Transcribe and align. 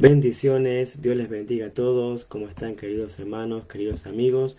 Bendiciones, 0.00 1.02
Dios 1.02 1.14
les 1.14 1.28
bendiga 1.28 1.66
a 1.66 1.74
todos. 1.74 2.24
¿Cómo 2.24 2.48
están 2.48 2.74
queridos 2.74 3.18
hermanos, 3.18 3.66
queridos 3.66 4.06
amigos? 4.06 4.56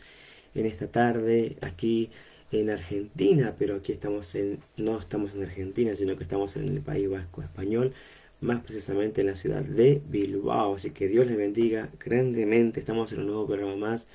En 0.54 0.68
esta 0.68 0.92
tarde 0.92 1.58
aquí 1.62 2.12
en 2.52 2.70
Argentina, 2.70 3.56
pero 3.58 3.78
aquí 3.78 3.92
estamos 3.92 4.36
en, 4.36 4.60
no 4.78 5.00
estamos 5.00 5.34
en 5.34 5.42
Argentina, 5.42 5.96
sino 5.96 6.16
que 6.16 6.22
estamos 6.22 6.58
en 6.58 6.68
el 6.68 6.82
País 6.82 7.10
Vasco 7.10 7.42
Español, 7.42 7.92
más 8.40 8.62
precisamente 8.62 9.22
en 9.22 9.28
la 9.28 9.36
ciudad 9.36 9.64
de 9.64 10.00
Bilbao. 10.08 10.76
Así 10.76 10.92
que 10.92 11.08
Dios 11.08 11.26
les 11.26 11.38
bendiga 11.38 11.90
grandemente. 12.00 12.80
Estamos 12.80 13.12
en 13.12 13.22
un 13.22 13.26
nuevo 13.26 13.48
programa 13.48 13.76
más 13.76 14.06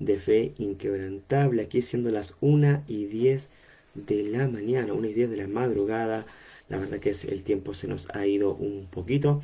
de 0.00 0.18
fe 0.18 0.54
inquebrantable, 0.58 1.62
aquí 1.62 1.82
siendo 1.82 2.10
las 2.10 2.34
1 2.40 2.82
y 2.88 3.04
10 3.04 3.48
de 3.94 4.24
la 4.24 4.48
mañana, 4.48 4.92
1 4.92 5.06
y 5.06 5.12
10 5.12 5.30
de 5.30 5.36
la 5.36 5.46
madrugada. 5.46 6.26
La 6.68 6.78
verdad 6.78 6.98
que 6.98 7.10
el 7.10 7.44
tiempo 7.44 7.74
se 7.74 7.86
nos 7.86 8.10
ha 8.10 8.26
ido 8.26 8.56
un 8.56 8.88
poquito. 8.90 9.40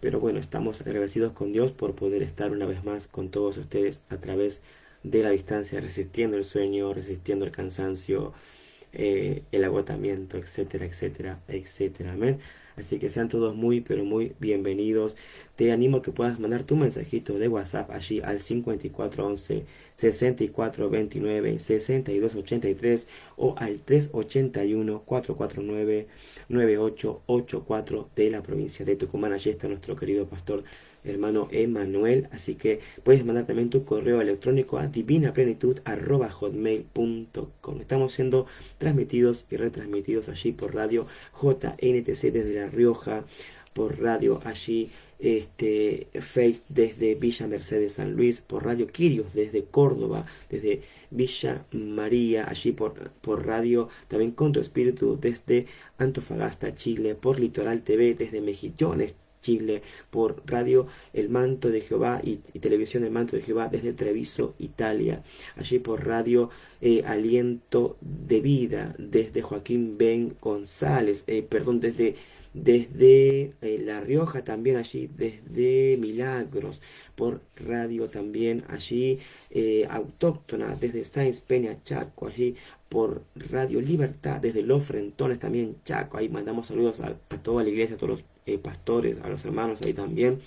Pero 0.00 0.20
bueno, 0.20 0.38
estamos 0.38 0.80
agradecidos 0.80 1.32
con 1.32 1.52
Dios 1.52 1.72
por 1.72 1.94
poder 1.94 2.22
estar 2.22 2.52
una 2.52 2.66
vez 2.66 2.84
más 2.84 3.08
con 3.08 3.30
todos 3.30 3.56
ustedes 3.58 4.02
a 4.08 4.18
través 4.18 4.62
de 5.02 5.22
la 5.22 5.30
distancia, 5.30 5.80
resistiendo 5.80 6.36
el 6.36 6.44
sueño, 6.44 6.92
resistiendo 6.94 7.44
el 7.44 7.50
cansancio, 7.50 8.32
eh, 8.92 9.42
el 9.52 9.64
agotamiento, 9.64 10.38
etcétera, 10.38 10.86
etcétera, 10.86 11.40
etcétera. 11.48 12.12
Amén. 12.12 12.38
Así 12.78 13.00
que 13.00 13.08
sean 13.08 13.28
todos 13.28 13.56
muy, 13.56 13.80
pero 13.80 14.04
muy 14.04 14.34
bienvenidos. 14.38 15.16
Te 15.56 15.72
animo 15.72 15.96
a 15.98 16.02
que 16.02 16.12
puedas 16.12 16.38
mandar 16.38 16.62
tu 16.62 16.76
mensajito 16.76 17.36
de 17.36 17.48
WhatsApp 17.48 17.90
allí 17.90 18.20
al 18.20 18.40
5411 18.40 19.64
6429 19.96 21.58
6283 21.58 23.08
o 23.36 23.56
al 23.58 23.80
381 23.80 25.02
449 25.04 26.06
9884 26.48 28.10
de 28.16 28.30
la 28.30 28.42
provincia 28.42 28.84
de 28.84 28.96
Tucumán. 28.96 29.32
Allí 29.32 29.50
está 29.50 29.68
nuestro 29.68 29.94
querido 29.96 30.26
pastor 30.26 30.64
hermano 31.04 31.48
Emanuel. 31.50 32.28
Así 32.32 32.54
que 32.54 32.80
puedes 33.02 33.24
mandar 33.24 33.46
también 33.46 33.70
tu 33.70 33.84
correo 33.84 34.20
electrónico 34.20 34.78
a 34.78 34.88
divinaplenitud.com. 34.88 37.80
Estamos 37.80 38.12
siendo 38.12 38.46
transmitidos 38.78 39.46
y 39.50 39.56
retransmitidos 39.56 40.28
allí 40.28 40.52
por 40.52 40.74
radio 40.74 41.06
JNTC 41.40 42.32
desde 42.32 42.54
La 42.54 42.68
Rioja, 42.68 43.24
por 43.72 44.00
radio 44.00 44.40
allí 44.44 44.90
este 45.18 46.08
Face 46.20 46.62
desde 46.68 47.14
Villa 47.14 47.46
Mercedes 47.46 47.94
San 47.94 48.14
Luis, 48.14 48.40
por 48.40 48.64
Radio 48.64 48.86
Quirios 48.86 49.34
desde 49.34 49.64
Córdoba, 49.64 50.26
desde 50.50 50.82
Villa 51.10 51.64
María, 51.72 52.48
allí 52.48 52.72
por, 52.72 52.94
por 53.20 53.46
radio 53.46 53.88
también 54.08 54.32
con 54.32 54.52
tu 54.52 54.60
espíritu 54.60 55.18
desde 55.20 55.66
Antofagasta, 55.98 56.74
Chile, 56.74 57.14
por 57.14 57.40
Litoral 57.40 57.82
TV 57.82 58.14
desde 58.14 58.40
Mejillones, 58.40 59.14
Chile, 59.40 59.82
por 60.10 60.42
radio 60.46 60.86
El 61.12 61.28
Manto 61.28 61.70
de 61.70 61.80
Jehová 61.80 62.20
y, 62.22 62.36
televisión 62.58 63.04
El 63.04 63.10
Manto 63.10 63.36
de 63.36 63.42
Jehová 63.42 63.68
desde 63.68 63.92
Treviso, 63.92 64.54
Italia, 64.58 65.22
allí 65.56 65.78
por 65.78 66.06
radio 66.06 66.50
eh, 66.80 67.02
Aliento 67.06 67.96
de 68.00 68.40
Vida 68.40 68.94
desde 68.98 69.42
Joaquín 69.42 69.96
Ben 69.96 70.36
González, 70.40 71.24
eh, 71.26 71.42
perdón, 71.42 71.80
desde 71.80 72.16
desde 72.54 73.54
eh, 73.60 73.82
La 73.84 74.00
Rioja 74.00 74.44
también 74.44 74.76
allí, 74.76 75.08
desde 75.16 75.96
Milagros, 75.98 76.80
por 77.14 77.40
radio 77.56 78.08
también 78.08 78.64
allí, 78.68 79.18
autóctona, 79.90 80.76
desde 80.80 81.04
Sáenz 81.04 81.40
Peña, 81.40 81.82
Chaco, 81.82 82.28
allí 82.28 82.54
por 82.88 83.22
Radio 83.34 83.80
Libertad, 83.80 84.40
desde 84.40 84.62
Los 84.62 84.84
Frentones 84.84 85.38
también, 85.38 85.76
Chaco, 85.84 86.18
ahí 86.18 86.28
mandamos 86.28 86.68
saludos 86.68 87.00
a, 87.00 87.16
a 87.28 87.42
toda 87.42 87.62
la 87.62 87.68
iglesia, 87.70 87.96
a 87.96 87.98
todos 87.98 88.10
los 88.10 88.24
eh, 88.48 88.56
pastores, 88.56 89.18
a 89.22 89.28
los 89.28 89.44
hermanos 89.44 89.82
ahí 89.82 89.92
también. 89.92 90.40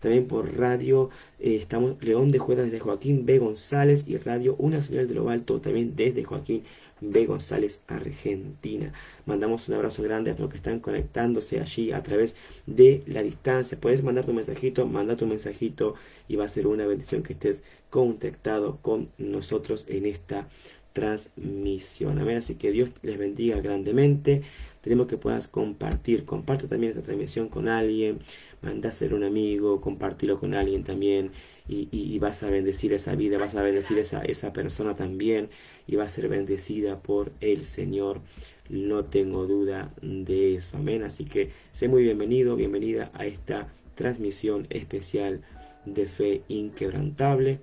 También 0.00 0.26
por 0.26 0.56
radio 0.58 1.10
eh, 1.38 1.56
estamos 1.56 2.02
León 2.02 2.30
de 2.32 2.38
Juegas 2.38 2.64
desde 2.64 2.80
Joaquín 2.80 3.26
B. 3.26 3.38
González 3.38 4.04
y 4.08 4.16
radio 4.16 4.56
Una 4.58 4.80
Señal 4.80 5.06
de 5.06 5.14
lo 5.14 5.28
Alto 5.28 5.60
también 5.60 5.94
desde 5.94 6.24
Joaquín 6.24 6.64
B. 7.02 7.26
González, 7.26 7.82
Argentina. 7.88 8.92
Mandamos 9.26 9.68
un 9.68 9.74
abrazo 9.74 10.02
grande 10.02 10.30
a 10.30 10.34
todos 10.34 10.44
los 10.44 10.50
que 10.52 10.58
están 10.58 10.80
conectándose 10.80 11.60
allí 11.60 11.92
a 11.92 12.02
través 12.02 12.36
de 12.66 13.02
la 13.06 13.22
distancia. 13.22 13.78
Puedes 13.78 14.02
mandar 14.02 14.24
tu 14.24 14.32
mensajito, 14.32 14.86
manda 14.86 15.16
tu 15.16 15.26
mensajito 15.26 15.94
y 16.28 16.36
va 16.36 16.44
a 16.44 16.48
ser 16.48 16.66
una 16.66 16.86
bendición 16.86 17.22
que 17.22 17.32
estés 17.34 17.62
contactado 17.90 18.78
con 18.80 19.10
nosotros 19.18 19.84
en 19.88 20.06
esta 20.06 20.48
transmisión. 20.92 22.18
Amén. 22.18 22.38
Así 22.38 22.54
que 22.54 22.70
Dios 22.70 22.90
les 23.02 23.18
bendiga 23.18 23.60
grandemente. 23.60 24.42
Tenemos 24.80 25.06
que 25.06 25.16
puedas 25.16 25.48
compartir. 25.48 26.24
Comparte 26.24 26.68
también 26.68 26.90
esta 26.90 27.02
transmisión 27.02 27.48
con 27.48 27.68
alguien. 27.68 28.18
Manda 28.62 28.90
a 28.90 28.92
ser 28.92 29.14
un 29.14 29.24
amigo. 29.24 29.80
Compartirlo 29.80 30.38
con 30.38 30.54
alguien 30.54 30.84
también. 30.84 31.32
Y, 31.68 32.18
vas 32.18 32.42
a 32.42 32.50
bendecir 32.50 32.92
esa 32.92 33.14
vida. 33.14 33.38
Vas 33.38 33.54
a 33.54 33.62
bendecir 33.62 33.98
esa, 33.98 34.22
esa 34.22 34.52
persona 34.52 34.96
también. 34.96 35.48
Y 35.86 35.96
va 35.96 36.04
a 36.04 36.08
ser 36.08 36.28
bendecida 36.28 37.00
por 37.00 37.32
el 37.40 37.64
Señor. 37.64 38.20
No 38.68 39.04
tengo 39.04 39.46
duda 39.46 39.92
de 40.00 40.54
eso. 40.54 40.76
Amén. 40.76 41.02
Así 41.02 41.24
que 41.24 41.50
sé 41.72 41.88
muy 41.88 42.02
bienvenido. 42.02 42.56
Bienvenida 42.56 43.10
a 43.14 43.26
esta 43.26 43.68
transmisión 43.94 44.66
especial 44.70 45.42
de 45.84 46.06
fe 46.06 46.42
inquebrantable. 46.48 47.60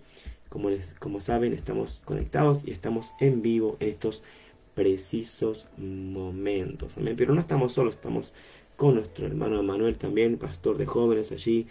Como, 0.50 0.70
les, 0.70 0.96
como 0.96 1.22
saben, 1.22 1.54
estamos 1.54 2.02
conectados 2.06 2.62
y 2.66 2.72
estamos 2.72 3.14
en 3.20 3.42
vivo 3.42 3.78
en 3.80 3.90
estos 3.90 4.24
precisos 4.74 5.68
momentos. 5.78 6.98
Amén. 6.98 7.16
Pero 7.18 7.34
no 7.34 7.42
estamos 7.42 7.74
solos, 7.74 7.96
estamos 7.96 8.34
con 8.76 8.96
nuestro 8.96 9.26
hermano 9.26 9.62
Manuel 9.62 9.98
también, 9.98 10.38
pastor 10.38 10.78
de 10.78 10.86
jóvenes 10.86 11.34
allí 11.34 11.68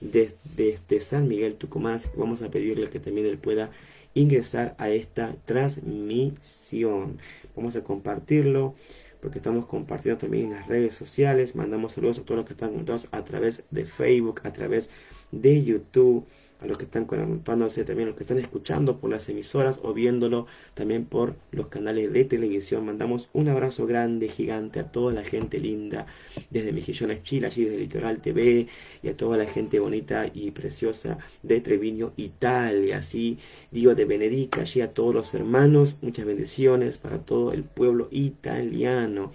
desde, 0.00 1.00
San 1.00 1.28
Miguel 1.28 1.54
Tucumán. 1.54 1.94
Así 1.94 2.08
que 2.08 2.16
vamos 2.16 2.42
a 2.42 2.50
pedirle 2.50 2.88
que 2.88 3.00
también 3.00 3.26
él 3.26 3.38
pueda 3.38 3.70
ingresar 4.14 4.74
a 4.78 4.90
esta 4.90 5.34
transmisión. 5.44 7.18
Vamos 7.56 7.76
a 7.76 7.84
compartirlo 7.84 8.74
porque 9.20 9.38
estamos 9.38 9.66
compartiendo 9.66 10.20
también 10.20 10.46
en 10.46 10.52
las 10.54 10.66
redes 10.66 10.94
sociales. 10.94 11.54
Mandamos 11.54 11.92
saludos 11.92 12.18
a 12.18 12.22
todos 12.22 12.38
los 12.38 12.46
que 12.46 12.54
están 12.54 12.70
conectados 12.70 13.08
a 13.12 13.22
través 13.24 13.64
de 13.70 13.86
Facebook, 13.86 14.40
a 14.44 14.52
través 14.52 14.90
de 15.30 15.62
YouTube 15.62 16.26
a 16.62 16.66
los 16.66 16.78
que 16.78 16.84
están 16.84 17.04
conectándose, 17.04 17.84
también 17.84 18.08
a 18.08 18.10
los 18.10 18.16
que 18.16 18.24
están 18.24 18.38
escuchando 18.38 18.98
por 18.98 19.10
las 19.10 19.28
emisoras 19.28 19.78
o 19.82 19.92
viéndolo 19.92 20.46
también 20.74 21.04
por 21.04 21.34
los 21.50 21.66
canales 21.66 22.12
de 22.12 22.24
televisión. 22.24 22.84
Mandamos 22.86 23.28
un 23.32 23.48
abrazo 23.48 23.86
grande, 23.86 24.28
gigante 24.28 24.80
a 24.80 24.90
toda 24.90 25.12
la 25.12 25.24
gente 25.24 25.58
linda 25.58 26.06
desde 26.50 26.72
Mejillones, 26.72 27.22
Chile, 27.22 27.48
allí 27.48 27.64
desde 27.64 27.78
Litoral 27.78 28.20
TV 28.20 28.68
y 29.02 29.08
a 29.08 29.16
toda 29.16 29.36
la 29.36 29.46
gente 29.46 29.80
bonita 29.80 30.30
y 30.32 30.50
preciosa 30.52 31.18
de 31.42 31.60
Treviño, 31.60 32.12
Italia. 32.16 32.98
Así 32.98 33.38
digo 33.70 33.94
de 33.94 34.04
Benedica, 34.04 34.60
allí 34.60 34.80
a 34.80 34.94
todos 34.94 35.14
los 35.14 35.34
hermanos, 35.34 35.96
muchas 36.00 36.24
bendiciones 36.24 36.98
para 36.98 37.18
todo 37.18 37.52
el 37.52 37.64
pueblo 37.64 38.08
italiano. 38.10 39.32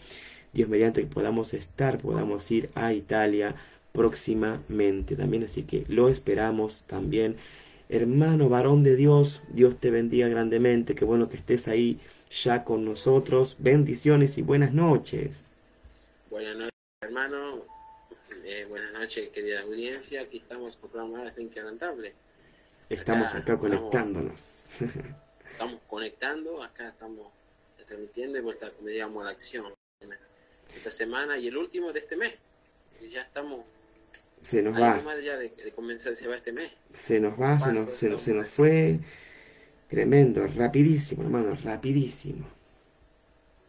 Dios 0.53 0.69
mediante 0.69 1.01
que 1.01 1.07
podamos 1.07 1.53
estar, 1.53 1.99
podamos 1.99 2.49
ir 2.51 2.69
a 2.73 2.93
Italia 2.93 3.55
próximamente 3.97 5.15
también, 5.15 5.43
así 5.43 5.63
que 5.63 5.83
lo 5.89 6.07
esperamos 6.07 6.83
también. 6.83 7.35
Hermano 7.89 8.47
varón 8.47 8.83
de 8.83 8.95
Dios, 8.95 9.41
Dios 9.49 9.77
te 9.77 9.89
bendiga 9.89 10.27
grandemente, 10.27 10.93
qué 10.93 11.03
bueno 11.03 11.29
que 11.29 11.37
estés 11.37 11.67
ahí 11.67 11.99
ya 12.29 12.63
con 12.63 12.85
nosotros. 12.85 13.55
Bendiciones 13.57 14.37
y 14.37 14.43
buenas 14.43 14.71
noches. 14.71 15.49
Buenas 16.29 16.55
noches, 16.57 16.73
hermano. 17.01 17.65
Eh, 18.45 18.65
buenas 18.69 18.93
noches, 18.93 19.29
querida 19.29 19.61
audiencia. 19.61 20.21
Aquí 20.21 20.37
estamos 20.37 20.77
con 20.77 20.91
programa 20.91 21.31
de 21.31 21.41
Inquebrantable. 21.41 22.13
Estamos 22.89 23.33
acá, 23.33 23.57
conectándonos. 23.57 24.69
Estamos 25.51 25.81
conectando, 25.87 26.61
acá 26.61 26.89
estamos 26.89 27.29
transmitiendo 27.87 28.37
y 28.37 28.41
vuelta, 28.41 28.71
digamos, 28.85 29.25
la 29.25 29.31
acción 29.31 29.73
esta 30.75 30.91
semana 30.91 31.39
y 31.39 31.47
el 31.47 31.57
último 31.57 31.91
de 31.91 31.99
este 31.99 32.15
mes. 32.15 32.37
Y 33.01 33.07
ya 33.07 33.21
estamos 33.21 33.65
se 34.41 34.61
nos 34.61 34.73
va. 34.73 35.01
se 35.97 36.27
va 36.27 36.35
este 36.35 36.51
mes. 36.51 36.71
Se 36.93 37.19
nos 37.19 37.39
va, 37.39 37.59
se 37.59 37.73
nos, 37.73 37.97
se, 37.97 38.09
nos, 38.09 38.21
se 38.21 38.33
nos 38.33 38.47
fue. 38.47 38.99
Tremendo, 39.89 40.45
rapidísimo, 40.47 41.23
hermano, 41.23 41.57
rapidísimo. 41.63 42.45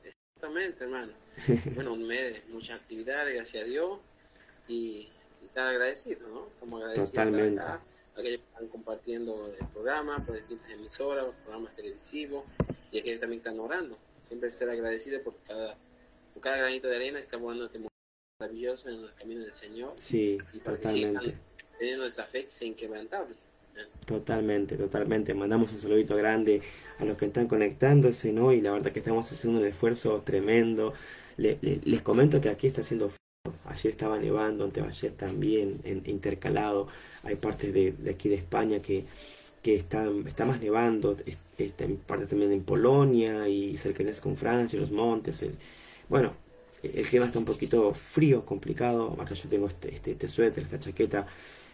Exactamente, 0.04 0.84
hermano. 0.84 1.12
bueno, 1.74 1.92
un 1.92 2.06
mes 2.06 2.34
de 2.34 2.42
muchas 2.52 2.80
actividades, 2.80 3.34
gracias 3.34 3.64
a 3.64 3.66
Dios. 3.66 3.98
Y, 4.66 5.08
estar 5.44 5.68
agradecido, 5.68 6.28
¿no? 6.28 6.48
Como 6.60 6.78
agradecido 6.78 7.06
Totalmente. 7.06 7.60
A, 7.60 7.80
aquellos 8.14 8.40
que 8.40 8.46
están 8.46 8.68
compartiendo 8.68 9.54
el 9.58 9.66
programa 9.68 10.24
por 10.24 10.36
distintas 10.36 10.70
emisoras, 10.70 11.26
programas 11.44 11.74
televisivos, 11.76 12.44
y 12.90 12.98
aquellos 12.98 13.16
que 13.16 13.20
también 13.20 13.38
están 13.38 13.60
orando. 13.60 13.96
Siempre 14.24 14.50
ser 14.50 14.70
agradecido 14.70 15.22
por 15.22 15.36
cada, 15.46 15.76
por 16.34 16.42
cada 16.42 16.58
granito 16.58 16.88
de 16.88 16.96
arena 16.96 17.18
que 17.18 17.24
estamos 17.24 17.50
dando 17.50 17.66
este 17.66 17.87
maravilloso 18.38 18.88
en 18.88 19.00
el 19.00 19.14
camino 19.14 19.40
del 19.40 19.54
Señor. 19.54 19.92
Sí, 19.96 20.38
totalmente. 20.64 21.34
Fe 22.30 22.46
que 22.46 22.54
sea 22.54 22.68
inquebrantable. 22.68 23.34
Totalmente, 24.06 24.76
totalmente. 24.76 25.34
Mandamos 25.34 25.72
un 25.72 25.78
saludito 25.78 26.16
grande 26.16 26.62
a 26.98 27.04
los 27.04 27.16
que 27.16 27.26
están 27.26 27.48
conectándose, 27.48 28.32
¿no? 28.32 28.52
Y 28.52 28.60
la 28.60 28.72
verdad 28.72 28.92
que 28.92 29.00
estamos 29.00 29.30
haciendo 29.30 29.60
un 29.60 29.66
esfuerzo 29.66 30.22
tremendo. 30.24 30.94
les 31.36 32.02
comento 32.02 32.40
que 32.40 32.48
aquí 32.48 32.68
está 32.68 32.82
haciendo 32.82 33.12
Ayer 33.64 33.90
estaba 33.90 34.18
nevando, 34.18 34.64
anteayer 34.64 35.12
también, 35.12 35.80
intercalado. 36.06 36.88
Hay 37.24 37.36
partes 37.36 37.72
de, 37.72 37.94
aquí 38.10 38.28
de 38.28 38.36
España 38.36 38.80
que, 38.80 39.04
que 39.62 39.74
están, 39.74 40.26
está 40.26 40.44
más 40.44 40.60
nevando, 40.60 41.16
está 41.56 41.84
en 41.84 41.96
parte 41.96 42.26
también 42.26 42.52
en 42.52 42.62
Polonia 42.62 43.48
y 43.48 43.76
cercanías 43.76 44.20
con 44.20 44.36
Francia, 44.36 44.78
los 44.78 44.90
montes. 44.90 45.44
bueno, 46.08 46.34
el 46.82 47.06
clima 47.06 47.26
está 47.26 47.38
un 47.38 47.44
poquito 47.44 47.92
frío, 47.92 48.44
complicado. 48.44 49.16
Acá 49.20 49.34
yo 49.34 49.48
tengo 49.48 49.66
este, 49.66 49.94
este, 49.94 50.12
este 50.12 50.28
suéter, 50.28 50.64
esta 50.64 50.78
chaqueta, 50.78 51.26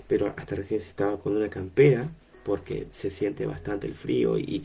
pero 0.09 0.33
hasta 0.37 0.57
recién 0.57 0.81
estaba 0.81 1.19
con 1.19 1.37
una 1.37 1.49
campera 1.49 2.09
porque 2.45 2.87
se 2.93 3.11
siente 3.11 3.47
bastante 3.47 3.87
el 3.87 3.95
frío 3.95 4.39
y, 4.39 4.65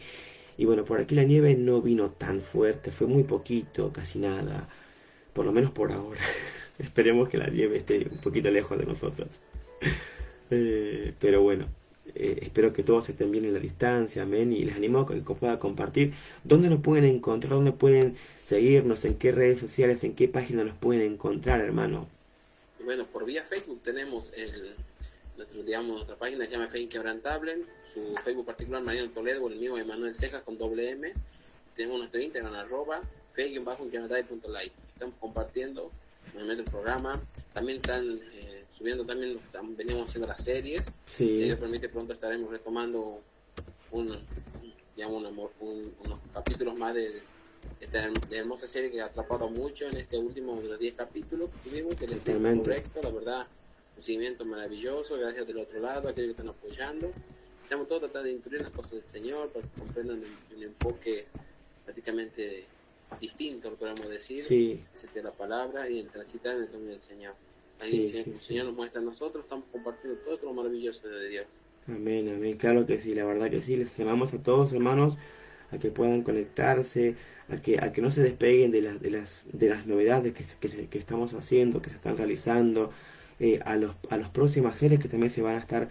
y 0.58 0.66
bueno, 0.66 0.84
por 0.86 1.00
aquí 1.00 1.16
la 1.16 1.24
nieve 1.24 1.56
no 1.56 1.82
vino 1.82 2.12
tan 2.12 2.42
fuerte, 2.42 2.92
fue 2.92 3.08
muy 3.08 3.24
poquito, 3.24 3.92
casi 3.94 4.20
nada, 4.20 4.68
por 5.34 5.46
lo 5.46 5.52
menos 5.52 5.72
por 5.72 5.92
ahora. 5.92 6.22
Esperemos 6.80 7.30
que 7.30 7.38
la 7.38 7.48
nieve 7.48 7.78
esté 7.78 8.08
un 8.10 8.18
poquito 8.18 8.52
lejos 8.52 8.78
de 8.78 8.86
nosotros. 8.86 9.42
Eh, 10.52 11.14
pero 11.20 11.44
bueno, 11.44 11.68
eh, 12.16 12.40
espero 12.42 12.74
que 12.74 12.84
todos 12.84 13.10
estén 13.10 13.32
bien 13.32 13.46
en 13.46 13.54
la 13.54 13.60
distancia, 13.60 14.24
amén, 14.24 14.52
y 14.52 14.64
les 14.64 14.76
animo 14.76 15.00
a 15.00 15.08
que 15.08 15.22
puedan 15.22 15.58
compartir 15.58 16.14
dónde 16.44 16.70
nos 16.70 16.82
pueden 16.82 17.06
encontrar, 17.06 17.54
dónde 17.54 17.72
pueden 17.72 18.16
seguirnos, 18.44 19.06
en 19.06 19.16
qué 19.16 19.32
redes 19.32 19.60
sociales, 19.60 20.04
en 20.04 20.16
qué 20.16 20.28
página 20.28 20.64
nos 20.64 20.76
pueden 20.76 21.02
encontrar, 21.02 21.62
hermano. 21.62 22.08
Bueno, 22.84 23.06
por 23.06 23.26
vía 23.26 23.44
Facebook 23.44 23.82
tenemos 23.84 24.32
el, 24.36 24.74
nuestro, 25.38 25.64
digamos, 25.64 25.96
nuestra 25.96 26.16
página 26.16 26.46
se 26.46 26.52
llama 26.52 26.68
Fe 26.68 26.80
Inquebrantable, 26.80 27.60
su 27.94 28.16
Facebook 28.24 28.46
particular 28.46 28.84
Mariano 28.84 29.10
Toledo, 29.12 29.48
el 29.48 29.58
mío 29.58 29.78
Emanuel 29.78 30.16
Cejas 30.16 30.44
con 30.44 30.58
doble 30.58 30.92
M. 30.92 31.14
Tenemos 31.76 32.00
nuestro 32.00 32.22
Instagram 32.22 32.54
arroba 32.54 33.02
fe 33.34 33.54
Estamos 33.56 35.16
compartiendo 35.20 35.92
el 36.36 36.64
programa. 36.66 37.22
También 37.54 37.78
están 37.78 38.20
eh, 38.34 38.59
subiendo, 38.80 39.06
también 39.06 39.40
venimos 39.78 40.08
haciendo 40.08 40.28
las 40.28 40.44
series. 40.44 40.92
Si 41.06 41.28
Dios 41.44 41.60
permite, 41.60 41.90
pronto 41.90 42.14
estaremos 42.14 42.50
retomando 42.50 43.22
un, 43.92 44.18
digamos, 44.96 45.24
unos 45.60 46.20
capítulos 46.34 46.76
más 46.76 46.96
de, 46.96 47.22
esta 47.80 48.10
hermosa 48.32 48.66
serie 48.66 48.90
que 48.90 49.02
ha 49.02 49.06
atrapado 49.06 49.50
mucho 49.50 49.86
en 49.88 49.98
este 49.98 50.18
último 50.18 50.60
de 50.62 50.70
los 50.70 50.80
10 50.80 50.96
capítulos 50.96 51.50
que 51.50 51.70
tuvimos, 51.70 51.96
que 51.96 52.06
es 52.06 52.58
correcto, 52.58 53.02
la 53.04 53.12
verdad 53.12 53.48
un 54.00 54.04
seguimiento 54.04 54.46
maravilloso, 54.46 55.18
gracias 55.18 55.46
del 55.46 55.58
otro 55.58 55.80
lado, 55.82 56.08
a 56.08 56.12
aquellos 56.12 56.36
que 56.36 56.42
están 56.42 56.48
apoyando. 56.48 57.12
Estamos 57.64 57.88
todos 57.90 58.04
tratando 58.04 58.28
de 58.28 58.32
instruir 58.32 58.62
las 58.62 58.72
cosas 58.72 58.92
del 58.92 59.04
Señor 59.04 59.50
para 59.50 59.68
que 59.68 59.80
comprendan 59.80 60.24
un 60.56 60.64
enfoque 60.64 61.26
prácticamente 61.84 62.66
distinto, 63.20 63.70
lo 63.70 63.76
podemos 63.76 64.08
decir, 64.08 64.42
sí. 64.42 64.82
la 65.22 65.32
palabra 65.32 65.90
y 65.90 66.00
el 66.00 66.08
transitar 66.08 66.56
en 66.56 66.64
el 66.64 66.70
camino 66.70 66.92
del 66.92 67.02
Señor. 67.02 67.34
Ahí 67.80 68.12
el 68.26 68.38
Señor 68.38 68.66
nos 68.66 68.76
muestra 68.76 69.02
a 69.02 69.04
nosotros, 69.04 69.44
estamos 69.44 69.66
compartiendo 69.72 70.20
todo 70.22 70.40
lo 70.44 70.54
maravilloso 70.54 71.08
de 71.08 71.30
Dios. 71.30 71.48
Amén, 71.88 72.30
amén, 72.30 72.58
claro 72.58 72.86
que 72.86 73.00
sí, 73.00 73.16
la 73.16 73.26
verdad 73.26 73.50
que 73.50 73.64
sí, 73.64 73.76
les 73.76 73.96
llamamos 73.98 74.34
a 74.34 74.44
todos 74.44 74.74
hermanos 74.74 75.18
a 75.72 75.78
que 75.78 75.90
puedan 75.90 76.24
conectarse, 76.24 77.16
a 77.48 77.58
que, 77.58 77.80
a 77.80 77.92
que 77.92 78.02
no 78.02 78.12
se 78.12 78.22
despeguen 78.22 78.72
de 78.72 78.82
las, 78.82 79.02
de 79.02 79.12
las, 79.12 79.46
de 79.52 79.70
las 79.70 79.88
novedades 79.88 80.34
que, 80.34 80.44
que, 80.60 80.88
que 80.88 80.98
estamos 80.98 81.34
haciendo, 81.34 81.82
que 81.82 81.90
se 81.90 81.96
están 81.96 82.18
realizando, 82.18 82.92
eh, 83.40 83.60
a, 83.64 83.78
los, 83.78 83.96
a 84.10 84.18
las 84.18 84.30
próximas 84.30 84.78
series 84.78 85.00
que 85.00 85.08
también 85.08 85.32
se 85.32 85.42
van 85.42 85.56
a 85.56 85.60
estar 85.60 85.88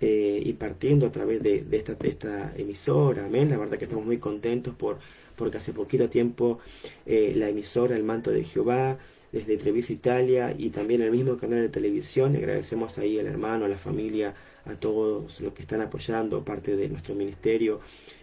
eh, 0.00 0.42
impartiendo 0.44 1.06
a 1.06 1.12
través 1.12 1.42
de, 1.42 1.62
de, 1.62 1.76
esta, 1.76 1.96
esta 2.02 2.52
emisora. 2.56 3.26
Amén. 3.26 3.50
La 3.50 3.58
verdad 3.58 3.78
que 3.78 3.84
estamos 3.84 4.06
muy 4.06 4.18
contentos 4.18 4.74
por 4.74 4.98
porque 5.36 5.58
hace 5.58 5.74
poquito 5.74 6.08
tiempo 6.08 6.58
eh, 7.04 7.34
la 7.36 7.48
emisora 7.50 7.94
El 7.94 8.04
Manto 8.04 8.30
de 8.30 8.42
Jehová 8.44 8.98
desde 9.36 9.58
Treviso, 9.58 9.92
Italia 9.92 10.54
y 10.56 10.70
también 10.70 11.02
el 11.02 11.10
mismo 11.10 11.36
canal 11.36 11.60
de 11.60 11.68
televisión. 11.68 12.34
agradecemos 12.36 12.98
ahí 12.98 13.18
al 13.18 13.26
hermano, 13.26 13.66
a 13.66 13.68
la 13.68 13.76
familia, 13.76 14.34
a 14.64 14.74
todos 14.74 15.40
los 15.40 15.52
que 15.52 15.62
están 15.62 15.82
apoyando 15.82 16.44
parte 16.44 16.76
de 16.76 16.88
nuestro 16.88 17.14
ministerio 17.14 17.80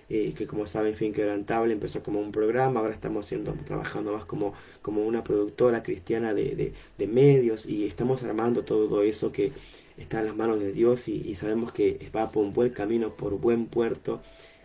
eh, 0.10 0.34
que 0.36 0.46
como 0.46 0.68
saben 0.68 0.96
Fin 0.96 1.14
Quebrantable 1.14 1.74
empezó 1.74 2.04
como 2.04 2.20
un 2.20 2.32
programa, 2.32 2.82
ahora 2.82 2.94
estamos 2.94 3.26
siendo, 3.26 3.54
trabajando 3.66 4.14
más 4.14 4.26
como, 4.26 4.54
como 4.82 5.06
una 5.06 5.24
productora 5.24 5.82
cristiana 5.82 6.34
de, 6.34 6.74
de, 6.98 7.08
medios 7.08 7.66
y 7.66 7.86
estamos 7.86 8.24
armando 8.24 8.64
todo 8.64 9.02
eso 9.02 9.32
que 9.32 9.54
está 9.98 10.20
en 10.20 10.26
las 10.26 10.36
manos 10.36 10.60
de 10.60 10.74
Dios 10.74 11.08
y, 11.08 11.34
sabemos 11.36 11.72
que 11.72 12.10
va 12.16 12.30
por 12.30 12.44
un 12.44 12.54
buen 12.54 12.72
camino, 12.72 13.16
por 13.16 13.40
buen 13.40 13.68
puerto. 13.68 14.22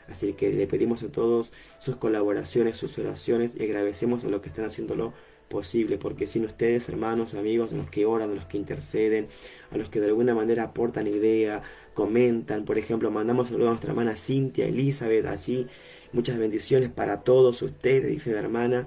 Así 0.08 0.32
que 0.32 0.50
le 0.52 0.66
pedimos 0.66 1.02
a 1.02 1.12
todos 1.12 1.52
sus 1.78 1.96
colaboraciones, 1.96 2.76
sus 2.78 2.98
oraciones 2.98 3.54
y 3.54 3.62
agradecemos 3.64 4.24
a 4.24 4.28
los 4.28 4.40
que 4.40 4.48
están 4.48 4.64
haciéndolo 4.64 5.12
posible, 5.48 5.98
porque 5.98 6.26
sin 6.26 6.44
ustedes, 6.44 6.88
hermanos, 6.88 7.34
amigos, 7.34 7.72
a 7.72 7.76
los 7.76 7.90
que 7.90 8.06
oran, 8.06 8.30
a 8.30 8.34
los 8.34 8.44
que 8.46 8.56
interceden, 8.56 9.28
a 9.70 9.78
los 9.78 9.88
que 9.88 10.00
de 10.00 10.06
alguna 10.06 10.34
manera 10.34 10.64
aportan 10.64 11.06
idea, 11.06 11.62
comentan, 11.94 12.64
por 12.64 12.78
ejemplo, 12.78 13.10
mandamos 13.10 13.48
saludos 13.48 13.68
a 13.68 13.70
nuestra 13.70 13.90
hermana 13.90 14.16
Cintia, 14.16 14.66
Elizabeth, 14.66 15.26
así, 15.26 15.66
muchas 16.12 16.38
bendiciones 16.38 16.90
para 16.90 17.22
todos 17.22 17.62
ustedes, 17.62 18.08
dice 18.08 18.32
la 18.32 18.40
hermana, 18.40 18.86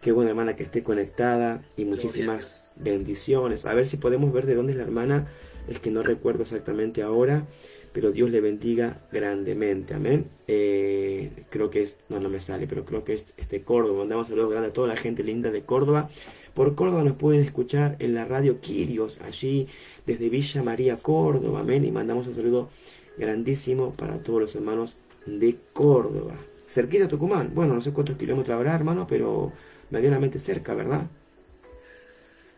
qué 0.00 0.12
buena 0.12 0.30
hermana 0.30 0.56
que 0.56 0.62
esté 0.62 0.82
conectada 0.82 1.62
y 1.76 1.84
muchísimas 1.84 2.70
bendiciones. 2.76 3.66
A 3.66 3.74
ver 3.74 3.86
si 3.86 3.96
podemos 3.96 4.32
ver 4.32 4.46
de 4.46 4.54
dónde 4.54 4.72
es 4.72 4.78
la 4.78 4.84
hermana, 4.84 5.28
es 5.68 5.78
que 5.78 5.90
no 5.90 6.02
recuerdo 6.02 6.42
exactamente 6.42 7.02
ahora, 7.02 7.46
pero 7.92 8.12
Dios 8.12 8.30
le 8.30 8.40
bendiga 8.40 9.00
grandemente, 9.12 9.94
amén. 9.94 10.26
Eh, 10.46 11.44
creo 11.50 11.70
que 11.70 11.82
es, 11.82 11.98
no, 12.08 12.20
no 12.20 12.28
me 12.28 12.40
sale, 12.40 12.66
pero 12.66 12.84
creo 12.84 13.04
que 13.04 13.14
es 13.14 13.34
este 13.36 13.62
Córdoba, 13.62 14.00
mandamos 14.00 14.28
saludos 14.28 14.50
grandes 14.50 14.70
a 14.70 14.74
toda 14.74 14.88
la 14.88 14.96
gente 14.96 15.22
linda 15.22 15.50
de 15.50 15.62
Córdoba. 15.62 16.08
Por 16.54 16.74
Córdoba 16.74 17.04
nos 17.04 17.16
pueden 17.16 17.42
escuchar 17.42 17.96
en 17.98 18.14
la 18.14 18.24
radio 18.24 18.60
Quirios, 18.60 19.20
allí 19.22 19.68
desde 20.06 20.28
Villa 20.28 20.62
María, 20.62 20.96
Córdoba. 20.96 21.60
Amén. 21.60 21.84
Y 21.84 21.90
mandamos 21.90 22.26
un 22.26 22.34
saludo 22.34 22.68
grandísimo 23.16 23.92
para 23.94 24.18
todos 24.22 24.40
los 24.40 24.54
hermanos 24.54 24.96
de 25.24 25.56
Córdoba. 25.72 26.34
Cerquita 26.66 27.04
de 27.04 27.10
Tucumán. 27.10 27.52
Bueno, 27.54 27.74
no 27.74 27.80
sé 27.80 27.92
cuántos 27.92 28.16
kilómetros 28.16 28.54
habrá, 28.54 28.74
hermano, 28.74 29.06
pero 29.06 29.52
medianamente 29.90 30.38
cerca, 30.38 30.74
¿verdad? 30.74 31.06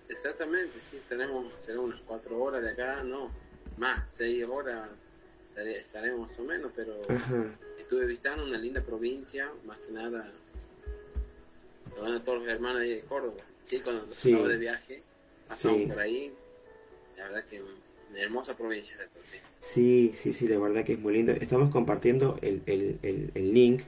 Exactamente, 0.09 0.73
sí, 0.91 1.00
tenemos 1.09 1.53
será 1.67 1.81
unas 1.81 2.00
cuatro 2.03 2.41
horas 2.41 2.62
de 2.62 2.71
acá, 2.71 3.03
no, 3.03 3.31
más, 3.76 4.11
seis 4.11 4.45
horas 4.45 4.88
estaremos 5.56 6.28
más 6.28 6.38
o 6.38 6.44
menos, 6.44 6.73
pero 6.75 7.00
estuve 7.78 8.06
visitando 8.06 8.44
una 8.44 8.58
linda 8.58 8.82
provincia, 8.82 9.50
más 9.64 9.78
que 9.78 9.92
nada, 9.92 10.32
a 12.02 12.25
todos 12.25 12.40
los 12.40 12.49
hermanos 12.49 12.80
de 12.82 13.00
Córdoba. 13.08 13.42
Sí, 13.62 13.80
cuando 13.80 14.06
sí. 14.11 14.34
de 14.34 14.56
viaje, 14.56 15.02
pasamos 15.49 15.88
por 15.88 16.00
ahí, 16.00 16.32
la 17.16 17.25
verdad 17.25 17.44
que 17.49 17.62
una 17.62 18.20
hermosa 18.20 18.56
provincia. 18.56 18.96
Sí, 19.61 20.12
sí, 20.14 20.32
sí, 20.32 20.46
la 20.49 20.58
verdad 20.58 20.84
que 20.84 20.94
es 20.94 20.99
muy 20.99 21.14
lindo. 21.14 21.32
Estamos 21.32 21.70
compartiendo 21.70 22.38
el, 22.42 22.62
el, 22.66 23.30
el, 23.34 23.54
link, 23.54 23.82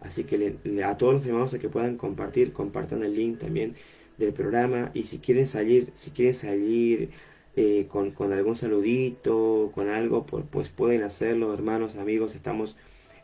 así 0.00 0.24
que 0.24 0.56
a 0.84 0.96
todos 0.96 1.14
los 1.14 1.26
hermanos 1.26 1.54
a 1.54 1.58
que 1.58 1.68
puedan 1.68 1.96
compartir, 1.96 2.52
compartan 2.52 3.02
el 3.02 3.14
link 3.14 3.38
también 3.38 3.74
del 4.16 4.32
programa 4.32 4.90
y 4.94 5.04
si 5.04 5.18
quieren 5.18 5.46
salir, 5.46 5.90
si 5.94 6.10
quieren 6.10 6.34
salir 6.34 7.10
eh, 7.56 7.86
con, 7.88 8.32
algún 8.32 8.56
saludito, 8.56 9.70
con 9.72 9.88
algo, 9.88 10.26
pues, 10.26 10.44
pues 10.50 10.70
pueden 10.70 11.04
hacerlo, 11.04 11.54
hermanos, 11.54 11.96
amigos, 11.96 12.34
estamos, 12.34 12.76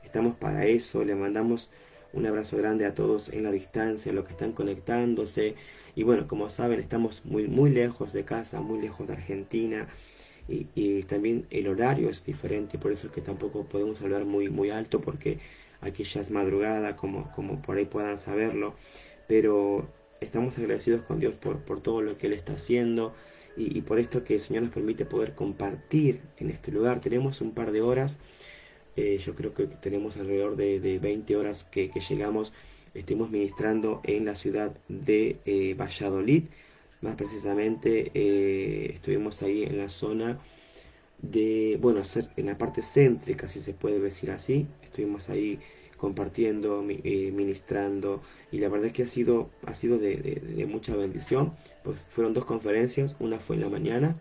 estamos 0.05 0.37
para 0.37 0.67
eso, 0.67 1.05
le 1.05 1.17
mandamos 1.17 1.71
un 2.13 2.27
abrazo 2.27 2.57
grande 2.57 2.87
a 2.87 2.95
todos 2.95 3.29
en 3.31 3.43
la 3.43 3.51
distancia, 3.51 4.13
los 4.13 4.25
que 4.25 4.33
están 4.33 4.53
conectándose. 4.53 5.57
Y 5.97 6.05
bueno, 6.05 6.29
como 6.29 6.49
saben, 6.49 6.79
estamos 6.79 7.25
muy, 7.25 7.49
muy 7.49 7.71
lejos 7.71 8.13
de 8.13 8.25
casa, 8.25 8.61
muy 8.61 8.81
lejos 8.81 9.09
de 9.09 9.15
Argentina. 9.15 9.89
Y, 10.49 11.03
también 11.05 11.47
el 11.51 11.69
horario 11.69 12.11
es 12.11 12.25
diferente, 12.25 12.79
por 12.79 12.93
eso 12.93 13.07
es 13.07 13.13
que 13.13 13.21
tampoco 13.21 13.65
podemos 13.65 14.03
hablar 14.03 14.25
muy, 14.25 14.49
muy 14.49 14.71
alto, 14.71 15.01
porque 15.01 15.39
aquí 15.81 16.03
ya 16.05 16.21
es 16.21 16.31
madrugada, 16.31 16.97
como, 16.97 17.31
como 17.33 17.63
por 17.63 17.77
ahí 17.77 17.85
puedan 17.85 18.19
saberlo. 18.19 18.75
Pero 19.29 19.89
estamos 20.21 20.59
agradecidos 20.59 21.03
con 21.03 21.21
Dios 21.21 21.35
por, 21.35 21.59
por 21.61 21.81
todo 21.81 22.03
lo 22.03 22.19
que 22.19 22.27
Él 22.29 22.33
está 22.33 22.55
haciendo 22.55 23.15
y, 23.57 23.81
por 23.83 23.99
esto 23.99 24.25
que 24.25 24.35
el 24.35 24.41
Señor 24.41 24.63
nos 24.65 24.73
permite 24.73 25.05
poder 25.05 25.35
compartir 25.35 26.21
en 26.39 26.51
este 26.51 26.73
lugar. 26.73 27.01
Tenemos 27.01 27.41
un 27.41 27.53
par 27.53 27.73
de 27.73 27.83
horas 27.83 28.19
eh, 28.97 29.19
yo 29.19 29.35
creo 29.35 29.55
que 29.55 29.67
tenemos 29.67 30.17
alrededor 30.17 30.57
de, 30.57 30.99
20 30.99 31.37
horas 31.37 31.65
que, 31.71 31.91
llegamos. 32.09 32.53
Estuvimos 32.95 33.31
ministrando 33.31 34.01
en 34.05 34.25
la 34.25 34.35
ciudad 34.35 34.77
de 34.89 35.39
eh, 35.47 35.75
Valladolid. 35.75 36.45
Más 37.01 37.15
precisamente 37.15 38.11
eh, 38.15 38.91
estuvimos 38.95 39.43
ahí 39.43 39.63
en 39.63 39.79
la 39.79 39.89
zona 39.89 40.39
de, 41.23 41.79
bueno, 41.81 42.03
en 42.37 42.47
la 42.47 42.59
parte 42.59 42.83
céntrica, 42.83 43.49
si 43.49 43.61
se 43.61 43.73
puede 43.75 44.01
decir 44.01 44.31
así. 44.31 44.67
Estuvimos 44.83 45.31
ahí 45.31 45.61
compartiendo, 46.01 46.83
ministrando 46.83 48.23
y 48.51 48.59
la 48.59 48.69
verdad 48.71 48.87
es 48.87 48.93
que 48.95 49.03
ha 49.03 49.07
sido, 49.07 49.51
ha 49.67 49.75
sido 49.75 49.99
de, 49.99 50.17
de, 50.17 50.67
mucha 50.67 50.97
bendición. 50.97 51.53
Pues 51.85 52.01
fueron 52.09 52.33
dos 52.33 52.47
conferencias, 52.47 53.17
una 53.21 53.39
fue 53.39 53.57
en 53.57 53.63
la 53.63 53.69
mañana 53.69 54.17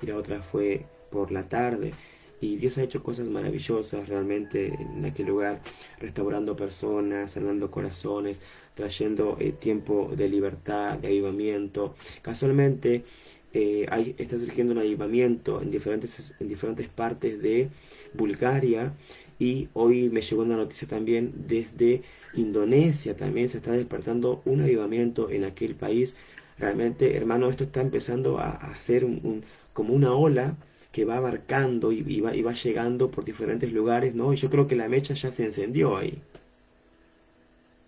y 0.00 0.06
la 0.06 0.16
otra 0.16 0.42
fue 0.42 0.86
por 1.10 1.32
la 1.32 1.48
tarde 1.48 1.92
y 2.40 2.56
Dios 2.56 2.78
ha 2.78 2.82
hecho 2.82 3.02
cosas 3.02 3.26
maravillosas 3.26 4.08
realmente 4.08 4.74
en 4.74 5.04
aquel 5.04 5.26
lugar, 5.26 5.62
restaurando 5.98 6.54
personas, 6.54 7.32
sanando 7.32 7.70
corazones, 7.70 8.42
trayendo 8.74 9.36
eh, 9.40 9.52
tiempo 9.52 10.12
de 10.14 10.28
libertad, 10.28 10.98
de 10.98 11.08
avivamiento. 11.08 11.94
Casualmente 12.22 13.04
eh, 13.52 13.86
hay, 13.90 14.14
está 14.18 14.38
surgiendo 14.38 14.74
un 14.74 14.78
avivamiento 14.78 15.62
en 15.62 15.70
diferentes, 15.70 16.34
en 16.38 16.48
diferentes 16.48 16.88
partes 16.88 17.40
de 17.40 17.70
Bulgaria 18.14 18.92
y 19.38 19.68
hoy 19.74 20.08
me 20.10 20.22
llegó 20.22 20.42
una 20.42 20.56
noticia 20.56 20.88
también 20.88 21.32
desde 21.46 22.02
Indonesia, 22.34 23.16
también 23.16 23.48
se 23.48 23.58
está 23.58 23.72
despertando 23.72 24.42
un 24.44 24.60
avivamiento 24.60 25.30
en 25.30 25.44
aquel 25.44 25.74
país. 25.74 26.16
Realmente, 26.58 27.16
hermano, 27.16 27.50
esto 27.50 27.64
está 27.64 27.80
empezando 27.80 28.38
a, 28.38 28.50
a 28.50 28.76
ser 28.78 29.04
un, 29.04 29.44
como 29.72 29.94
una 29.94 30.14
ola 30.14 30.56
que 30.90 31.04
va 31.04 31.18
abarcando 31.18 31.92
y, 31.92 32.20
va, 32.22 32.34
y, 32.34 32.40
va, 32.40 32.54
llegando 32.54 33.10
por 33.10 33.24
diferentes 33.24 33.70
lugares, 33.70 34.14
¿no? 34.14 34.32
Y 34.32 34.36
yo 34.36 34.48
creo 34.48 34.66
que 34.66 34.76
la 34.76 34.88
mecha 34.88 35.12
ya 35.12 35.30
se 35.30 35.44
encendió 35.44 35.96
ahí. 35.96 36.18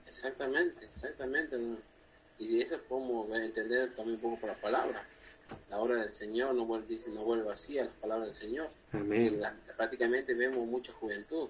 Exactamente, 0.06 0.84
exactamente. 0.94 1.56
Y 2.38 2.60
eso 2.60 2.76
podemos 2.86 3.30
entender 3.30 3.94
también 3.94 4.16
un 4.16 4.20
poco 4.20 4.40
por 4.40 4.50
la 4.50 4.56
palabra. 4.56 5.08
La 5.70 5.80
obra 5.80 5.96
del 5.96 6.12
Señor 6.12 6.54
no 6.54 6.64
vuelve, 6.64 6.98
no 7.08 7.24
vuelve 7.24 7.44
vacía, 7.44 7.84
la 7.84 7.90
palabra 7.90 8.26
del 8.26 8.34
Señor. 8.34 8.70
Amén. 8.92 9.40
prácticamente 9.76 10.34
vemos 10.34 10.66
mucha 10.66 10.92
juventud, 10.92 11.48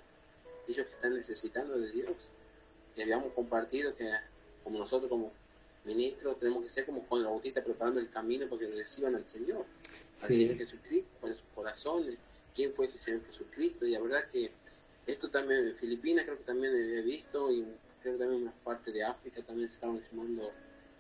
ellos 0.67 0.87
que 0.87 0.95
están 0.95 1.15
necesitando 1.15 1.79
de 1.79 1.91
Dios. 1.91 2.13
Y 2.97 3.03
habíamos 3.03 3.33
compartido 3.33 3.95
que 3.95 4.11
como 4.65 4.79
nosotros 4.79 5.09
como 5.09 5.33
ministros 5.85 6.39
tenemos 6.39 6.65
que 6.65 6.69
ser 6.69 6.85
como 6.85 7.03
Juan 7.09 7.23
el 7.23 7.29
Bautista 7.29 7.63
preparando 7.63 8.01
el 8.01 8.11
camino 8.11 8.47
para 8.49 8.61
que 8.61 8.69
reciban 8.69 9.15
al 9.15 9.27
Señor, 9.27 9.65
al 10.21 10.29
Señor 10.29 10.57
Jesucristo, 10.57 11.11
con 11.21 11.33
sus 11.33 11.43
corazones, 11.55 12.17
quién 12.55 12.73
fue 12.75 12.87
el 12.87 13.01
Señor 13.01 13.25
Jesucristo. 13.27 13.87
Y 13.87 13.93
la 13.93 14.01
verdad 14.01 14.25
que 14.31 14.51
esto 15.07 15.31
también 15.31 15.69
en 15.69 15.77
Filipinas 15.77 16.25
creo 16.25 16.37
que 16.37 16.45
también 16.45 16.75
he 16.75 17.03
visto 17.03 17.51
y 17.51 17.65
creo 18.03 18.15
que 18.15 18.19
también 18.19 18.41
en 18.41 18.45
las 18.47 18.55
partes 18.63 18.93
de 18.93 19.03
África 19.03 19.43
también 19.43 19.69
se 19.69 19.77
estaban 19.77 20.03
sumando 20.11 20.53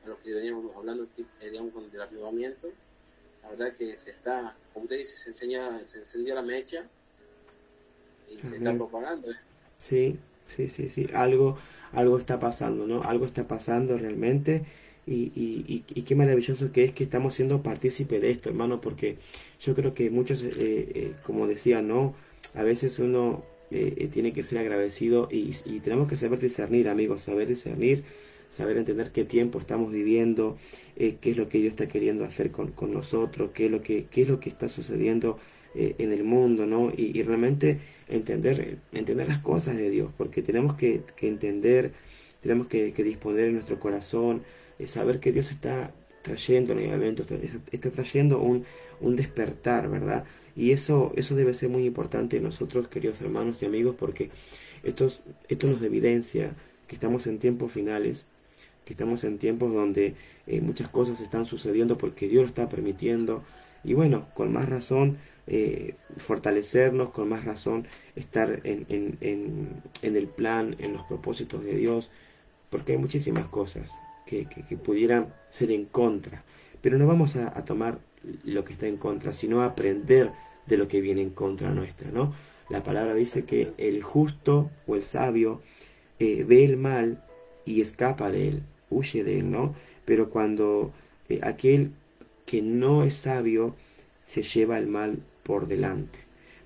a 0.04 0.08
lo 0.08 0.18
que 0.20 0.32
veníamos 0.32 0.74
hablando 0.74 1.06
digamos, 1.40 1.92
del 1.92 2.00
avivamiento. 2.00 2.68
La 3.48 3.56
verdad 3.56 3.76
que 3.76 3.98
se 3.98 4.10
está, 4.10 4.54
como 4.74 4.84
usted 4.84 4.98
dice, 4.98 5.16
se 5.16 5.30
enseña, 5.30 5.84
se 5.86 5.98
encendió 5.98 6.34
la 6.34 6.42
mecha 6.42 6.86
y 8.30 8.46
se 8.46 8.56
está 8.56 8.74
propagando. 8.74 9.30
¿eh? 9.30 9.36
Sí, 9.78 10.18
sí, 10.48 10.68
sí, 10.68 10.88
sí, 10.88 11.08
algo, 11.14 11.56
algo 11.92 12.18
está 12.18 12.38
pasando, 12.38 12.86
¿no? 12.86 13.02
Algo 13.02 13.24
está 13.24 13.48
pasando 13.48 13.96
realmente. 13.96 14.66
Y, 15.06 15.32
y, 15.34 15.84
y, 15.88 16.02
qué 16.02 16.14
maravilloso 16.14 16.70
que 16.70 16.84
es 16.84 16.92
que 16.92 17.02
estamos 17.02 17.32
siendo 17.32 17.62
partícipe 17.62 18.20
de 18.20 18.30
esto, 18.30 18.50
hermano, 18.50 18.82
porque 18.82 19.16
yo 19.58 19.74
creo 19.74 19.94
que 19.94 20.10
muchos, 20.10 20.42
eh, 20.42 20.52
eh, 20.58 21.14
como 21.22 21.46
decía, 21.46 21.80
¿no? 21.80 22.14
A 22.52 22.62
veces 22.62 22.98
uno 22.98 23.42
eh, 23.70 24.10
tiene 24.12 24.34
que 24.34 24.42
ser 24.42 24.58
agradecido 24.58 25.28
y, 25.30 25.52
tenemos 25.80 26.08
que 26.08 26.16
saber 26.16 26.38
discernir, 26.38 26.90
amigos, 26.90 27.22
saber 27.22 27.48
discernir, 27.48 28.04
saber 28.50 28.78
entender 28.78 29.12
qué 29.12 29.24
tiempo 29.24 29.58
estamos 29.58 29.92
viviendo, 29.92 30.56
qué 30.96 31.18
es 31.22 31.36
lo 31.36 31.48
que 31.48 31.58
Dios 31.58 31.72
está 31.72 31.88
queriendo 31.88 32.24
hacer 32.24 32.50
con, 32.50 32.72
con, 32.72 32.92
nosotros, 32.92 33.50
qué 33.54 33.66
es 33.66 33.70
lo 33.70 33.82
que, 33.82 34.06
qué 34.10 34.22
es 34.22 34.28
lo 34.28 34.40
que 34.40 34.48
está 34.48 34.68
sucediendo 34.68 35.38
en 35.74 36.12
el 36.12 36.24
mundo, 36.24 36.66
¿no? 36.66 36.90
Y, 36.96 37.22
realmente 37.22 37.78
entender, 38.08 38.78
entender 38.92 39.28
las 39.28 39.38
cosas 39.40 39.76
de 39.76 39.90
Dios, 39.90 40.10
porque 40.16 40.42
tenemos 40.42 40.74
que, 40.74 41.02
entender, 41.20 41.92
tenemos 42.40 42.66
que, 42.66 42.92
disponer 42.92 43.46
en 43.46 43.54
nuestro 43.54 43.78
corazón, 43.78 44.42
eh, 44.78 44.86
saber 44.86 45.20
que 45.20 45.32
Dios 45.32 45.50
está 45.50 45.92
trayendo 46.22 46.74
está, 46.74 47.36
está 47.70 47.90
trayendo 47.90 48.40
un, 48.40 48.64
un, 49.00 49.16
despertar, 49.16 49.88
¿verdad? 49.88 50.24
Y 50.56 50.72
eso, 50.72 51.12
eso 51.16 51.36
debe 51.36 51.54
ser 51.54 51.68
muy 51.68 51.84
importante 51.84 52.38
en 52.38 52.42
nosotros, 52.42 52.88
queridos 52.88 53.20
hermanos 53.20 53.62
y 53.62 53.66
amigos, 53.66 53.94
porque 53.98 54.30
esto, 54.82 55.10
esto 55.48 55.66
nos 55.66 55.82
evidencia 55.82 56.56
que 56.86 56.94
estamos 56.94 57.26
en 57.26 57.38
tiempos 57.38 57.72
finales, 57.72 58.26
que 58.88 58.94
estamos 58.94 59.22
en 59.24 59.36
tiempos 59.36 59.70
donde 59.74 60.14
eh, 60.46 60.62
muchas 60.62 60.88
cosas 60.88 61.20
están 61.20 61.44
sucediendo 61.44 61.98
porque 61.98 62.26
Dios 62.26 62.44
lo 62.44 62.48
está 62.48 62.70
permitiendo. 62.70 63.44
Y 63.84 63.92
bueno, 63.92 64.28
con 64.32 64.50
más 64.50 64.66
razón 64.66 65.18
eh, 65.46 65.94
fortalecernos, 66.16 67.10
con 67.10 67.28
más 67.28 67.44
razón 67.44 67.86
estar 68.16 68.62
en, 68.64 68.86
en, 68.88 69.82
el 70.00 70.26
plan, 70.26 70.74
en 70.78 70.94
los 70.94 71.02
propósitos 71.02 71.62
de 71.64 71.74
Dios, 71.74 72.10
porque 72.70 72.92
hay 72.92 72.98
muchísimas 72.98 73.46
cosas 73.48 73.90
que, 74.24 74.46
pudieran 74.82 75.34
ser 75.50 75.70
en 75.70 75.84
contra. 75.84 76.42
Pero 76.80 76.96
no 76.96 77.06
vamos 77.06 77.36
a, 77.36 77.62
tomar 77.66 77.98
lo 78.42 78.64
que 78.64 78.72
está 78.72 78.86
en 78.86 78.96
contra, 78.96 79.34
sino 79.34 79.60
a 79.60 79.66
aprender 79.66 80.32
de 80.64 80.78
lo 80.78 80.88
que 80.88 81.02
viene 81.02 81.20
en 81.20 81.30
contra 81.30 81.72
nuestra, 81.72 82.10
¿no? 82.10 82.32
La 82.70 82.82
palabra 82.82 83.12
dice 83.12 83.44
que 83.44 83.74
el 83.76 84.02
justo 84.02 84.70
o 84.86 84.94
el 84.94 85.04
sabio 85.04 85.60
eh, 86.18 86.44
ve 86.44 86.64
el 86.64 86.78
mal 86.78 87.22
y 87.68 87.82
escapa 87.82 88.30
de 88.30 88.48
él, 88.48 88.62
huye 88.90 89.24
de 89.24 89.40
él, 89.40 89.50
¿no? 89.50 89.74
Pero 90.04 90.30
cuando 90.30 90.92
eh, 91.28 91.40
aquel 91.42 91.92
que 92.46 92.62
no 92.62 93.04
es 93.04 93.14
sabio 93.14 93.76
se 94.24 94.42
lleva 94.42 94.78
el 94.78 94.86
mal 94.86 95.22
por 95.42 95.68
delante. 95.68 96.18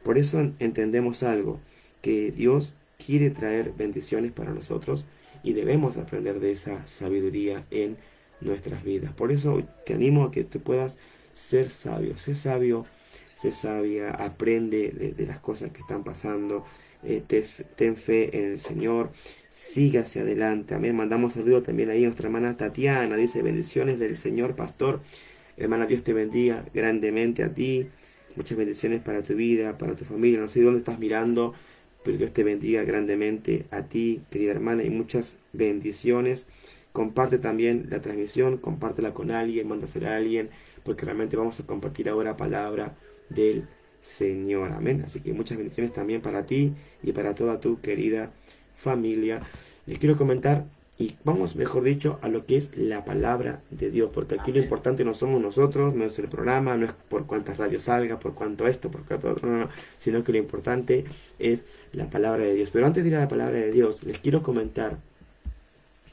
Por 0.02 0.18
eso 0.18 0.52
entendemos 0.58 1.22
algo, 1.22 1.60
que 2.00 2.32
Dios 2.32 2.74
quiere 3.04 3.30
traer 3.30 3.72
bendiciones 3.72 4.32
para 4.32 4.52
nosotros 4.52 5.04
y 5.42 5.52
debemos 5.52 5.96
aprender 5.96 6.40
de 6.40 6.52
esa 6.52 6.86
sabiduría 6.86 7.64
en 7.70 7.96
nuestras 8.40 8.82
vidas. 8.84 9.12
Por 9.12 9.32
eso 9.32 9.62
te 9.84 9.94
animo 9.94 10.24
a 10.24 10.30
que 10.30 10.44
tú 10.44 10.60
puedas 10.60 10.98
ser 11.34 11.70
sabio, 11.70 12.18
sé 12.18 12.34
sabio, 12.34 12.84
sé 13.36 13.50
sabia, 13.50 14.10
aprende 14.10 15.14
de, 15.16 15.26
las 15.26 15.38
cosas 15.38 15.70
que 15.72 15.80
están 15.80 16.04
pasando, 16.04 16.64
eh, 17.02 17.22
ten, 17.76 17.96
fe 17.96 18.36
en 18.38 18.52
el 18.52 18.58
Señor, 18.58 19.10
siga 19.48 20.02
hacia 20.02 20.22
adelante. 20.22 20.74
Amén. 20.74 20.96
Mandamos 20.96 21.34
saludo 21.34 21.62
también 21.62 21.90
ahí 21.90 22.02
a 22.02 22.06
nuestra 22.06 22.26
hermana 22.26 22.56
Tatiana, 22.56 23.16
dice 23.16 23.42
bendiciones 23.42 23.98
del 23.98 24.16
Señor 24.16 24.54
Pastor. 24.56 25.00
Hermana, 25.56 25.86
Dios 25.86 26.02
te 26.02 26.12
bendiga 26.12 26.64
grandemente 26.72 27.42
a 27.44 27.52
ti, 27.52 27.88
Muchas 28.34 28.56
bendiciones 28.56 29.02
para 29.02 29.22
tu 29.22 29.34
vida, 29.34 29.76
para 29.76 29.94
tu 29.94 30.04
familia. 30.04 30.40
No 30.40 30.48
sé 30.48 30.62
dónde 30.62 30.78
estás 30.78 30.98
mirando, 30.98 31.52
pero 32.02 32.16
Dios 32.16 32.32
te 32.32 32.42
bendiga 32.44 32.82
grandemente 32.82 33.66
a 33.70 33.82
ti, 33.82 34.22
querida 34.30 34.52
hermana, 34.52 34.84
y 34.84 34.90
muchas 34.90 35.36
bendiciones. 35.52 36.46
Comparte 36.92 37.38
también 37.38 37.88
la 37.90 38.00
transmisión, 38.00 38.56
compártela 38.56 39.12
con 39.12 39.30
alguien, 39.30 39.68
mándasela 39.68 40.12
a 40.12 40.16
alguien, 40.16 40.50
porque 40.82 41.04
realmente 41.04 41.36
vamos 41.36 41.60
a 41.60 41.66
compartir 41.66 42.08
ahora 42.08 42.36
palabra 42.36 42.96
del 43.28 43.54
Señor. 43.56 43.81
Amén. 44.76 45.02
Así 45.06 45.20
que 45.20 45.32
muchas 45.32 45.56
bendiciones 45.56 45.92
también 45.92 46.20
para 46.20 46.44
ti 46.44 46.72
y 47.02 47.12
para 47.12 47.34
toda 47.34 47.60
tu 47.60 47.80
querida 47.80 48.30
familia. 48.76 49.42
Les 49.86 49.98
quiero 49.98 50.16
comentar 50.16 50.64
y 50.98 51.16
vamos, 51.24 51.56
mejor 51.56 51.84
dicho, 51.84 52.18
a 52.22 52.28
lo 52.28 52.44
que 52.44 52.56
es 52.56 52.76
la 52.76 53.04
palabra 53.04 53.62
de 53.70 53.90
Dios, 53.90 54.10
porque 54.12 54.36
aquí 54.38 54.52
lo 54.52 54.58
importante 54.58 55.04
no 55.04 55.14
somos 55.14 55.40
nosotros, 55.40 55.94
no 55.94 56.04
es 56.04 56.18
el 56.18 56.28
programa, 56.28 56.76
no 56.76 56.86
es 56.86 56.92
por 57.08 57.26
cuántas 57.26 57.56
radios 57.56 57.84
salga, 57.84 58.20
por 58.20 58.34
cuánto 58.34 58.66
esto, 58.66 58.90
por 58.90 59.02
cuánto 59.04 59.30
otro, 59.30 59.48
no, 59.48 59.68
sino 59.98 60.22
que 60.22 60.32
lo 60.32 60.38
importante 60.38 61.04
es 61.38 61.64
la 61.92 62.10
palabra 62.10 62.44
de 62.44 62.54
Dios. 62.54 62.70
Pero 62.72 62.86
antes 62.86 63.02
de 63.02 63.08
ir 63.08 63.16
a 63.16 63.20
la 63.20 63.28
palabra 63.28 63.58
de 63.58 63.72
Dios, 63.72 64.02
les 64.04 64.18
quiero 64.18 64.42
comentar 64.42 64.98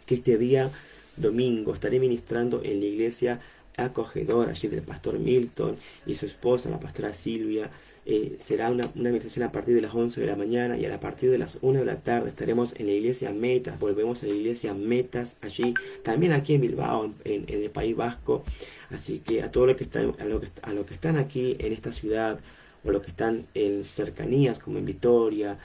que 0.06 0.16
este 0.16 0.38
día 0.38 0.72
domingo 1.18 1.74
estaré 1.74 2.00
ministrando 2.00 2.62
en 2.64 2.80
la 2.80 2.86
iglesia 2.86 3.42
acogedora 3.86 4.52
allí 4.52 4.68
del 4.68 4.82
pastor 4.82 5.20
Milton 5.20 5.78
y 6.06 6.16
su 6.16 6.26
esposa, 6.26 6.70
la 6.70 6.80
pastora 6.80 7.14
Silvia, 7.14 7.70
eh, 8.06 8.38
será 8.40 8.72
una, 8.72 8.86
una, 8.96 9.12
a 9.46 9.52
partir 9.52 9.76
de 9.76 9.82
las 9.82 9.94
11 9.94 10.20
de 10.20 10.28
la 10.28 10.36
mañana 10.36 10.78
y 10.78 10.86
a 10.86 11.00
partir 11.00 11.30
de 11.30 11.38
las 11.38 11.60
1 11.62 11.80
de 11.80 11.86
la 11.86 11.98
tarde 11.98 12.30
estaremos 12.30 12.74
en 12.78 12.88
la 12.88 12.94
iglesia 12.94 13.32
Metas, 13.32 13.80
volvemos 13.80 14.24
a 14.24 14.26
la 14.28 14.34
iglesia 14.34 14.74
Metas 14.74 15.38
allí, 15.42 15.74
también 16.04 16.34
aquí 16.34 16.56
en 16.56 16.62
Bilbao, 16.62 17.14
en, 17.24 17.46
el 17.48 17.70
País 17.70 17.96
Vasco. 17.96 18.44
Así 18.90 19.20
que 19.20 19.44
a 19.44 19.52
todos 19.52 19.68
los 19.68 19.78
que 19.78 19.84
están, 19.84 20.10
a 20.10 20.26
que, 20.26 20.50
a 20.64 20.86
que 20.86 20.94
están 20.94 21.18
aquí 21.18 21.56
en 21.60 21.72
esta 21.72 21.92
ciudad 21.92 22.40
o 22.84 22.92
los 22.92 23.04
que 23.04 23.12
están 23.12 23.46
en 23.54 23.84
cercanías 23.84 24.58
como 24.58 24.80
en 24.80 24.86
Vitoria, 24.86 25.60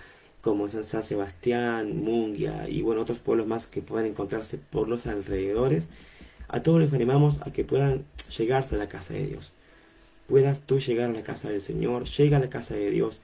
como 0.45 0.69
San, 0.69 0.85
San 0.85 1.03
Sebastián, 1.03 1.97
Mungia 1.97 2.69
y 2.69 2.83
bueno, 2.83 3.01
otros 3.01 3.19
pueblos 3.19 3.47
más 3.47 3.67
que 3.67 3.81
puedan 3.81 4.05
encontrarse 4.07 4.59
por 4.59 4.89
los 4.89 5.07
alrededores, 5.07 5.89
a 6.55 6.63
todos 6.63 6.81
les 6.81 6.93
animamos 6.93 7.41
a 7.43 7.53
que 7.53 7.65
puedan 7.65 8.05
llegarse 8.37 8.77
a 8.77 8.79
la 8.79 8.89
casa 8.89 9.15
de 9.15 9.27
Dios 9.27 9.53
puedas 10.27 10.63
tú 10.63 10.79
llegar 10.79 11.11
a 11.11 11.13
la 11.13 11.23
casa 11.23 11.49
del 11.51 11.61
Señor, 11.61 12.05
llega 12.05 12.39
a 12.39 12.41
la 12.41 12.49
casa 12.49 12.75
de 12.75 12.91
Dios. 12.91 13.21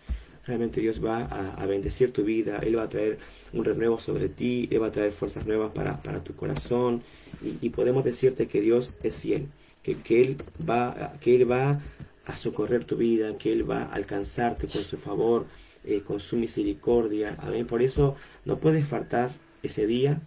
Realmente 0.47 0.81
Dios 0.81 1.05
va 1.05 1.25
a, 1.25 1.67
bendecir 1.67 2.13
tu 2.13 2.25
vida, 2.25 2.59
Él 2.63 2.77
va 2.77 2.85
a 2.85 2.89
traer 2.89 3.19
un 3.53 3.65
renuevo 3.65 4.01
sobre 4.01 4.29
ti, 4.29 4.69
Él 4.71 4.83
va 4.83 4.89
a 4.89 4.93
traer 4.93 5.13
fuerzas 5.13 5.47
nuevas 5.47 5.71
para, 5.73 6.03
para 6.03 6.25
tu 6.25 6.35
corazón 6.35 7.03
y, 7.43 7.69
podemos 7.69 8.05
decirte 8.05 8.49
que 8.49 8.61
Dios 8.61 8.93
es 9.03 9.17
fiel, 9.17 9.47
que, 9.83 9.99
que, 9.99 10.21
Él 10.23 10.37
va, 10.69 11.15
que 11.21 11.37
Él 11.37 11.51
va 11.51 11.81
a 12.25 12.37
socorrer 12.37 12.85
tu 12.85 12.97
vida, 12.97 13.37
que 13.39 13.53
Él 13.53 13.71
va 13.71 13.83
a 13.83 13.93
alcanzarte 13.93 14.67
con 14.67 14.83
su 14.83 14.97
favor, 14.97 15.47
eh, 15.85 16.01
con 16.01 16.21
su 16.21 16.37
misericordia. 16.37 17.37
Amén. 17.39 17.67
Por 17.67 17.83
eso 17.83 18.17
no 18.45 18.59
puedes 18.59 18.87
faltar 18.87 19.31
ese 19.63 19.87
día, 19.87 20.21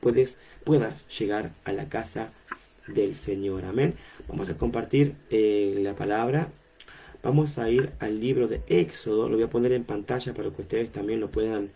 puedes, 0.00 0.38
puedas 0.64 1.06
llegar 1.08 1.52
a 1.64 1.72
la 1.72 1.88
casa 1.88 2.32
del 2.86 3.16
Señor. 3.16 3.64
Amén. 3.64 3.94
Vamos 4.28 4.48
a 4.50 4.56
compartir 4.56 5.14
eh, 5.30 5.78
la 5.82 5.94
palabra 5.94 6.48
Vamos 7.26 7.58
a 7.58 7.68
ir 7.68 7.90
al 7.98 8.20
libro 8.20 8.46
de 8.46 8.62
Éxodo, 8.68 9.28
lo 9.28 9.34
voy 9.34 9.42
a 9.42 9.50
poner 9.50 9.72
en 9.72 9.82
pantalla 9.82 10.32
para 10.32 10.48
que 10.50 10.62
ustedes 10.62 10.92
también 10.92 11.18
lo 11.18 11.28
puedan 11.28 11.72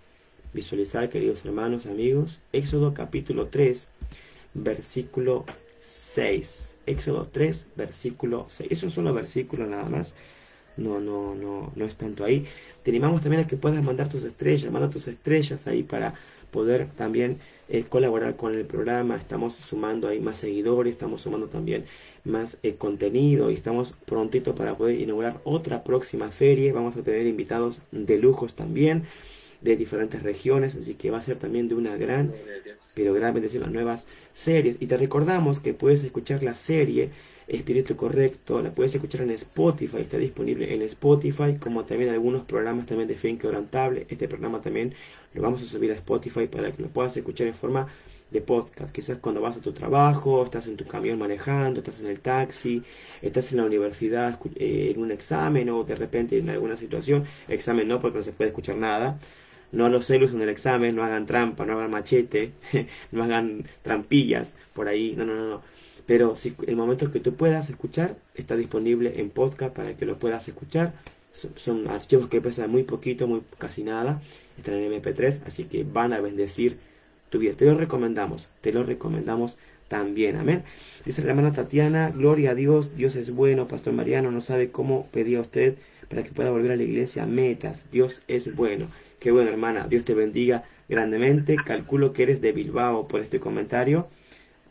visualizar, 0.53 1.09
queridos 1.11 1.45
hermanos, 1.45 1.87
amigos. 1.87 2.39
Éxodo 2.53 2.95
capítulo 2.95 3.49
3, 3.49 3.89
versículo 4.55 5.45
6. 5.81 6.77
Éxodo 6.87 7.29
3, 7.33 7.67
versículo 7.75 8.47
6. 8.49 8.71
Es 8.71 8.85
un 8.85 8.93
solo 8.93 9.13
versículo 9.13 9.67
nada 9.67 9.89
más. 9.89 10.15
No, 10.77 11.01
no, 11.01 11.35
no, 11.35 11.73
no 11.75 11.85
es 11.85 11.97
tanto 11.97 12.25
ahí. 12.25 12.47
Te 12.83 12.91
animamos 12.91 13.23
también 13.23 13.43
a 13.43 13.47
que 13.47 13.57
puedas 13.57 13.83
mandar 13.85 14.09
tus 14.09 14.25
estrellas, 14.25 14.71
manda 14.73 14.89
tus 14.89 15.09
estrellas 15.09 15.67
ahí 15.67 15.83
para 15.83 16.15
poder 16.51 16.89
también 16.97 17.39
eh, 17.69 17.85
colaborar 17.89 18.37
con 18.37 18.55
el 18.55 18.65
programa. 18.65 19.17
Estamos 19.17 19.55
sumando 19.55 20.09
ahí 20.09 20.21
más 20.21 20.39
seguidores, 20.39 20.95
estamos 20.95 21.23
sumando 21.23 21.47
también 21.49 21.85
más 22.25 22.59
eh, 22.63 22.75
contenido 22.75 23.51
y 23.51 23.55
estamos 23.55 23.95
prontito 24.07 24.55
para 24.55 24.77
poder 24.77 25.01
inaugurar 25.01 25.41
otra 25.45 25.85
próxima 25.85 26.31
serie. 26.31 26.73
Vamos 26.73 26.97
a 26.97 27.03
tener 27.03 27.27
invitados 27.27 27.83
de 27.93 28.19
lujos 28.19 28.55
también 28.55 29.05
de 29.61 29.77
diferentes 29.77 30.23
regiones, 30.23 30.75
así 30.75 30.95
que 30.95 31.11
va 31.11 31.19
a 31.19 31.23
ser 31.23 31.37
también 31.39 31.69
de 31.69 31.75
una 31.75 31.97
gran, 31.97 32.33
pero 32.95 33.13
gran 33.13 33.35
bendición 33.35 33.63
las 33.63 33.73
nuevas 33.73 34.07
series. 34.33 34.77
Y 34.81 34.87
te 34.87 34.97
recordamos 34.97 35.61
que 35.61 35.75
puedes 35.75 36.03
escuchar 36.03 36.43
la 36.43 36.55
serie 36.55 37.11
Espíritu 37.51 37.97
Correcto, 37.97 38.63
la 38.63 38.71
puedes 38.71 38.95
escuchar 38.95 39.23
en 39.23 39.31
Spotify, 39.33 39.99
está 39.99 40.19
disponible 40.19 40.73
en 40.73 40.83
Spotify, 40.83 41.57
como 41.59 41.85
también 41.85 42.11
algunos 42.11 42.45
programas 42.45 42.87
también 42.87 43.09
de 43.09 43.17
Fe 43.17 43.31
Inquebrantable. 43.31 44.07
Este 44.09 44.29
programa 44.29 44.61
también 44.61 44.95
lo 45.35 45.43
vamos 45.43 45.61
a 45.63 45.67
subir 45.67 45.91
a 45.91 45.95
Spotify 45.95 46.47
para 46.47 46.71
que 46.71 46.83
lo 46.83 46.89
puedas 46.89 47.17
escuchar 47.17 47.49
en 47.49 47.55
forma 47.55 47.89
de 48.31 48.41
podcast. 48.41 48.93
Quizás 48.93 49.19
cuando 49.19 49.41
vas 49.41 49.57
a 49.57 49.61
tu 49.61 49.73
trabajo, 49.73 50.45
estás 50.45 50.69
en 50.69 50.77
tu 50.77 50.87
camión 50.87 51.19
manejando, 51.19 51.81
estás 51.81 51.99
en 51.99 52.07
el 52.07 52.21
taxi, 52.21 52.85
estás 53.21 53.51
en 53.51 53.59
la 53.59 53.65
universidad 53.65 54.39
eh, 54.55 54.93
en 54.95 55.03
un 55.03 55.11
examen 55.11 55.69
o 55.71 55.83
de 55.83 55.97
repente 55.97 56.39
en 56.39 56.51
alguna 56.51 56.77
situación. 56.77 57.25
Examen 57.49 57.89
no, 57.89 58.01
porque 58.01 58.19
no 58.19 58.23
se 58.23 58.33
puede 58.33 58.51
escuchar 58.51 58.77
nada. 58.77 59.19
No 59.73 59.89
los 59.89 60.07
celos 60.07 60.33
en 60.33 60.41
el 60.41 60.49
examen, 60.49 60.95
no 60.95 61.03
hagan 61.03 61.27
trampa, 61.27 61.65
no 61.65 61.75
hagan 61.75 61.91
machete, 61.91 62.53
no 63.13 63.25
hagan 63.25 63.65
trampillas 63.83 64.57
por 64.73 64.87
ahí. 64.89 65.15
No, 65.17 65.25
no, 65.25 65.35
no, 65.35 65.49
no. 65.49 65.80
Pero 66.11 66.35
si 66.35 66.57
el 66.67 66.75
momento 66.75 67.13
que 67.13 67.21
tú 67.21 67.35
puedas 67.35 67.71
escuchar, 67.71 68.17
está 68.35 68.57
disponible 68.57 69.21
en 69.21 69.31
podcast 69.31 69.73
para 69.73 69.97
que 69.97 70.05
lo 70.07 70.19
puedas 70.19 70.49
escuchar. 70.49 70.93
Son, 71.31 71.87
archivos 71.87 72.27
que 72.27 72.41
pesan 72.41 72.69
muy 72.69 72.83
poquito, 72.83 73.29
muy 73.29 73.43
casi 73.59 73.85
nada. 73.85 74.21
Están 74.59 74.75
en 74.75 74.93
MP3, 74.93 75.43
así 75.47 75.67
que 75.67 75.85
van 75.85 76.13
a 76.13 76.21
bendecir 76.21 76.79
tu 77.29 77.39
vida. 77.39 77.53
Te 77.53 77.65
lo 77.65 77.77
recomendamos, 77.77 78.49
te 78.61 78.73
lo 78.73 78.83
recomendamos 78.83 79.57
también. 79.87 80.35
Amén. 80.35 80.65
Dice 81.05 81.23
la 81.23 81.29
hermana 81.29 81.53
Tatiana, 81.53 82.11
gloria 82.11 82.51
a 82.51 82.55
Dios, 82.57 82.97
Dios 82.97 83.15
es 83.15 83.31
bueno. 83.31 83.69
Pastor 83.69 83.93
Mariano 83.93 84.33
no 84.33 84.41
sabe 84.41 84.73
cómo 84.73 85.07
pedir 85.13 85.39
a 85.39 85.43
usted 85.43 85.77
para 86.09 86.25
que 86.25 86.33
pueda 86.33 86.51
volver 86.51 86.73
a 86.73 86.77
la 86.77 86.83
iglesia. 86.83 87.25
Metas, 87.25 87.87
Dios 87.93 88.23
es 88.27 88.57
bueno. 88.57 88.87
Qué 89.21 89.31
bueno, 89.31 89.53
hermana, 89.53 89.87
Dios 89.87 90.05
te 90.05 90.15
bendiga 90.15 90.65
grandemente. 90.89 91.55
Calculo 91.55 92.13
que 92.13 92.25
eres 92.25 92.41
de 92.41 92.51
Bilbao 92.51 93.07
por 93.07 93.21
este 93.21 93.39
comentario, 93.39 94.09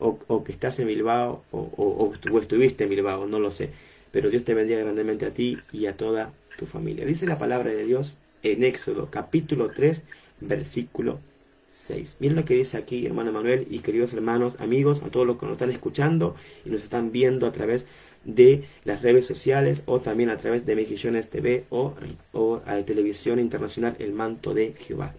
o, 0.00 0.44
que 0.44 0.52
estás 0.52 0.78
en 0.80 0.88
Bilbao, 0.88 1.42
o, 1.52 2.12
estuviste 2.40 2.84
en 2.84 2.90
Bilbao, 2.90 3.26
no 3.26 3.38
lo 3.38 3.50
sé. 3.50 3.70
Pero 4.10 4.30
Dios 4.30 4.44
te 4.44 4.54
bendiga 4.54 4.80
grandemente 4.80 5.26
a 5.26 5.30
ti 5.30 5.58
y 5.72 5.86
a 5.86 5.96
toda 5.96 6.32
tu 6.58 6.66
familia. 6.66 7.04
Dice 7.04 7.26
la 7.26 7.38
palabra 7.38 7.70
de 7.70 7.84
Dios 7.84 8.14
en 8.42 8.64
Éxodo 8.64 9.08
capítulo 9.10 9.70
3, 9.70 10.02
versículo 10.40 11.20
6. 11.66 12.16
Miren 12.20 12.36
lo 12.36 12.44
que 12.44 12.54
dice 12.54 12.76
aquí, 12.76 13.06
hermano 13.06 13.30
Manuel 13.30 13.66
y 13.70 13.78
queridos 13.80 14.12
hermanos, 14.12 14.56
amigos, 14.58 15.02
a 15.02 15.10
todos 15.10 15.26
los 15.26 15.38
que 15.38 15.46
nos 15.46 15.52
están 15.52 15.70
escuchando 15.70 16.34
y 16.64 16.70
nos 16.70 16.82
están 16.82 17.12
viendo 17.12 17.46
a 17.46 17.52
través 17.52 17.86
de 18.24 18.64
las 18.84 19.02
redes 19.02 19.26
sociales 19.26 19.82
o 19.86 20.00
también 20.00 20.30
a 20.30 20.36
través 20.36 20.66
de 20.66 20.74
Mejillones 20.74 21.28
TV 21.28 21.64
o, 21.70 21.94
o 22.32 22.60
a 22.66 22.76
Televisión 22.82 23.38
Internacional 23.38 23.96
El 23.98 24.12
Manto 24.12 24.52
de 24.52 24.72
Jehová. 24.72 25.14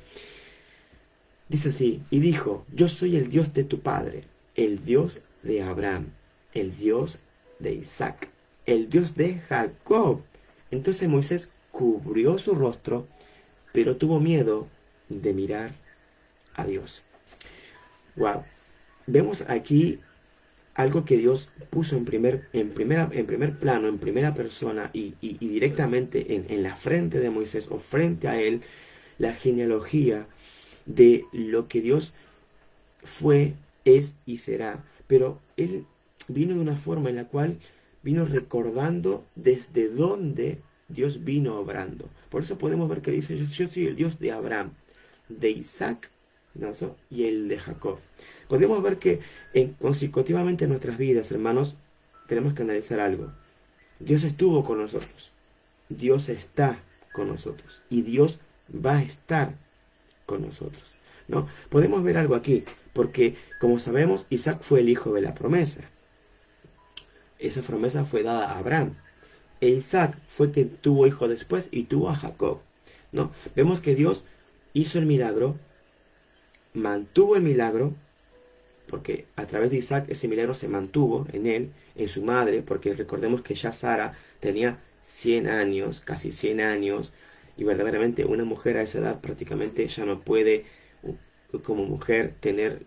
Dice 1.48 1.70
así, 1.70 2.02
y 2.10 2.20
dijo, 2.20 2.65
yo 2.74 2.88
soy 2.88 3.17
el 3.17 3.30
Dios 3.30 3.54
de 3.54 3.63
tu 3.63 3.80
Padre, 3.80 4.24
el 4.56 4.84
Dios 4.84 5.20
de 5.44 5.64
Abraham, 5.64 6.08
el 6.54 6.76
Dios 6.76 7.20
de 7.60 7.74
Isaac, 7.74 8.30
el 8.66 8.90
Dios 8.90 9.16
de 9.16 9.36
Jacob. 9.40 10.22
Entonces 10.72 11.08
Moisés 11.10 11.52
cubrió 11.72 12.38
su 12.38 12.56
rostro, 12.56 13.08
pero 13.74 13.98
tuvo 13.98 14.20
miedo 14.20 14.68
de 15.10 15.34
mirar 15.34 15.72
a 16.54 16.66
Dios. 16.66 17.04
Wow. 18.16 18.44
Vemos 19.08 19.44
aquí 19.48 20.00
algo 20.74 21.06
que 21.06 21.18
Dios 21.18 21.50
puso 21.70 21.98
en 21.98 22.06
primer, 22.06 22.48
en 22.54 22.70
primera, 22.70 23.10
en 23.12 23.26
primer 23.26 23.58
plano, 23.58 23.88
en 23.88 23.98
primera 23.98 24.34
persona 24.34 24.90
y, 24.94 25.16
directamente 25.40 26.36
en, 26.36 26.46
en, 26.50 26.64
la 26.64 26.76
frente 26.76 27.20
de 27.20 27.30
Moisés 27.30 27.68
o 27.70 27.80
frente 27.80 28.28
a 28.28 28.40
él, 28.40 28.62
la 29.18 29.34
genealogía 29.34 30.28
de 30.86 31.26
lo 31.32 31.68
que 31.68 31.82
Dios 31.82 32.14
fue, 33.04 33.54
es 33.86 34.15
y 34.26 34.38
será. 34.38 34.84
Pero 35.08 35.39
él 35.58 35.86
vino 36.28 36.56
de 36.56 36.62
una 36.62 36.78
forma 36.78 37.10
en 37.10 37.15
la 37.15 37.26
cual 37.26 37.60
vino 38.04 38.26
recordando 38.26 39.26
desde 39.36 39.89
dónde 39.89 40.60
Dios 40.88 41.24
vino 41.24 41.58
obrando. 41.58 42.10
Por 42.30 42.44
eso 42.44 42.58
podemos 42.58 42.89
ver 42.89 43.02
que 43.02 43.12
dice, 43.12 43.38
yo 43.38 43.67
soy 43.67 43.86
el 43.86 43.96
Dios 43.96 44.20
de 44.20 44.32
Abraham, 44.32 44.72
de 45.30 45.50
Isaac 45.52 46.10
y 47.10 47.24
el 47.24 47.48
de 47.48 47.60
Jacob. 47.60 48.00
Podemos 48.48 48.82
ver 48.84 48.98
que 48.98 49.20
en, 49.54 49.74
consecutivamente 49.74 50.65
en 50.65 50.70
nuestras 50.72 50.98
vidas, 50.98 51.32
hermanos, 51.32 51.78
tenemos 52.28 52.54
que 52.54 52.63
analizar 52.63 53.00
algo. 53.00 53.32
Dios 54.00 54.24
estuvo 54.24 54.63
con 54.63 54.80
nosotros. 54.80 55.32
Dios 55.89 56.30
está 56.30 56.80
con 57.13 57.28
nosotros. 57.28 57.84
Y 57.89 58.02
Dios 58.02 58.39
va 58.74 58.98
a 58.98 59.04
estar 59.04 59.56
con 60.26 60.41
nosotros. 60.41 60.96
¿no? 61.28 61.48
Podemos 61.70 62.04
ver 62.04 62.17
algo 62.17 62.36
aquí, 62.36 62.63
porque 62.94 63.36
como 63.60 63.80
sabemos, 63.80 64.26
Isaac 64.30 64.62
fue 64.62 64.82
el 64.82 64.90
hijo 64.90 65.14
de 65.14 65.22
la 65.22 65.34
promesa. 65.34 65.82
Esa 67.40 67.62
promesa 67.62 68.06
fue 68.06 68.24
dada 68.24 68.52
a 68.52 68.60
Abraham. 68.60 68.96
E 69.62 69.70
Isaac 69.70 70.18
fue 70.28 70.52
quien 70.52 70.70
tuvo 70.70 71.08
hijo 71.08 71.28
después 71.28 71.70
y 71.72 71.84
tuvo 71.84 72.10
a 72.10 72.16
Jacob. 72.16 72.60
¿no? 73.12 73.32
Vemos 73.56 73.80
que 73.80 73.96
Dios 73.96 74.26
hizo 74.74 75.00
el 75.00 75.06
milagro 75.06 75.58
mantuvo 76.74 77.36
el 77.36 77.44
milagro, 77.44 77.94
porque 78.88 79.26
a 79.36 79.46
través 79.48 79.72
de 79.72 79.78
Isaac 79.78 80.06
ese 80.10 80.28
milagro 80.28 80.54
se 80.54 80.68
mantuvo 80.68 81.28
en 81.32 81.48
él, 81.48 81.72
en 81.96 82.10
su 82.10 82.22
madre, 82.22 82.62
porque 82.62 82.94
recordemos 82.94 83.42
que 83.42 83.56
ya 83.56 83.72
Sara 83.72 84.14
tenía 84.40 84.80
100 85.04 85.48
años, 85.48 86.02
casi 86.02 86.32
100 86.32 86.62
años, 86.62 87.14
y 87.58 87.64
verdaderamente 87.64 88.26
una 88.26 88.44
mujer 88.44 88.78
a 88.78 88.82
esa 88.82 89.00
edad 89.00 89.22
prácticamente 89.22 89.88
ya 89.88 90.06
no 90.06 90.22
puede 90.22 90.66
como 91.64 91.86
mujer 91.86 92.34
tener 92.40 92.84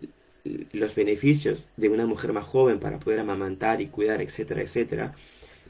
los 0.73 0.93
beneficios 0.93 1.65
de 1.75 1.89
una 1.89 2.05
mujer 2.05 2.33
más 2.33 2.45
joven 2.45 2.79
para 2.79 2.99
poder 2.99 3.19
amamantar 3.19 3.81
y 3.81 3.87
cuidar, 3.87 4.21
etcétera, 4.21 4.61
etcétera. 4.61 5.15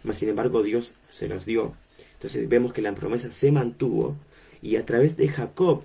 Mas 0.04 0.18
sin 0.18 0.30
embargo 0.30 0.64
Dios 0.64 0.92
se 1.10 1.28
los 1.28 1.46
dio. 1.46 1.74
Entonces 2.14 2.48
vemos 2.50 2.74
que 2.74 2.82
la 2.82 2.94
promesa 2.94 3.32
se 3.32 3.52
mantuvo 3.52 4.16
y 4.62 4.76
a 4.76 4.86
través 4.86 5.18
de 5.18 5.28
Jacob 5.30 5.84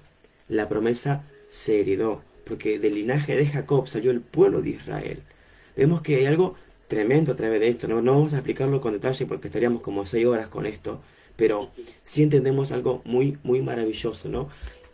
la 0.49 0.69
promesa 0.69 1.25
se 1.49 1.81
heredó, 1.81 2.23
porque 2.45 2.79
del 2.79 2.95
linaje 2.95 3.37
de 3.37 3.47
Jacob 3.47 3.87
salió 3.89 4.11
el 4.11 4.21
pueblo 4.21 4.63
de 4.63 4.71
Israel. 4.71 5.23
Vemos 5.77 6.03
que 6.03 6.17
hay 6.17 6.27
algo 6.27 6.57
tremendo 6.89 7.33
a 7.33 7.37
través 7.37 7.61
de 7.61 7.69
esto, 7.69 7.87
no, 7.87 8.03
no 8.03 8.15
vamos 8.15 8.35
a 8.35 8.39
explicarlo 8.39 8.81
con 8.81 8.93
detalle 8.93 9.27
porque 9.27 9.47
estaríamos 9.47 9.81
como 9.81 10.05
seis 10.05 10.27
horas 10.27 10.49
con 10.49 10.67
esto, 10.67 11.01
pero 11.37 11.71
sí 12.03 12.25
entendemos 12.25 12.73
algo 12.73 13.01
muy, 13.05 13.39
muy 13.45 13.63
maravilloso, 13.63 14.29
¿no? 14.29 14.49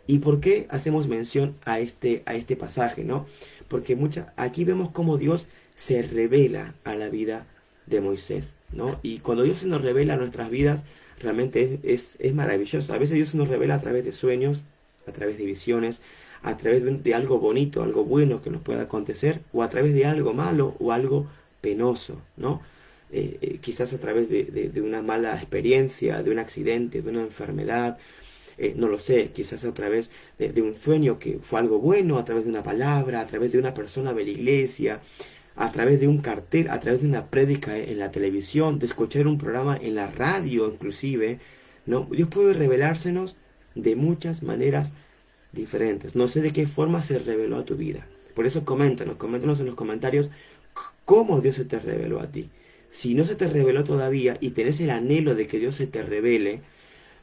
¿Y 0.07 0.19
por 0.19 0.39
qué 0.39 0.67
hacemos 0.69 1.07
mención 1.07 1.55
a 1.65 1.79
este, 1.79 2.23
a 2.25 2.35
este 2.35 2.55
pasaje, 2.55 3.03
¿no? 3.03 3.27
Porque 3.67 3.95
mucha, 3.95 4.33
aquí 4.37 4.63
vemos 4.63 4.89
cómo 4.91 5.17
Dios 5.17 5.45
se 5.75 6.01
revela 6.01 6.73
a 6.85 6.95
la 6.95 7.09
vida 7.09 7.45
de 7.85 8.01
Moisés, 8.01 8.55
¿no? 8.71 8.99
Y 9.03 9.19
cuando 9.19 9.43
Dios 9.43 9.59
se 9.59 9.67
nos 9.67 9.81
revela 9.81 10.13
a 10.13 10.17
nuestras 10.17 10.49
vidas, 10.49 10.85
realmente 11.19 11.79
es, 11.83 12.15
es, 12.19 12.33
maravilloso. 12.33 12.93
A 12.93 12.97
veces 12.97 13.15
Dios 13.15 13.29
se 13.29 13.37
nos 13.37 13.49
revela 13.49 13.75
a 13.75 13.81
través 13.81 14.05
de 14.05 14.11
sueños, 14.11 14.61
a 15.07 15.11
través 15.11 15.37
de 15.37 15.45
visiones, 15.45 16.01
a 16.41 16.57
través 16.57 16.83
de, 17.03 17.13
algo 17.13 17.39
bonito, 17.39 17.83
algo 17.83 18.03
bueno 18.03 18.41
que 18.41 18.49
nos 18.49 18.61
pueda 18.61 18.83
acontecer, 18.83 19.41
o 19.53 19.63
a 19.63 19.69
través 19.69 19.93
de 19.93 20.05
algo 20.05 20.33
malo 20.33 20.75
o 20.79 20.91
algo 20.91 21.27
penoso, 21.61 22.21
¿no? 22.37 22.61
Eh, 23.11 23.37
eh, 23.41 23.57
quizás 23.61 23.93
a 23.93 23.99
través 23.99 24.29
de, 24.29 24.81
una 24.81 25.01
mala 25.01 25.35
experiencia, 25.35 26.21
de 26.23 26.31
un 26.31 26.39
accidente, 26.39 27.01
de 27.01 27.09
una 27.09 27.21
enfermedad, 27.21 27.97
eh, 28.57 28.73
no 28.75 28.87
lo 28.87 28.97
sé, 28.97 29.31
quizás 29.33 29.65
a 29.65 29.73
través 29.73 30.11
de, 30.39 30.61
un 30.61 30.75
sueño 30.75 31.19
que 31.19 31.39
fue 31.41 31.59
algo 31.59 31.79
bueno, 31.79 32.17
a 32.17 32.25
través 32.25 32.45
de 32.45 32.49
una 32.49 32.63
palabra, 32.63 33.21
a 33.21 33.27
través 33.27 33.51
de 33.51 33.59
una 33.59 33.73
persona 33.73 34.13
de 34.13 34.23
la 34.23 34.31
iglesia, 34.31 35.01
a 35.55 35.71
través 35.71 35.99
de 35.99 36.07
un 36.07 36.19
cartel, 36.19 36.69
a 36.69 36.79
través 36.79 37.01
de 37.01 37.07
una 37.07 37.27
prédica 37.27 37.77
en 37.77 37.99
la 37.99 38.11
televisión, 38.11 38.79
de 38.79 38.85
escuchar 38.87 39.27
un 39.27 39.37
programa 39.37 39.77
en 39.77 39.95
la 39.95 40.07
radio 40.07 40.67
inclusive, 40.71 41.39
¿no? 41.85 42.07
Dios 42.11 42.29
puede 42.29 42.53
revelársenos 42.53 43.37
de 43.75 43.95
muchas 43.95 44.43
maneras 44.43 44.91
diferentes. 45.51 46.15
No 46.15 46.27
sé 46.27 46.41
de 46.41 46.51
qué 46.51 46.67
forma 46.67 47.01
se 47.01 47.19
reveló 47.19 47.57
a 47.57 47.65
tu 47.65 47.75
vida. 47.75 48.07
Por 48.35 48.45
eso 48.45 48.65
coméntanos, 48.65 49.17
coméntanos 49.17 49.59
en 49.59 49.67
los 49.67 49.75
comentarios 49.75 50.29
cómo 51.05 51.41
Dios 51.41 51.55
se 51.55 51.65
te 51.65 51.79
reveló 51.79 52.19
a 52.19 52.27
ti. 52.31 52.49
si 52.89 53.15
no 53.15 53.25
se 53.25 53.35
te 53.35 53.47
reveló 53.49 53.83
todavía 53.83 54.37
y 54.39 54.51
tenés 54.51 54.79
el 54.79 54.91
anhelo 54.91 55.35
de 55.35 55.47
que 55.47 55.59
Dios 55.59 55.75
se 55.75 55.87
te 55.87 56.03
revele, 56.03 56.61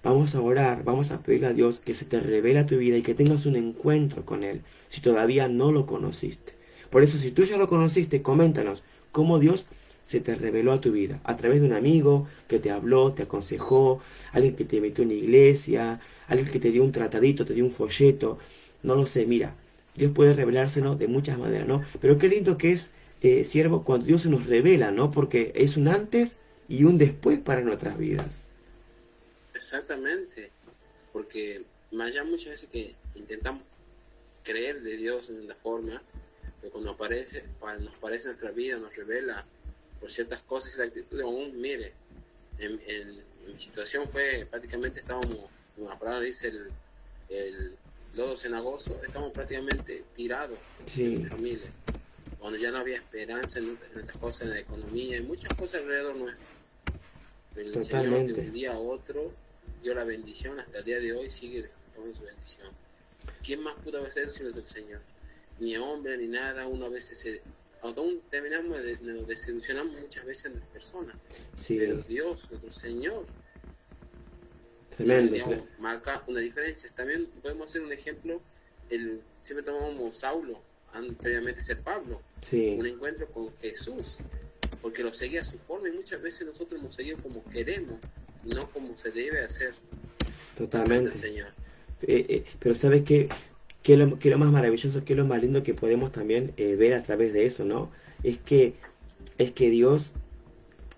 vamos 0.05 0.35
a 0.35 0.41
orar, 0.43 0.85
vamos 0.85 1.11
a 1.11 1.23
pedirle 1.23 1.49
a 1.49 1.53
Dios 1.55 1.81
que 1.81 1.95
se 1.95 2.05
te 2.05 2.21
revele 2.21 2.61
a 2.61 2.67
tu 2.67 2.77
vida 2.77 2.97
y 2.97 3.03
que 3.03 3.15
tengas 3.15 3.47
un 3.47 3.57
encuentro 3.57 4.25
con 4.25 4.45
Él, 4.45 4.61
si 4.89 5.01
todavía 5.01 5.49
no 5.49 5.73
lo 5.73 5.87
conociste. 5.87 6.53
Por 6.91 7.03
eso, 7.03 7.19
si 7.19 7.31
tú 7.33 7.43
ya 7.43 7.57
lo 7.57 7.69
conociste, 7.69 8.23
coméntanos 8.23 8.85
cómo 9.11 9.39
Dios 9.39 9.67
se 10.03 10.21
te 10.21 10.35
reveló 10.35 10.73
a 10.73 10.81
tu 10.83 10.93
vida, 10.93 11.21
a 11.25 11.37
través 11.37 11.63
de 11.63 11.67
un 11.67 11.73
amigo 11.73 12.27
que 12.47 12.59
te 12.59 12.71
habló, 12.71 13.13
te 13.13 13.23
aconsejó, 13.23 14.01
alguien 14.33 14.55
que 14.55 14.67
te 14.67 14.81
metió 14.81 15.03
en 15.03 15.11
una 15.11 15.19
iglesia, 15.19 16.01
alguien 16.29 16.51
que 16.51 16.61
te 16.61 16.71
dio 16.71 16.85
un 16.85 16.93
tratadito, 16.93 17.47
te 17.47 17.55
dio 17.55 17.65
un 17.65 17.71
folleto, 17.71 18.39
no 18.83 18.95
lo 18.95 19.07
sé, 19.07 19.25
mira, 19.25 19.55
Dios 19.97 20.13
puede 20.13 20.35
revelárselo 20.35 20.97
de 20.97 21.09
muchas 21.09 21.39
maneras, 21.39 21.67
¿no? 21.67 21.83
Pero 22.03 22.19
qué 22.19 22.29
lindo 22.29 22.59
que 22.59 22.73
es, 22.73 22.93
eh, 23.23 23.45
siervo, 23.45 23.85
cuando 23.85 24.07
Dios 24.07 24.23
se 24.23 24.29
nos 24.29 24.47
revela, 24.47 24.91
¿no? 24.91 25.11
Porque 25.11 25.53
es 25.55 25.79
un 25.79 25.89
antes 25.89 26.37
y 26.69 26.85
un 26.85 26.99
después 26.99 27.39
para 27.39 27.63
nuestras 27.63 27.97
vidas. 27.97 28.44
Exactamente, 29.55 30.51
porque 31.13 31.63
más 31.93 32.09
allá 32.09 32.25
muchas 32.25 32.49
veces 32.49 32.69
que 32.71 32.95
intentamos 33.15 33.63
creer 34.43 34.83
de 34.83 34.97
Dios 34.97 35.31
en 35.31 35.49
la 35.49 35.55
forma, 35.55 36.03
pero 36.61 36.73
cuando 36.73 36.91
aparece, 36.91 37.45
nos 37.81 37.95
aparece 37.95 38.25
en 38.25 38.31
nuestra 38.33 38.51
vida, 38.51 38.77
nos 38.77 38.95
revela 38.95 39.45
por 40.01 40.11
ciertas 40.11 40.43
cosas 40.43 40.75
y 40.75 40.79
la 40.79 40.85
actitud, 40.85 41.21
aún 41.21 41.61
mire, 41.61 41.93
en, 42.59 43.25
mi 43.47 43.59
situación 43.59 44.09
fue 44.09 44.47
prácticamente 44.51 45.01
estábamos, 45.01 45.37
como 45.75 45.89
la 45.89 45.99
palabra 45.99 46.21
dice, 46.21 46.49
el, 46.49 46.71
el 47.29 47.77
lodo 48.15 48.37
cenagoso, 48.37 49.01
estamos 49.05 49.33
prácticamente 49.33 50.05
tirados 50.15 50.59
en 50.97 51.23
mi 51.23 51.29
familia, 51.29 51.71
cuando 52.39 52.59
ya 52.59 52.71
no 52.71 52.79
había 52.79 52.97
esperanza 52.97 53.59
en, 53.59 53.79
nuestras 53.95 54.17
cosas, 54.19 54.43
en 54.43 54.51
la 54.51 54.61
economía, 54.61 55.17
y 55.17 55.23
muchas 55.23 55.53
cosas 55.55 55.83
alrededor 55.83 56.17
nuestro. 56.17 56.45
El 57.57 57.73
Totalmente. 57.73 58.33
Señor 58.33 58.37
de 58.37 58.41
un 58.49 58.53
día 58.53 58.73
a 58.73 58.79
otro 58.79 59.33
dio 59.85 59.95
la 59.95 60.05
bendición, 60.05 60.59
hasta 60.59 60.79
el 60.79 60.85
día 60.85 60.99
de 60.99 61.13
hoy 61.13 61.31
sigue 61.31 61.69
con 61.95 62.13
su 62.13 62.23
bendición. 62.23 62.69
¿Quién 63.45 63.61
más 63.63 63.75
pudo 63.85 63.99
haber 63.99 64.17
eso 64.19 64.33
sino 64.33 64.49
el 64.49 64.65
Señor? 64.65 65.01
Ni 65.61 65.77
hombre 65.77 66.17
ni 66.17 66.27
nada, 66.27 66.67
uno 66.67 66.87
a 66.87 66.89
veces 66.89 67.19
se 67.19 67.43
aún 67.83 68.23
terminamos 68.31 68.83
de, 68.83 68.97
desilusionamos 69.27 70.01
muchas 70.01 70.25
veces 70.25 70.47
en 70.47 70.59
las 70.59 70.69
personas. 70.69 71.17
Pero 71.69 72.01
Dios, 72.03 72.51
nuestro 72.51 72.73
Señor, 72.73 73.27
Tremendo, 74.97 75.67
marca 75.79 76.25
una 76.27 76.41
diferencia. 76.41 76.89
También 76.95 77.27
podemos 77.43 77.69
hacer 77.69 77.83
un 77.83 77.93
ejemplo, 77.93 78.41
el, 78.89 79.21
siempre 79.43 79.65
tomamos 79.65 80.19
Saulo, 80.19 80.63
previamente 81.21 81.61
ser 81.61 81.81
Pablo, 81.81 82.23
un 82.53 82.87
encuentro 82.87 83.27
con 83.29 83.55
Jesús, 83.59 84.19
porque 84.81 85.03
lo 85.03 85.13
seguía 85.13 85.43
a 85.43 85.45
su 85.45 85.59
forma 85.59 85.89
y 85.89 85.93
muchas 85.93 86.23
veces 86.23 86.47
nosotros 86.47 86.81
hemos 86.81 86.95
seguido 86.95 87.19
como 87.19 87.45
queremos, 87.51 87.99
no 88.47 88.69
como 88.71 88.97
se 88.97 89.11
debe 89.11 89.45
hacer. 89.45 89.75
Totalmente. 90.57 91.13
Señor. 91.17 91.49
Eh, 92.03 92.27
eh, 92.29 92.45
pero 92.59 92.75
sabes 92.75 93.03
que 93.03 93.29
que 93.85 93.99
lo, 93.99 94.19
que 94.19 94.31
lo 94.31 94.39
más 94.39 94.51
maravilloso, 94.51 95.05
que 95.05 95.15
lo 95.15 95.27
más 95.27 95.43
lindo 95.43 95.63
que 95.63 95.75
podemos 95.75 96.11
también 96.11 96.55
eh, 96.57 96.75
ver 96.75 96.95
a 96.95 97.03
través 97.03 97.35
de 97.35 97.45
eso, 97.45 97.65
¿no? 97.67 97.91
Es 98.23 98.39
que, 98.39 98.73
es 99.37 99.53
que 99.53 99.69
Dios 99.69 100.15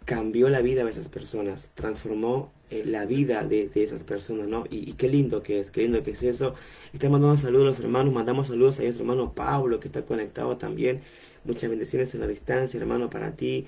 cambió 0.04 0.48
la 0.48 0.62
vida 0.62 0.84
de 0.84 0.90
esas 0.90 1.08
personas, 1.08 1.72
transformó 1.74 2.52
eh, 2.70 2.84
la 2.86 3.04
vida 3.04 3.44
de, 3.44 3.72
esas 3.74 4.04
personas, 4.04 4.46
¿no? 4.46 4.66
Y, 4.70 4.92
qué 4.92 5.08
lindo 5.08 5.42
que 5.42 5.58
es, 5.58 5.72
qué 5.72 5.82
lindo 5.82 6.04
que 6.04 6.12
es 6.12 6.22
eso. 6.22 6.54
Estamos 6.92 7.18
mandando 7.18 7.36
saludos 7.36 7.64
a 7.64 7.66
los 7.66 7.80
hermanos, 7.80 8.14
mandamos 8.14 8.46
saludos 8.46 8.78
a 8.78 8.84
nuestro 8.84 9.02
hermano 9.02 9.34
Pablo, 9.34 9.80
que 9.80 9.88
está 9.88 10.04
conectado 10.04 10.56
también. 10.56 11.02
Muchas 11.44 11.68
bendiciones 11.68 12.14
en 12.14 12.20
la 12.20 12.28
distancia, 12.28 12.78
hermano, 12.78 13.10
para 13.10 13.34
ti. 13.34 13.66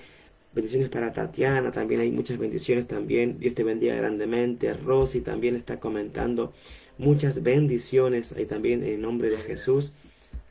Bendiciones 0.52 0.88
para 0.88 1.12
Tatiana, 1.12 1.70
también 1.70 2.00
hay 2.00 2.10
muchas 2.10 2.38
bendiciones 2.38 2.86
también. 2.86 3.38
Dios 3.38 3.54
te 3.54 3.64
bendiga 3.64 3.94
grandemente. 3.94 4.72
Rosy 4.72 5.20
también 5.20 5.54
está 5.56 5.78
comentando 5.78 6.52
muchas 6.96 7.42
bendiciones 7.42 8.32
ahí 8.32 8.46
también 8.46 8.82
en 8.82 9.00
nombre 9.00 9.30
de 9.30 9.38
Jesús. 9.38 9.92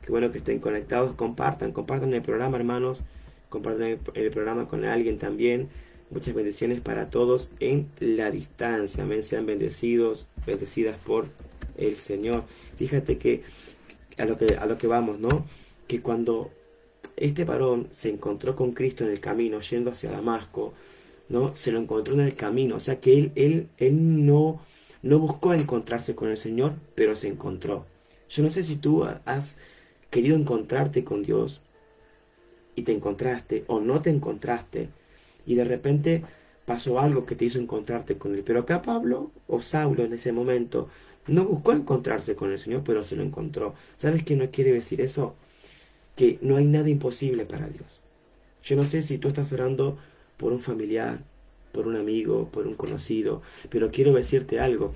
Qué 0.02 0.10
bueno 0.10 0.32
que 0.32 0.38
estén 0.38 0.60
conectados. 0.60 1.14
Compartan, 1.14 1.72
compartan 1.72 2.14
el 2.14 2.22
programa, 2.22 2.56
hermanos. 2.56 3.02
Compartan 3.48 3.98
el, 4.14 4.30
programa 4.30 4.68
con 4.68 4.84
alguien 4.84 5.18
también. 5.18 5.68
Muchas 6.10 6.32
bendiciones 6.32 6.80
para 6.80 7.10
todos 7.10 7.50
en 7.60 7.88
la 7.98 8.30
distancia. 8.30 9.02
Amén. 9.02 9.24
Sean 9.24 9.46
bendecidos, 9.46 10.28
bendecidas 10.46 10.96
por 10.96 11.26
el 11.76 11.96
Señor. 11.96 12.44
Fíjate 12.76 13.18
que 13.18 13.42
a 14.16 14.24
lo 14.24 14.38
que, 14.38 14.56
a 14.56 14.64
lo 14.64 14.78
que 14.78 14.86
vamos, 14.86 15.18
¿no? 15.18 15.44
Que 15.86 16.00
cuando 16.00 16.50
este 17.20 17.44
varón 17.44 17.88
se 17.90 18.10
encontró 18.10 18.56
con 18.56 18.72
Cristo 18.72 19.04
en 19.04 19.10
el 19.10 19.20
camino, 19.20 19.60
yendo 19.60 19.90
hacia 19.90 20.10
Damasco, 20.10 20.72
¿no? 21.28 21.54
Se 21.54 21.72
lo 21.72 21.80
encontró 21.80 22.14
en 22.14 22.20
el 22.20 22.34
camino. 22.34 22.76
O 22.76 22.80
sea 22.80 23.00
que 23.00 23.18
él, 23.18 23.32
él, 23.34 23.68
él 23.78 24.26
no 24.26 24.60
no 25.02 25.18
buscó 25.18 25.54
encontrarse 25.54 26.14
con 26.14 26.28
el 26.28 26.36
Señor, 26.36 26.74
pero 26.94 27.14
se 27.14 27.28
encontró. 27.28 27.86
Yo 28.28 28.42
no 28.42 28.50
sé 28.50 28.62
si 28.62 28.76
tú 28.76 29.04
has 29.24 29.58
querido 30.10 30.36
encontrarte 30.36 31.04
con 31.04 31.22
Dios 31.22 31.60
y 32.74 32.82
te 32.82 32.92
encontraste 32.92 33.64
o 33.68 33.80
no 33.80 34.02
te 34.02 34.10
encontraste 34.10 34.88
y 35.46 35.54
de 35.54 35.64
repente 35.64 36.24
pasó 36.64 36.98
algo 36.98 37.24
que 37.24 37.34
te 37.34 37.46
hizo 37.46 37.58
encontrarte 37.58 38.18
con 38.18 38.34
Él. 38.34 38.42
Pero 38.44 38.60
acá 38.60 38.82
Pablo 38.82 39.30
o 39.46 39.60
Saulo 39.60 40.04
en 40.04 40.12
ese 40.12 40.32
momento 40.32 40.88
no 41.26 41.44
buscó 41.44 41.72
encontrarse 41.72 42.34
con 42.34 42.52
el 42.52 42.58
Señor, 42.58 42.82
pero 42.84 43.04
se 43.04 43.16
lo 43.16 43.22
encontró. 43.22 43.74
¿Sabes 43.96 44.24
qué 44.24 44.36
no 44.36 44.50
quiere 44.50 44.72
decir 44.72 45.00
eso? 45.00 45.34
Que 46.18 46.38
no 46.42 46.56
hay 46.56 46.64
nada 46.64 46.90
imposible 46.90 47.46
para 47.46 47.68
Dios. 47.68 48.00
Yo 48.64 48.74
no 48.74 48.84
sé 48.84 49.02
si 49.02 49.18
tú 49.18 49.28
estás 49.28 49.52
orando 49.52 49.96
por 50.36 50.52
un 50.52 50.60
familiar, 50.60 51.22
por 51.70 51.86
un 51.86 51.94
amigo, 51.94 52.48
por 52.50 52.66
un 52.66 52.74
conocido, 52.74 53.40
pero 53.70 53.92
quiero 53.92 54.12
decirte 54.12 54.58
algo, 54.58 54.94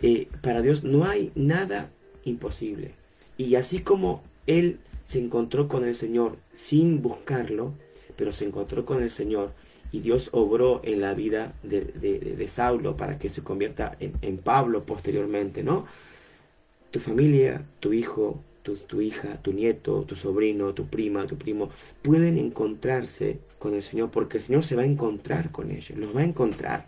eh, 0.00 0.28
para 0.40 0.62
Dios 0.62 0.82
no 0.82 1.04
hay 1.04 1.30
nada 1.34 1.90
imposible. 2.24 2.94
Y 3.36 3.54
así 3.56 3.80
como 3.80 4.22
Él 4.46 4.78
se 5.04 5.22
encontró 5.22 5.68
con 5.68 5.84
el 5.86 5.94
Señor 5.94 6.38
sin 6.54 7.02
buscarlo, 7.02 7.74
pero 8.16 8.32
se 8.32 8.46
encontró 8.46 8.86
con 8.86 9.02
el 9.02 9.10
Señor 9.10 9.52
y 9.90 10.00
Dios 10.00 10.30
obró 10.32 10.80
en 10.84 11.02
la 11.02 11.12
vida 11.12 11.52
de, 11.62 12.46
Saulo 12.48 12.96
para 12.96 13.18
que 13.18 13.28
se 13.28 13.42
convierta 13.42 13.94
en, 14.00 14.14
en 14.22 14.38
Pablo 14.38 14.86
posteriormente, 14.86 15.62
¿no? 15.62 15.84
Tu 16.90 16.98
familia, 16.98 17.66
tu 17.78 17.92
hijo, 17.92 18.40
tu, 18.62 19.00
hija, 19.00 19.40
tu 19.42 19.52
nieto, 19.52 20.04
tu 20.04 20.16
sobrino, 20.16 20.72
tu 20.74 20.86
prima, 20.86 21.26
tu 21.26 21.36
primo, 21.36 21.70
pueden 22.02 22.38
encontrarse 22.38 23.38
con 23.58 23.74
el 23.74 23.82
Señor 23.82 24.10
porque 24.10 24.38
el 24.38 24.44
Señor 24.44 24.64
se 24.64 24.76
va 24.76 24.82
a 24.82 24.86
encontrar 24.86 25.50
con 25.50 25.70
ellos, 25.70 25.98
los 25.98 26.14
va 26.14 26.20
a 26.20 26.24
encontrar. 26.24 26.86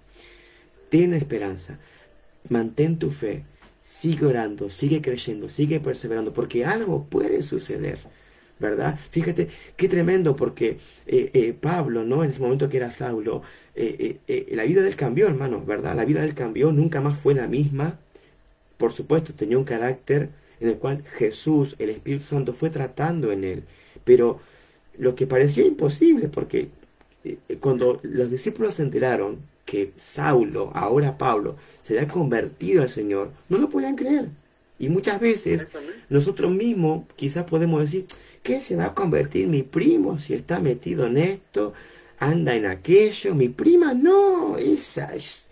Ten 0.88 1.14
esperanza, 1.14 1.78
mantén 2.48 2.98
tu 2.98 3.10
fe, 3.10 3.44
sigue 3.80 4.26
orando, 4.26 4.70
sigue 4.70 5.02
creyendo, 5.02 5.48
sigue 5.48 5.80
perseverando, 5.80 6.32
porque 6.32 6.64
algo 6.64 7.04
puede 7.04 7.42
suceder. 7.42 7.98
¿verdad? 8.58 8.98
Fíjate 9.10 9.48
qué 9.76 9.88
tremendo, 9.88 10.37
porque 10.37 10.78
eh, 11.06 11.30
eh, 11.34 11.52
Pablo, 11.60 12.04
¿no? 12.04 12.22
En 12.22 12.30
ese 12.30 12.40
momento 12.40 12.68
que 12.68 12.76
era 12.76 12.90
Saulo, 12.90 13.42
eh, 13.74 14.20
la 14.52 14.64
vida 14.64 14.80
del 14.82 14.96
cambió, 14.96 15.26
hermano, 15.26 15.64
¿verdad? 15.64 15.96
La 15.96 16.04
vida 16.04 16.22
del 16.22 16.34
cambió, 16.34 16.72
nunca 16.72 17.00
más 17.00 17.18
fue 17.18 17.34
la 17.34 17.48
misma. 17.48 17.98
Por 18.78 18.92
supuesto, 18.92 19.34
tenía 19.34 19.58
un 19.58 19.64
carácter 19.64 20.30
en 20.64 20.70
el 20.70 20.79
cual 20.79 21.05
Jesús, 21.05 21.77
el 21.79 21.90
Espíritu 21.90 22.24
Santo, 22.24 22.55
fue 22.55 22.70
tratando 22.70 23.31
en 23.33 23.44
él. 23.44 23.64
Pero 24.05 24.40
lo 24.98 25.14
que 25.14 25.27
parecía 25.27 25.66
imposible, 25.66 26.29
porque 26.29 26.70
eh, 27.24 27.37
cuando 27.61 28.00
los 28.03 28.31
discípulos 28.31 28.74
se 28.74 28.83
enteraron 28.83 29.38
que 29.64 29.92
Saulo, 29.96 30.70
ahora 30.74 31.18
Pablo, 31.18 31.57
se 31.83 31.98
había 31.98 32.12
convertido 32.12 32.83
al 32.83 32.90
Señor, 32.90 33.31
no 33.48 33.59
lo 33.59 33.68
podían 33.68 33.96
creer. 33.96 34.29
Y 34.79 34.88
muchas 34.88 35.20
veces 35.20 35.68
nosotros 36.09 36.50
mismos 36.53 37.05
quizás 37.16 37.44
podemos 37.44 37.81
decir, 37.81 38.07
¿qué 38.42 38.61
se 38.61 38.77
va 38.77 38.87
a 38.87 38.94
convertir 38.94 39.46
mi 39.46 39.62
primo 39.62 40.18
si 40.18 40.35
está 40.35 40.61
metido 40.61 41.07
en 41.07 41.18
esto? 41.18 41.72
Anda 42.18 42.55
en 42.55 42.66
aquello, 42.66 43.35
mi 43.35 43.48
prima 43.48 43.94
no, 43.94 44.57
esa 44.57 45.14
es. 45.14 45.46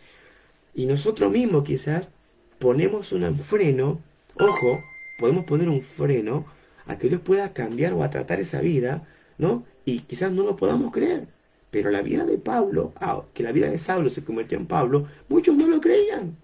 Y 0.74 0.86
nosotros 0.86 1.30
mismos 1.30 1.64
quizás 1.64 2.12
ponemos 2.58 3.12
un 3.12 3.38
freno, 3.38 4.00
ojo, 4.38 4.80
podemos 5.18 5.44
poner 5.44 5.68
un 5.68 5.82
freno 5.82 6.46
a 6.86 6.98
que 6.98 7.08
Dios 7.08 7.20
pueda 7.20 7.52
cambiar 7.52 7.92
o 7.92 8.02
a 8.02 8.10
tratar 8.10 8.40
esa 8.40 8.60
vida, 8.60 9.06
¿no? 9.38 9.64
Y 9.84 10.00
quizás 10.00 10.32
no 10.32 10.44
lo 10.44 10.56
podamos 10.56 10.92
creer. 10.92 11.26
Pero 11.70 11.90
la 11.90 12.02
vida 12.02 12.24
de 12.24 12.38
Pablo, 12.38 12.92
ah, 12.96 13.22
que 13.32 13.42
la 13.42 13.52
vida 13.52 13.70
de 13.70 13.78
Saulo 13.78 14.10
se 14.10 14.24
convirtió 14.24 14.58
en 14.58 14.66
Pablo, 14.66 15.08
muchos 15.28 15.56
no 15.56 15.66
lo 15.66 15.80
creían. 15.80 16.36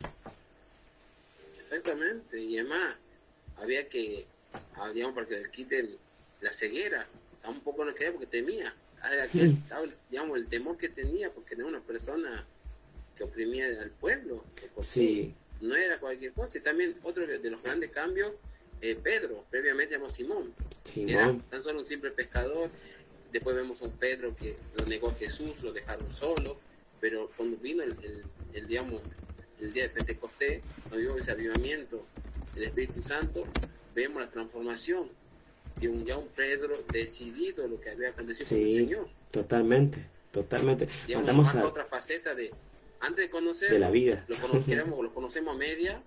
Exactamente, 1.59 2.41
y 2.41 2.59
además 2.59 2.97
había 3.57 3.89
que, 3.89 4.27
ah, 4.77 4.91
digamos, 4.91 5.15
para 5.15 5.27
que 5.27 5.41
le 5.41 5.51
quiten 5.51 5.91
la 6.41 6.53
ceguera, 6.53 7.07
un 7.47 7.61
poco 7.61 7.85
no 7.85 7.95
quería 7.95 8.13
porque 8.13 8.27
temía, 8.27 8.75
aquel, 9.03 9.57
digamos, 10.11 10.37
el 10.37 10.47
temor 10.47 10.77
que 10.77 10.89
tenía 10.89 11.31
porque 11.31 11.55
era 11.55 11.67
una 11.67 11.81
persona 11.81 12.45
que 13.17 13.25
oprimía 13.25 13.67
al 13.67 13.91
pueblo, 13.91 14.45
sí. 14.81 15.35
no 15.61 15.75
era 15.75 15.99
cualquier 15.99 16.33
cosa, 16.33 16.59
y 16.59 16.61
también 16.61 16.97
otro 17.03 17.27
de 17.27 17.51
los 17.51 17.63
grandes 17.63 17.91
cambios 17.91 18.33
eh, 18.81 18.99
Pedro, 19.03 19.45
previamente 19.51 19.95
llamó 19.95 20.11
Simón. 20.11 20.55
Simón. 20.85 21.11
Era 21.11 21.39
tan 21.51 21.63
solo 21.63 21.81
un 21.81 21.87
simple 21.87 22.11
pescador. 22.11 22.71
Después 23.33 23.55
vemos 23.57 23.83
a 23.83 23.87
un 23.87 23.93
Pedro 23.93 24.35
que 24.37 24.57
lo 24.79 24.87
negó 24.87 25.11
a 25.11 25.15
Jesús, 25.15 25.61
lo 25.63 25.73
dejaron 25.73 26.11
solo, 26.13 26.59
pero 27.01 27.31
cuando 27.37 27.57
vino 27.59 27.83
el, 27.83 27.95
el, 28.53 28.67
digamos, 28.67 29.03
el 29.61 29.73
día 29.73 29.85
de 29.85 29.89
Pentecostés, 29.91 30.63
cuando 30.83 30.99
vimos 30.99 31.21
ese 31.21 31.33
avivamiento 31.33 32.07
del 32.55 32.65
Espíritu 32.65 33.03
Santo, 33.03 33.47
vemos 33.95 34.23
la 34.23 34.31
transformación 34.31 35.11
de 35.81 35.89
un, 35.89 36.05
ya 36.05 36.17
un 36.17 36.29
Pedro 36.29 36.77
decidido 36.91 37.69
lo 37.69 37.81
que 37.81 37.91
había 37.91 38.11
acontecido 38.11 38.49
con 38.49 38.59
el 38.59 38.75
Señor. 38.75 39.09
Totalmente, 39.31 40.07
totalmente. 40.33 40.89
Digamos, 41.07 41.55
a 41.55 41.67
otra 41.67 41.85
faceta 41.85 42.35
de, 42.35 42.51
antes 43.01 43.27
de 43.27 43.31
conocer, 43.31 43.71
de 43.71 43.79
la 43.79 43.91
vida. 43.91 44.25
Lo 44.29 44.37
conociéramos, 44.37 45.03
lo 45.03 45.13
conocemos 45.13 45.55
a 45.55 45.59
media 45.59 46.03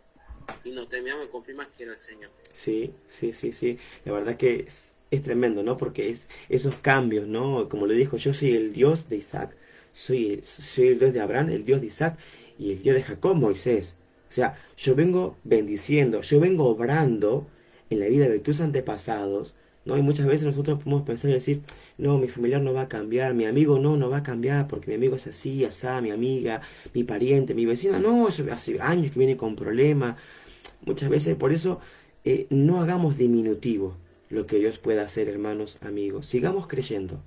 y 0.63 0.71
nos 0.71 0.89
de 0.89 1.30
confirmar 1.32 1.69
que 1.77 1.84
era 1.84 1.93
el 1.93 1.99
Señor. 1.99 2.32
Sí, 2.51 2.93
sí, 3.08 3.34
sí, 3.34 3.51
sí. 3.51 3.77
La 4.06 4.12
verdad 4.13 4.38
que 4.38 4.62
es, 4.67 4.95
es 5.10 5.21
tremendo, 5.21 5.63
¿no? 5.63 5.77
Porque 5.77 6.10
es 6.10 6.27
esos 6.49 6.75
cambios, 6.77 7.27
¿no? 7.27 7.69
Como 7.69 7.88
le 7.88 7.95
dijo, 7.95 8.17
yo 8.17 8.34
soy 8.34 8.56
el 8.56 8.73
Dios 8.73 9.10
de 9.10 9.17
Isaac, 9.17 9.56
soy, 9.91 10.41
soy 10.43 10.89
el 10.89 10.99
Dios 10.99 11.13
de 11.13 11.21
Abraham, 11.21 11.49
el 11.49 11.65
Dios 11.65 11.82
de 11.82 11.88
Isaac 11.88 12.17
y 12.58 12.71
el 12.73 12.82
Dios 12.82 12.95
de 12.95 13.04
Jacob, 13.04 13.36
Moisés. 13.36 13.97
O 14.30 14.32
sea, 14.34 14.56
yo 14.77 14.95
vengo 14.95 15.38
bendiciendo, 15.43 16.21
yo 16.21 16.39
vengo 16.39 16.65
obrando 16.65 17.47
en 17.89 17.99
la 17.99 18.08
vida 18.08 18.30
de 18.30 18.39
tus 18.39 18.62
antepasados, 18.62 19.56
¿no? 19.86 19.98
Y 19.98 20.02
muchas 20.02 20.28
veces 20.28 20.46
nosotros 20.46 20.80
podemos 20.80 21.04
pensar 21.04 21.32
y 21.32 21.34
decir, 21.34 21.62
no, 21.98 22.17
mi 22.17 22.28
familiar 22.28 22.62
no 22.62 22.74
va 22.74 22.82
a 22.82 22.89
cambiar, 22.89 23.34
mi 23.34 23.46
amigo 23.46 23.80
no, 23.80 23.98
no 23.98 24.10
va 24.10 24.17
a 24.17 24.24
cambiar 24.24 24.67
porque 24.67 24.88
mi 24.88 24.96
amigo 24.96 25.15
es 25.15 25.28
así, 25.28 25.65
asá, 25.65 26.02
mi 26.02 26.12
amiga, 26.12 26.62
mi 26.94 27.04
pariente, 27.04 27.54
mi 27.54 27.65
vecina, 27.65 28.00
no, 28.00 28.28
hace 28.28 28.82
años 28.82 29.12
que 29.12 29.20
viene 29.20 29.38
con 29.38 29.56
problemas. 29.56 30.15
Muchas 30.86 31.10
veces 31.10 31.36
por 31.36 31.52
eso 31.52 31.80
eh, 32.24 32.48
no 32.50 32.82
hagamos 32.82 33.17
diminutivo 33.17 33.98
lo 34.30 34.48
que 34.48 34.58
Dios 34.60 34.78
pueda 34.80 35.04
hacer, 35.04 35.28
hermanos, 35.28 35.78
amigos. 35.82 36.28
Sigamos 36.28 36.67
creyendo. 36.67 37.22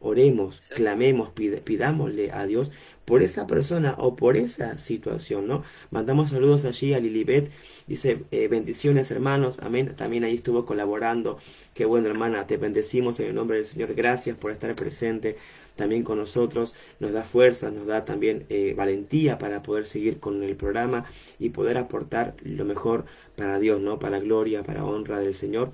Oremos, 0.00 0.60
clamemos, 0.74 1.30
pidámosle 1.30 2.30
a 2.32 2.46
Dios 2.46 2.70
por 3.06 3.22
esa 3.22 3.46
persona 3.46 3.94
o 3.98 4.16
por 4.16 4.36
esa 4.36 4.76
situación, 4.76 5.46
¿no? 5.46 5.62
Mandamos 5.90 6.30
saludos 6.30 6.64
allí 6.64 6.92
a 6.92 7.00
Lilibet, 7.00 7.50
dice 7.86 8.24
eh, 8.32 8.48
bendiciones 8.48 9.10
hermanos, 9.10 9.58
amén, 9.62 9.94
también 9.96 10.24
ahí 10.24 10.34
estuvo 10.34 10.66
colaborando, 10.66 11.38
qué 11.72 11.84
bueno 11.86 12.08
hermana, 12.08 12.46
te 12.46 12.56
bendecimos 12.56 13.18
en 13.20 13.28
el 13.28 13.34
nombre 13.34 13.58
del 13.58 13.66
Señor, 13.66 13.94
gracias 13.94 14.36
por 14.36 14.50
estar 14.50 14.74
presente 14.74 15.36
también 15.76 16.02
con 16.02 16.18
nosotros, 16.18 16.74
nos 17.00 17.12
da 17.12 17.22
fuerza, 17.22 17.70
nos 17.70 17.86
da 17.86 18.04
también 18.04 18.46
eh, 18.48 18.74
valentía 18.76 19.38
para 19.38 19.62
poder 19.62 19.86
seguir 19.86 20.18
con 20.18 20.42
el 20.42 20.56
programa 20.56 21.04
y 21.38 21.50
poder 21.50 21.78
aportar 21.78 22.34
lo 22.42 22.64
mejor 22.64 23.04
para 23.36 23.58
Dios, 23.58 23.80
¿no? 23.80 23.98
Para 23.98 24.18
gloria, 24.18 24.62
para 24.62 24.84
honra 24.84 25.18
del 25.20 25.34
Señor. 25.34 25.72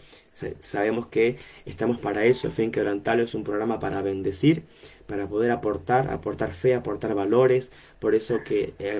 Sabemos 0.60 1.06
que 1.06 1.36
estamos 1.66 1.98
para 1.98 2.24
eso, 2.24 2.50
Fe 2.50 2.64
Inquebrantable 2.64 3.24
es 3.24 3.34
un 3.34 3.44
programa 3.44 3.78
para 3.78 4.02
bendecir, 4.02 4.64
para 5.06 5.28
poder 5.28 5.50
aportar, 5.50 6.10
aportar 6.10 6.52
fe, 6.52 6.74
aportar 6.74 7.14
valores, 7.14 7.70
por 7.98 8.14
eso 8.14 8.42
que 8.44 8.74
eh, 8.78 8.98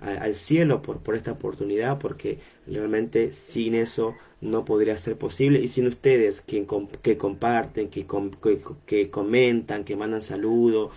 al 0.00 0.34
cielo 0.34 0.82
por, 0.82 0.98
por 0.98 1.14
esta 1.14 1.32
oportunidad, 1.32 1.98
porque 1.98 2.38
realmente 2.66 3.32
sin 3.32 3.74
eso 3.74 4.14
no 4.40 4.64
podría 4.64 4.96
ser 4.98 5.16
posible. 5.16 5.60
Y 5.60 5.68
sin 5.68 5.86
ustedes 5.86 6.40
que, 6.40 6.66
que 7.02 7.16
comparten, 7.16 7.88
que, 7.88 8.06
que, 8.86 9.10
comentan, 9.10 9.84
que 9.84 9.96
mandan 9.96 10.22
saludos, 10.22 10.90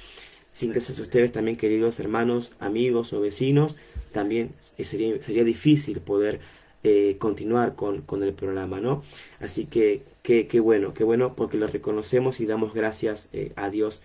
sin 0.48 0.72
gracias 0.72 1.00
a 1.00 1.02
ustedes 1.02 1.32
también, 1.32 1.58
queridos 1.58 2.00
hermanos, 2.00 2.52
amigos 2.60 3.14
o 3.14 3.22
vecinos, 3.22 3.76
también 4.12 4.54
sería, 4.60 5.22
sería 5.22 5.44
difícil 5.44 6.00
poder 6.02 6.40
eh, 6.84 7.18
continuar 7.20 7.76
con, 7.76 8.02
con, 8.02 8.24
el 8.24 8.34
programa, 8.34 8.80
¿no? 8.80 9.04
Así 9.40 9.66
que 9.66 10.04
qué 10.24 10.60
bueno, 10.60 10.94
qué 10.94 11.04
bueno 11.04 11.36
porque 11.36 11.58
lo 11.58 11.68
reconocemos 11.68 12.40
y 12.40 12.46
damos 12.46 12.74
gracias 12.74 13.30
eh, 13.34 13.52
a 13.56 13.70
Dios 13.70 14.02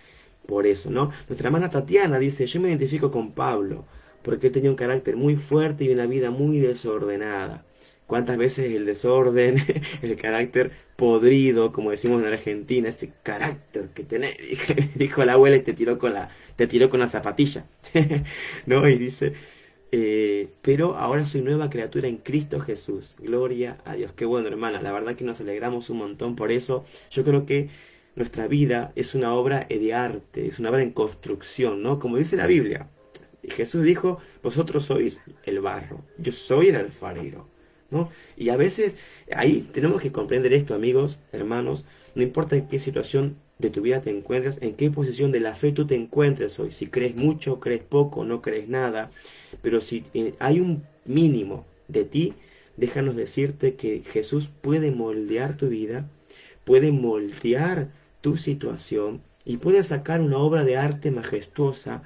por 0.46 0.66
eso, 0.66 0.90
¿no? 0.90 1.10
Nuestra 1.28 1.48
hermana 1.48 1.70
Tatiana 1.70 2.18
dice, 2.18 2.46
yo 2.46 2.60
me 2.60 2.68
identifico 2.68 3.10
con 3.10 3.32
Pablo 3.32 3.84
porque 4.24 4.48
él 4.48 4.52
tenía 4.52 4.70
un 4.70 4.76
carácter 4.76 5.16
muy 5.16 5.36
fuerte 5.36 5.84
y 5.84 5.90
una 5.90 6.06
vida 6.06 6.30
muy 6.30 6.58
desordenada. 6.58 7.66
¿Cuántas 8.06 8.36
veces 8.36 8.72
el 8.72 8.86
desorden, 8.86 9.56
el 10.02 10.16
carácter 10.16 10.72
podrido, 10.96 11.72
como 11.72 11.90
decimos 11.90 12.22
en 12.22 12.28
Argentina, 12.32 12.88
ese 12.88 13.12
carácter 13.22 13.90
que 13.90 14.04
tenés, 14.04 14.36
dijo 14.96 15.24
la 15.24 15.34
abuela 15.34 15.56
y 15.56 15.60
te 15.62 15.74
tiró 15.74 15.98
con 15.98 16.14
la, 16.14 16.30
te 16.56 16.66
tiró 16.66 16.90
con 16.90 17.00
la 17.00 17.08
zapatilla, 17.08 17.66
¿no? 18.66 18.88
Y 18.88 18.96
dice, 18.98 19.34
eh, 19.92 20.48
pero 20.62 20.96
ahora 20.96 21.26
soy 21.26 21.42
nueva 21.42 21.70
criatura 21.70 22.08
en 22.08 22.18
Cristo 22.18 22.60
Jesús. 22.60 23.16
Gloria 23.18 23.78
a 23.84 23.94
Dios. 23.94 24.12
Qué 24.14 24.24
bueno, 24.24 24.48
hermana. 24.48 24.82
La 24.82 24.92
verdad 24.92 25.16
que 25.16 25.24
nos 25.24 25.40
alegramos 25.40 25.90
un 25.90 25.98
montón 25.98 26.36
por 26.36 26.50
eso. 26.52 26.84
Yo 27.10 27.24
creo 27.24 27.46
que 27.46 27.68
nuestra 28.16 28.48
vida 28.48 28.92
es 28.96 29.14
una 29.14 29.34
obra 29.34 29.66
de 29.68 29.94
arte, 29.94 30.46
es 30.46 30.58
una 30.58 30.70
obra 30.70 30.82
en 30.82 30.90
construcción, 30.92 31.82
¿no? 31.82 31.98
Como 31.98 32.16
dice 32.18 32.36
la 32.36 32.46
Biblia. 32.46 32.88
Y 33.44 33.50
Jesús 33.50 33.82
dijo, 33.82 34.18
vosotros 34.42 34.86
sois 34.86 35.20
el 35.44 35.60
barro, 35.60 36.02
yo 36.18 36.32
soy 36.32 36.68
el 36.68 36.76
alfarero. 36.76 37.46
¿no? 37.90 38.08
Y 38.36 38.48
a 38.48 38.56
veces 38.56 38.96
ahí 39.34 39.68
tenemos 39.72 40.00
que 40.00 40.12
comprender 40.12 40.52
esto, 40.54 40.74
amigos, 40.74 41.18
hermanos, 41.30 41.84
no 42.14 42.22
importa 42.22 42.56
en 42.56 42.66
qué 42.68 42.78
situación 42.78 43.36
de 43.58 43.70
tu 43.70 43.82
vida 43.82 44.00
te 44.00 44.10
encuentres, 44.10 44.58
en 44.62 44.74
qué 44.74 44.90
posición 44.90 45.30
de 45.30 45.40
la 45.40 45.54
fe 45.54 45.72
tú 45.72 45.86
te 45.86 45.94
encuentres 45.94 46.58
hoy, 46.58 46.72
si 46.72 46.86
crees 46.86 47.14
mucho, 47.14 47.60
crees 47.60 47.82
poco, 47.82 48.24
no 48.24 48.40
crees 48.40 48.68
nada, 48.68 49.10
pero 49.62 49.80
si 49.80 50.04
eh, 50.14 50.34
hay 50.38 50.60
un 50.60 50.82
mínimo 51.04 51.66
de 51.86 52.04
ti, 52.04 52.34
déjanos 52.76 53.14
decirte 53.14 53.74
que 53.74 54.02
Jesús 54.02 54.50
puede 54.62 54.90
moldear 54.90 55.56
tu 55.56 55.68
vida, 55.68 56.08
puede 56.64 56.92
moldear 56.92 57.90
tu 58.22 58.38
situación 58.38 59.22
y 59.44 59.58
puede 59.58 59.82
sacar 59.82 60.22
una 60.22 60.38
obra 60.38 60.64
de 60.64 60.78
arte 60.78 61.10
majestuosa 61.10 62.02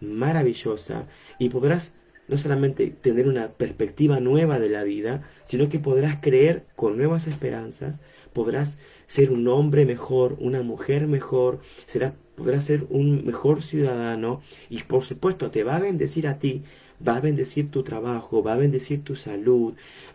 maravillosa 0.00 1.06
y 1.38 1.48
podrás 1.48 1.92
no 2.28 2.36
solamente 2.36 2.88
tener 2.88 3.26
una 3.26 3.52
perspectiva 3.52 4.20
nueva 4.20 4.58
de 4.58 4.68
la 4.68 4.84
vida, 4.84 5.22
sino 5.44 5.68
que 5.68 5.78
podrás 5.78 6.18
creer 6.20 6.66
con 6.76 6.96
nuevas 6.98 7.26
esperanzas, 7.26 8.00
podrás 8.32 8.78
ser 9.06 9.30
un 9.30 9.48
hombre 9.48 9.86
mejor, 9.86 10.36
una 10.38 10.62
mujer 10.62 11.06
mejor, 11.06 11.60
será, 11.86 12.14
podrás 12.36 12.64
ser 12.64 12.86
un 12.90 13.24
mejor 13.24 13.62
ciudadano 13.62 14.42
y 14.68 14.82
por 14.82 15.04
supuesto 15.04 15.50
te 15.50 15.64
va 15.64 15.76
a 15.76 15.80
bendecir 15.80 16.28
a 16.28 16.38
ti, 16.38 16.62
va 17.06 17.16
a 17.16 17.20
bendecir 17.20 17.70
tu 17.70 17.82
trabajo, 17.82 18.42
va 18.42 18.54
a 18.54 18.56
bendecir 18.56 19.02
tu 19.04 19.16
salud, 19.16 19.74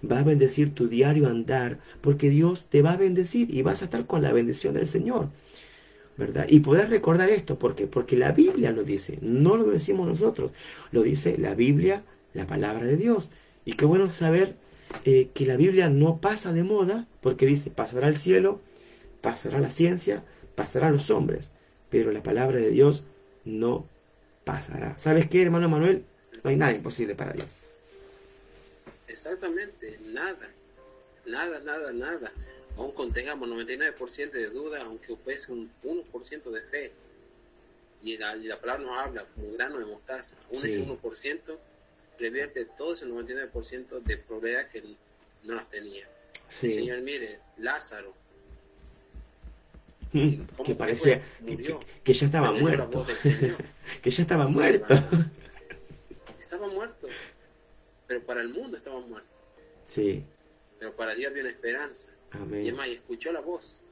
va 0.09 0.19
a 0.19 0.23
bendecir 0.23 0.73
tu 0.73 0.87
diario 0.87 1.27
andar, 1.27 1.79
porque 2.01 2.29
Dios 2.29 2.67
te 2.69 2.81
va 2.81 2.93
a 2.93 2.97
bendecir 2.97 3.53
y 3.53 3.61
vas 3.63 3.81
a 3.81 3.85
estar 3.85 4.05
con 4.05 4.21
la 4.21 4.33
bendición 4.33 4.73
del 4.73 4.87
Señor. 4.87 5.29
¿Verdad? 6.17 6.45
Y 6.49 6.59
poder 6.59 6.89
recordar 6.89 7.29
esto, 7.29 7.57
¿por 7.57 7.75
Porque 7.89 8.15
la 8.15 8.31
Biblia 8.31 8.71
lo 8.71 8.83
dice, 8.83 9.17
no 9.21 9.57
lo 9.57 9.65
decimos 9.65 10.07
nosotros, 10.07 10.51
lo 10.91 11.03
dice 11.03 11.37
la 11.37 11.55
Biblia, 11.55 12.03
la 12.33 12.45
palabra 12.45 12.85
de 12.85 12.97
Dios. 12.97 13.29
Y 13.65 13.73
qué 13.73 13.85
bueno 13.85 14.11
saber 14.13 14.55
eh, 15.05 15.29
que 15.33 15.45
la 15.45 15.57
Biblia 15.57 15.89
no 15.89 16.17
pasa 16.17 16.53
de 16.53 16.63
moda, 16.63 17.07
porque 17.21 17.45
dice, 17.45 17.71
pasará 17.71 18.07
el 18.07 18.17
cielo, 18.17 18.59
pasará 19.21 19.59
la 19.59 19.69
ciencia, 19.69 20.23
pasará 20.55 20.91
los 20.91 21.09
hombres, 21.09 21.49
pero 21.89 22.11
la 22.11 22.21
palabra 22.21 22.57
de 22.57 22.69
Dios 22.69 23.03
no 23.45 23.87
pasará. 24.43 24.97
¿Sabes 24.97 25.27
qué, 25.27 25.41
hermano 25.41 25.69
Manuel? 25.69 26.03
No 26.43 26.49
hay 26.49 26.57
nada 26.57 26.73
imposible 26.73 27.15
para 27.15 27.33
Dios. 27.33 27.47
Exactamente, 29.07 29.99
nada, 30.11 30.49
nada, 31.25 31.59
nada, 31.59 31.91
nada 31.91 32.31
aún 32.77 32.91
contengamos 32.91 33.49
99% 33.49 34.31
de 34.31 34.49
duda, 34.49 34.81
aunque 34.81 35.15
fuese 35.15 35.51
un 35.51 35.71
1% 35.83 36.51
de 36.51 36.61
fe. 36.61 36.91
Y 38.01 38.17
la, 38.17 38.35
la, 38.35 38.59
palabra 38.59 38.83
nos 38.83 38.99
habla 38.99 39.25
como 39.33 39.53
grano 39.53 39.79
de 39.79 39.85
mostaza. 39.85 40.35
Un 40.49 40.65
ese 40.65 40.85
1% 40.85 41.57
revierte 42.19 42.65
todo 42.65 42.93
ese 42.93 43.05
99% 43.05 44.01
de 44.01 44.17
probabilidad 44.17 44.69
que 44.69 44.83
no 45.43 45.55
las 45.55 45.69
tenía. 45.69 46.07
Señor, 46.47 47.01
mire, 47.01 47.39
Lázaro. 47.57 48.13
que 50.11 50.75
parecía 50.75 51.23
que, 52.03 52.13
ya 52.13 52.25
estaba 52.25 52.51
muerto. 52.51 53.05
que 54.01 54.11
ya 54.11 54.21
estaba 54.21 54.47
muerto. 54.47 54.93
estaba 56.39 56.67
muerto. 56.67 57.07
Pero 58.07 58.21
para 58.21 58.41
el 58.41 58.49
mundo 58.49 58.77
estaba 58.77 58.99
muerto. 58.99 59.41
Sí. 59.87 60.23
Pero 60.77 60.95
para 60.95 61.15
Dios 61.15 61.31
había 61.31 61.43
una 61.43 61.51
esperanza. 61.51 62.12
Y 62.33 62.69
además, 62.69 62.87
escuchó 62.87 63.31
la 63.31 63.41
voz, 63.41 63.83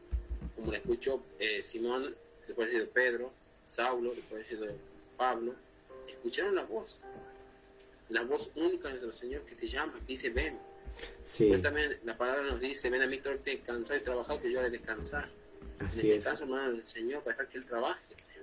como 0.55 0.71
la 0.71 0.77
escuchó 0.77 1.23
eh, 1.39 1.61
Simón, 1.63 2.15
después 2.47 2.71
de 2.71 2.85
Pedro, 2.87 3.31
Saulo, 3.67 4.13
después 4.13 4.49
de 4.49 4.75
Pablo, 5.17 5.53
escucharon 6.07 6.55
la 6.55 6.63
voz, 6.63 7.01
la 8.09 8.23
voz 8.23 8.51
única 8.55 8.87
de 8.87 8.95
nuestro 8.95 9.13
Señor 9.13 9.43
que 9.43 9.55
te 9.55 9.67
llama, 9.67 9.93
que 9.99 10.05
dice 10.05 10.29
ven. 10.29 10.57
Sí. 11.23 11.49
también 11.61 11.99
la 12.03 12.17
palabra 12.17 12.43
nos 12.43 12.59
dice, 12.59 12.89
ven 12.89 13.01
a 13.01 13.07
mí 13.07 13.17
todo 13.19 13.33
el 13.33 13.39
que 13.39 13.59
cansado 13.61 13.99
y 13.99 14.03
trabajado, 14.03 14.41
que 14.41 14.51
yo 14.51 14.59
haré 14.59 14.69
descansar. 14.69 15.29
Así 15.79 16.11
en 16.11 16.17
este 16.17 16.29
caso, 16.29 16.43
hermano, 16.43 16.71
del 16.71 16.83
Señor, 16.83 17.23
para 17.23 17.37
dejar 17.37 17.49
que 17.49 17.57
Él 17.59 17.65
trabaje. 17.65 18.01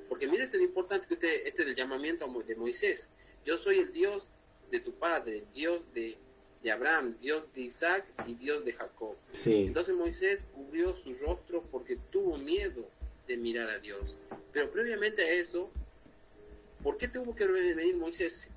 Porque 0.08 0.26
mire 0.26 0.44
este 0.44 0.56
lo 0.56 0.64
importante 0.64 1.06
que 1.06 1.14
este, 1.14 1.48
este 1.48 1.62
es 1.62 1.68
el 1.68 1.74
llamamiento 1.74 2.26
de 2.46 2.56
Moisés. 2.56 3.11
Yo 3.44 3.58
soy 3.58 3.78
el 3.78 3.92
Dios 3.92 4.28
de 4.70 4.80
tu 4.80 4.92
padre, 4.92 5.44
Dios 5.54 5.82
de 5.92 6.16
de 6.62 6.73
Abraham, 6.73 7.16
Dios 7.21 7.44
de 7.55 7.62
Isaac 7.62 8.05
y 8.27 8.35
Dios 8.35 8.64
de 8.64 8.73
Jacob. 8.73 9.16
Entonces 9.44 9.94
Moisés 9.94 10.47
cubrió 10.55 10.97
su 10.97 11.14
rostro 11.14 11.62
porque 11.71 11.97
tuvo 12.11 12.37
miedo 12.38 12.88
de 13.27 13.37
mirar 13.37 13.71
a 13.71 13.79
Dios. 13.79 14.18
Pero 14.53 14.71
previamente 14.71 15.23
a 15.23 15.33
eso, 15.33 15.71
¿por 16.83 16.97
qué 16.97 17.09
tuvo 17.09 17.35
que 17.35 17.47
venir 17.47 17.97
Moisés? 17.97 18.49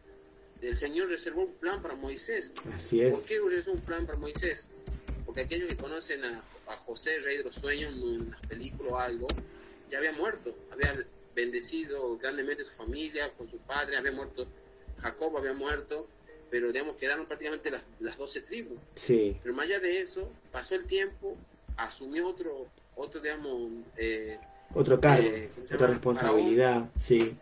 El 0.62 0.78
Señor 0.78 1.10
reservó 1.10 1.44
un 1.44 1.54
plan 1.54 1.82
para 1.82 1.96
Moisés. 1.96 2.54
Así 2.74 3.02
es. 3.02 3.18
¿Por 3.18 3.26
qué 3.26 3.40
reservó 3.40 3.74
un 3.74 3.82
plan 3.82 4.06
para 4.06 4.18
Moisés? 4.18 4.70
Porque 5.26 5.42
aquellos 5.42 5.68
que 5.68 5.78
conocen 5.78 6.24
a, 6.24 6.44
a 6.68 6.78
José, 6.78 7.20
rey 7.20 7.38
de 7.38 7.44
los 7.44 7.56
sueños, 7.56 7.96
en 7.96 8.32
las 8.32 8.42
películas 8.42 8.94
o 8.94 9.00
algo, 9.00 9.28
ya 9.90 9.98
había 9.98 10.14
muerto, 10.14 10.56
había 10.72 11.06
bendecido 11.36 12.18
grandemente 12.18 12.64
su 12.64 12.72
familia, 12.72 13.32
con 13.34 13.50
su 13.50 13.58
padre, 13.58 13.98
había 13.98 14.12
muerto, 14.12 14.48
Jacob 15.02 15.38
había 15.38 15.54
muerto, 15.54 16.08
pero 16.52 16.72
digamos 16.72 16.98
quedaron 16.98 17.26
prácticamente 17.26 17.72
las, 17.72 17.82
las 18.02 18.18
12 18.18 18.42
tribus. 18.42 18.78
Sí. 18.94 19.38
Pero 19.42 19.56
más 19.56 19.66
allá 19.66 19.80
de 19.80 20.02
eso, 20.02 20.30
pasó 20.52 20.76
el 20.76 20.86
tiempo, 20.86 21.38
asumió 21.78 22.28
otro, 22.28 22.68
otro 22.96 23.22
digamos, 23.22 23.72
eh, 23.98 24.38
Otro 24.76 25.00
cargo, 25.00 25.28
Eh, 25.28 25.50
¿cómo 25.56 25.68
se 25.68 25.76
otra 25.76 25.88
responsabilidad, 25.88 26.90
sí, 26.96 27.36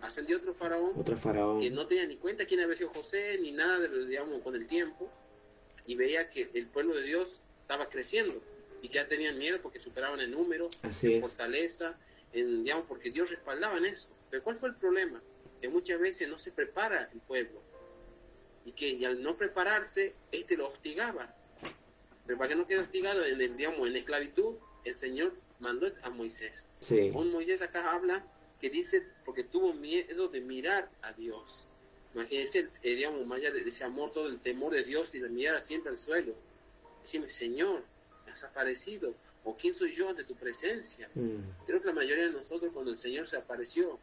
ascendió 0.00 0.36
otro 0.36 0.54
faraón 0.54 0.92
otro 0.96 1.16
faraón. 1.16 1.60
que 1.60 1.70
no 1.70 1.86
tenía 1.86 2.06
ni 2.06 2.16
cuenta 2.16 2.44
quién 2.46 2.60
había 2.60 2.76
sido 2.76 2.90
José, 2.90 3.38
ni 3.40 3.52
nada, 3.52 3.80
de, 3.80 4.06
digamos, 4.06 4.40
con 4.42 4.54
el 4.54 4.66
tiempo, 4.66 5.10
y 5.86 5.96
veía 5.96 6.30
que 6.30 6.48
el 6.54 6.66
pueblo 6.68 6.94
de 6.94 7.02
Dios 7.02 7.40
estaba 7.62 7.88
creciendo, 7.88 8.40
y 8.82 8.88
ya 8.88 9.08
tenían 9.08 9.36
miedo 9.38 9.58
porque 9.62 9.80
superaban 9.80 10.20
en 10.20 10.30
número, 10.30 10.68
Así 10.82 11.14
en 11.14 11.22
fortaleza, 11.22 11.98
en, 12.32 12.64
digamos, 12.64 12.84
porque 12.86 13.10
Dios 13.10 13.30
respaldaba 13.30 13.78
en 13.78 13.86
eso. 13.86 14.10
Pero 14.30 14.44
¿cuál 14.44 14.56
fue 14.56 14.68
el 14.68 14.74
problema? 14.76 15.22
Que 15.60 15.68
muchas 15.68 15.98
veces 15.98 16.28
no 16.28 16.38
se 16.38 16.52
prepara 16.52 17.08
el 17.12 17.20
pueblo, 17.20 17.62
y 18.64 18.72
que 18.72 18.88
y 18.88 19.04
al 19.04 19.22
no 19.22 19.36
prepararse, 19.36 20.14
este 20.32 20.56
lo 20.56 20.68
hostigaba. 20.68 21.34
Pero 22.26 22.38
para 22.38 22.48
que 22.48 22.56
no 22.56 22.66
quede 22.66 22.80
hostigado, 22.80 23.24
en, 23.24 23.40
el, 23.40 23.56
digamos, 23.56 23.86
en 23.86 23.96
esclavitud, 23.96 24.56
el 24.84 24.98
Señor 24.98 25.34
mandó 25.60 25.90
a 26.02 26.10
Moisés. 26.10 26.66
Sí, 26.80 27.10
Un 27.14 27.30
Moisés 27.32 27.62
acá 27.62 27.92
habla 27.92 28.24
que 28.60 28.70
dice 28.70 29.06
porque 29.24 29.44
tuvo 29.44 29.74
miedo 29.74 30.28
de 30.28 30.40
mirar 30.40 30.90
a 31.02 31.12
Dios. 31.12 31.66
Imagínense, 32.14 32.68
eh, 32.82 32.94
digamos, 32.94 33.26
más 33.26 33.40
allá 33.40 33.50
de 33.50 33.60
ese 33.68 33.84
amor, 33.84 34.12
todo 34.12 34.28
el 34.28 34.38
temor 34.38 34.72
de 34.72 34.84
Dios 34.84 35.14
y 35.14 35.18
de 35.18 35.28
mirar 35.28 35.60
siempre 35.60 35.90
al 35.90 35.98
suelo. 35.98 36.34
Decime, 37.02 37.28
Señor, 37.28 37.82
me 38.24 38.32
has 38.32 38.44
aparecido, 38.44 39.14
o 39.42 39.56
quién 39.56 39.74
soy 39.74 39.92
yo 39.92 40.08
ante 40.08 40.24
tu 40.24 40.34
presencia. 40.34 41.10
Mm. 41.14 41.66
Creo 41.66 41.80
que 41.80 41.88
la 41.88 41.92
mayoría 41.92 42.26
de 42.26 42.32
nosotros 42.32 42.72
cuando 42.72 42.92
el 42.92 42.98
Señor 42.98 43.26
se 43.26 43.36
apareció, 43.36 43.98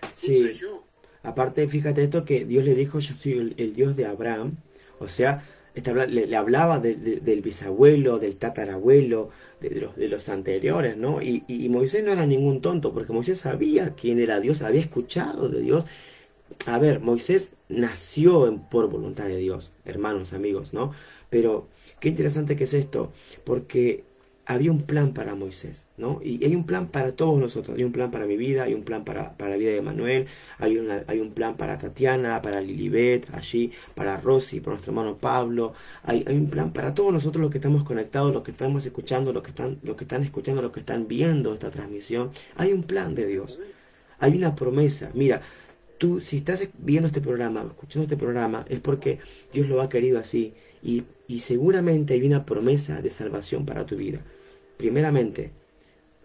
¿quién 0.00 0.12
sí. 0.14 0.40
soy 0.40 0.52
yo? 0.52 0.84
Aparte, 1.26 1.66
fíjate 1.68 2.02
esto 2.04 2.24
que 2.24 2.44
Dios 2.44 2.64
le 2.64 2.74
dijo, 2.74 2.98
yo 3.00 3.14
soy 3.16 3.54
el, 3.56 3.74
Dios 3.74 3.96
de 3.96 4.06
Abraham. 4.06 4.56
O 5.00 5.08
sea, 5.08 5.44
este 5.74 5.92
le, 6.06 6.26
le 6.26 6.36
hablaba 6.36 6.78
de- 6.78 6.94
de- 6.96 7.20
del 7.20 7.42
bisabuelo, 7.42 8.18
del 8.18 8.36
tatarabuelo, 8.36 9.30
de, 9.60 10.08
los, 10.08 10.28
anteriores, 10.28 10.96
¿no? 10.96 11.20
Y, 11.22 11.42
Moisés 11.68 12.04
no 12.04 12.12
era 12.12 12.26
ningún 12.26 12.60
tonto, 12.62 12.92
porque 12.94 13.12
Moisés 13.12 13.38
sabía 13.40 13.94
quién 13.94 14.18
era 14.20 14.40
Dios, 14.40 14.62
había 14.62 14.80
escuchado 14.80 15.48
de 15.48 15.60
Dios. 15.60 15.84
A 16.66 16.78
ver, 16.78 17.00
Moisés 17.00 17.54
nació 17.68 18.60
por 18.70 18.88
voluntad 18.88 19.26
de 19.26 19.36
Dios, 19.38 19.72
hermanos, 19.84 20.32
amigos, 20.32 20.72
¿no? 20.72 20.92
Pero 21.30 21.68
qué 22.00 22.08
interesante 22.08 22.56
que 22.56 22.64
es 22.64 22.74
esto, 22.74 23.12
porque 23.44 24.04
había 24.46 24.70
un 24.70 24.82
plan 24.82 25.12
para 25.12 25.34
Moisés, 25.34 25.82
¿no? 25.96 26.20
Y 26.22 26.44
hay 26.44 26.54
un 26.54 26.64
plan 26.64 26.86
para 26.86 27.12
todos 27.12 27.38
nosotros, 27.38 27.76
hay 27.76 27.82
un 27.82 27.90
plan 27.90 28.12
para 28.12 28.26
mi 28.26 28.36
vida, 28.36 28.62
hay 28.62 28.74
un 28.74 28.84
plan 28.84 29.04
para, 29.04 29.34
la 29.38 29.56
vida 29.56 29.72
de 29.72 29.82
Manuel, 29.82 30.26
hay, 30.58 30.78
hay 31.08 31.20
un 31.20 31.32
plan 31.32 31.56
para 31.56 31.78
Tatiana, 31.78 32.40
para 32.42 32.60
Lilibet, 32.60 33.26
allí, 33.34 33.72
para 33.96 34.16
Rosy, 34.16 34.60
para 34.60 34.74
nuestro 34.74 34.92
hermano 34.92 35.16
Pablo, 35.16 35.74
hay, 36.04 36.24
hay 36.28 36.36
un 36.36 36.48
plan 36.48 36.72
para 36.72 36.94
todos 36.94 37.12
nosotros 37.12 37.42
los 37.42 37.50
que 37.50 37.58
estamos 37.58 37.82
conectados, 37.82 38.32
los 38.32 38.44
que 38.44 38.52
estamos 38.52 38.86
escuchando, 38.86 39.32
los 39.32 39.42
que 39.42 39.50
están, 39.50 39.78
los 39.82 39.96
que 39.96 40.04
están 40.04 40.22
escuchando, 40.22 40.62
los 40.62 40.70
que 40.70 40.80
están 40.80 41.08
viendo 41.08 41.52
esta 41.52 41.72
transmisión, 41.72 42.30
hay 42.54 42.72
un 42.72 42.84
plan 42.84 43.16
de 43.16 43.26
Dios, 43.26 43.58
hay 44.20 44.36
una 44.36 44.54
promesa, 44.54 45.10
mira, 45.12 45.42
tú 45.98 46.20
si 46.20 46.36
estás 46.36 46.68
viendo 46.78 47.08
este 47.08 47.20
programa, 47.20 47.62
escuchando 47.62 48.04
este 48.04 48.16
programa, 48.16 48.64
es 48.68 48.78
porque 48.78 49.18
Dios 49.52 49.66
lo 49.68 49.82
ha 49.82 49.88
querido 49.88 50.20
así, 50.20 50.54
y, 50.84 51.02
y 51.26 51.40
seguramente 51.40 52.14
hay 52.14 52.22
una 52.24 52.46
promesa 52.46 53.02
de 53.02 53.10
salvación 53.10 53.66
para 53.66 53.86
tu 53.86 53.96
vida. 53.96 54.20
Primeramente, 54.76 55.52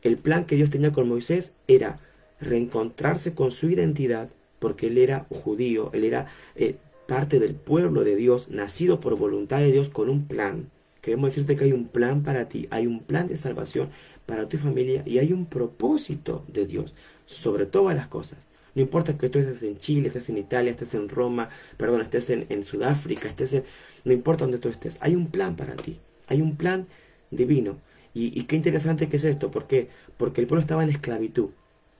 el 0.01 0.17
plan 0.17 0.45
que 0.45 0.55
Dios 0.55 0.69
tenía 0.69 0.91
con 0.91 1.07
Moisés 1.07 1.53
era 1.67 1.99
reencontrarse 2.39 3.33
con 3.33 3.51
su 3.51 3.69
identidad, 3.69 4.29
porque 4.59 4.87
él 4.87 4.97
era 4.97 5.25
judío, 5.29 5.89
él 5.93 6.03
era 6.03 6.27
eh, 6.55 6.75
parte 7.07 7.39
del 7.39 7.55
pueblo 7.55 8.03
de 8.03 8.15
Dios, 8.15 8.49
nacido 8.49 8.99
por 8.99 9.15
voluntad 9.15 9.59
de 9.59 9.71
Dios 9.71 9.89
con 9.89 10.09
un 10.09 10.27
plan. 10.27 10.69
Queremos 11.01 11.29
decirte 11.29 11.55
que 11.55 11.65
hay 11.65 11.73
un 11.73 11.87
plan 11.87 12.23
para 12.23 12.47
ti, 12.47 12.67
hay 12.69 12.87
un 12.87 12.99
plan 12.99 13.27
de 13.27 13.35
salvación 13.35 13.89
para 14.25 14.47
tu 14.47 14.57
familia 14.57 15.03
y 15.05 15.17
hay 15.17 15.33
un 15.33 15.45
propósito 15.45 16.45
de 16.47 16.65
Dios 16.65 16.93
sobre 17.25 17.65
todas 17.65 17.95
las 17.95 18.07
cosas. 18.07 18.39
No 18.75 18.81
importa 18.81 19.17
que 19.17 19.29
tú 19.29 19.39
estés 19.39 19.63
en 19.63 19.77
Chile, 19.77 20.07
estés 20.07 20.29
en 20.29 20.37
Italia, 20.37 20.71
estés 20.71 20.93
en 20.93 21.09
Roma, 21.09 21.49
perdón, 21.77 22.01
estés 22.01 22.29
en, 22.29 22.45
en 22.49 22.63
Sudáfrica, 22.63 23.27
estés 23.27 23.53
en... 23.53 23.63
No 24.05 24.13
importa 24.13 24.45
donde 24.45 24.59
tú 24.59 24.69
estés, 24.69 24.97
hay 25.01 25.15
un 25.15 25.27
plan 25.27 25.55
para 25.55 25.75
ti, 25.75 25.99
hay 26.27 26.41
un 26.41 26.55
plan 26.55 26.87
divino. 27.31 27.77
Y, 28.13 28.43
qué 28.43 28.55
interesante 28.55 29.07
que 29.07 29.17
es 29.17 29.23
esto, 29.23 29.51
¿por 29.51 29.67
qué? 29.67 29.87
Porque 30.17 30.41
el 30.41 30.47
pueblo 30.47 30.61
estaba 30.61 30.83
en 30.83 30.89
esclavitud. 30.89 31.49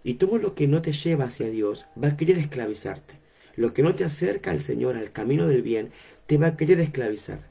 Y 0.03 0.15
todo 0.15 0.37
lo 0.37 0.55
que 0.55 0.67
no 0.67 0.81
te 0.81 0.91
lleva 0.91 1.25
hacia 1.25 1.49
Dios 1.49 1.85
va 2.01 2.09
a 2.09 2.17
querer 2.17 2.37
esclavizarte. 2.37 3.15
Lo 3.55 3.73
que 3.73 3.83
no 3.83 3.95
te 3.95 4.03
acerca 4.03 4.51
al 4.51 4.61
Señor, 4.61 4.97
al 4.97 5.11
camino 5.11 5.47
del 5.47 5.61
bien, 5.61 5.91
te 6.25 6.37
va 6.37 6.47
a 6.47 6.57
querer 6.57 6.79
esclavizar. 6.79 7.49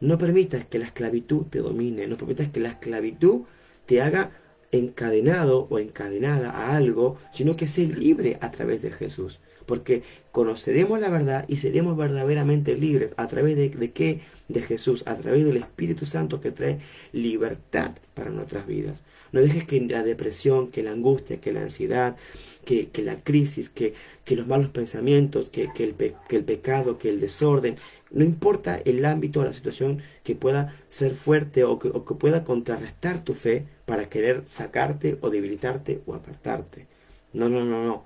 No 0.00 0.18
permitas 0.18 0.64
que 0.66 0.78
la 0.78 0.86
esclavitud 0.86 1.46
te 1.46 1.60
domine, 1.60 2.06
no 2.06 2.16
permitas 2.16 2.48
que 2.48 2.60
la 2.60 2.70
esclavitud 2.70 3.42
te 3.86 4.02
haga 4.02 4.32
encadenado 4.72 5.68
o 5.70 5.78
encadenada 5.78 6.50
a 6.50 6.76
algo, 6.76 7.18
sino 7.30 7.56
que 7.56 7.68
sé 7.68 7.86
libre 7.86 8.38
a 8.40 8.50
través 8.50 8.82
de 8.82 8.90
Jesús. 8.90 9.40
Porque 9.66 10.02
conoceremos 10.32 10.98
la 10.98 11.08
verdad 11.08 11.44
y 11.46 11.56
seremos 11.56 11.96
verdaderamente 11.96 12.76
libres. 12.76 13.12
¿A 13.16 13.28
través 13.28 13.56
de, 13.56 13.68
de 13.68 13.92
qué? 13.92 14.20
De 14.52 14.62
Jesús, 14.62 15.02
a 15.06 15.16
través 15.16 15.44
del 15.44 15.56
Espíritu 15.56 16.04
Santo 16.06 16.40
que 16.40 16.50
trae 16.50 16.78
libertad 17.12 17.92
para 18.14 18.30
nuestras 18.30 18.66
vidas. 18.66 19.02
No 19.32 19.40
dejes 19.40 19.64
que 19.64 19.80
la 19.80 20.02
depresión, 20.02 20.70
que 20.70 20.82
la 20.82 20.92
angustia, 20.92 21.40
que 21.40 21.52
la 21.52 21.62
ansiedad, 21.62 22.16
que, 22.64 22.88
que 22.88 23.02
la 23.02 23.16
crisis, 23.22 23.70
que, 23.70 23.94
que 24.24 24.36
los 24.36 24.46
malos 24.46 24.68
pensamientos, 24.68 25.48
que, 25.48 25.70
que, 25.74 25.84
el 25.84 25.94
que 25.94 26.36
el 26.36 26.44
pecado, 26.44 26.98
que 26.98 27.08
el 27.08 27.18
desorden, 27.18 27.76
no 28.10 28.24
importa 28.24 28.80
el 28.84 29.04
ámbito 29.04 29.40
o 29.40 29.44
la 29.44 29.52
situación 29.54 30.02
que 30.22 30.34
pueda 30.34 30.76
ser 30.88 31.14
fuerte 31.14 31.64
o 31.64 31.78
que, 31.78 31.88
o 31.88 32.04
que 32.04 32.14
pueda 32.14 32.44
contrarrestar 32.44 33.24
tu 33.24 33.34
fe 33.34 33.66
para 33.86 34.08
querer 34.08 34.42
sacarte 34.44 35.18
o 35.22 35.30
debilitarte 35.30 36.02
o 36.06 36.14
apartarte. 36.14 36.86
No, 37.32 37.48
no, 37.48 37.64
no, 37.64 37.84
no. 37.84 38.04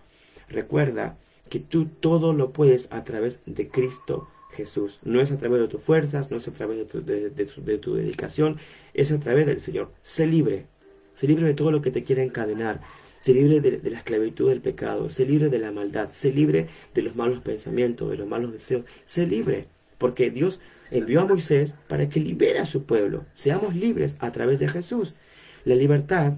Recuerda 0.49 1.17
que 1.49 1.61
tú 1.61 1.87
todo 1.87 2.33
lo 2.33 2.53
puedes 2.53 2.89
a 2.93 3.05
través 3.05 3.43
de 3.47 3.69
Cristo 3.69 4.29
Jesús. 4.57 4.99
No 5.05 5.21
es 5.21 5.31
a 5.33 5.39
través 5.39 5.61
de 5.61 5.69
tus 5.69 5.83
fuerzas, 5.83 6.31
no 6.31 6.39
es 6.39 6.49
a 6.49 6.53
través 6.53 6.79
de 6.79 6.85
tu, 6.87 7.03
de- 7.05 7.31
de 7.31 7.45
tu- 7.47 7.63
de 7.65 7.79
tu 7.79 7.95
dedicación, 7.95 8.57
es 8.95 9.13
a 9.13 9.21
través 9.21 9.47
del 9.47 9.61
Señor. 9.61 9.91
Sé 10.03 10.27
libre. 10.27 10.67
Sé 11.15 11.27
libre 11.29 11.47
de 11.47 11.55
todo 11.55 11.71
lo 11.71 11.83
que 11.83 11.91
te 11.91 12.03
quiera 12.03 12.23
encadenar. 12.23 12.81
Sé 13.21 13.33
libre 13.35 13.61
de, 13.61 13.79
de 13.79 13.91
la 13.91 13.99
esclavitud 13.99 14.49
del 14.51 14.61
pecado. 14.61 15.09
Sé 15.11 15.25
libre 15.27 15.49
de 15.49 15.59
la 15.59 15.73
maldad. 15.73 16.09
Sé 16.13 16.33
libre 16.33 16.69
de 16.95 17.03
los 17.03 17.17
malos 17.17 17.41
pensamientos, 17.41 18.11
de 18.11 18.17
los 18.19 18.29
malos 18.29 18.53
deseos. 18.53 18.85
Sé 19.05 19.27
libre. 19.27 19.67
Porque 19.99 20.31
Dios 20.31 20.61
envió 20.91 21.21
a 21.23 21.27
Moisés 21.27 21.75
para 21.89 22.09
que 22.09 22.21
libere 22.21 22.59
a 22.61 22.67
su 22.67 22.85
pueblo. 22.85 23.25
Seamos 23.35 23.75
libres 23.75 24.17
a 24.21 24.31
través 24.33 24.59
de 24.59 24.69
Jesús. 24.69 25.15
La 25.65 25.75
libertad 25.75 26.35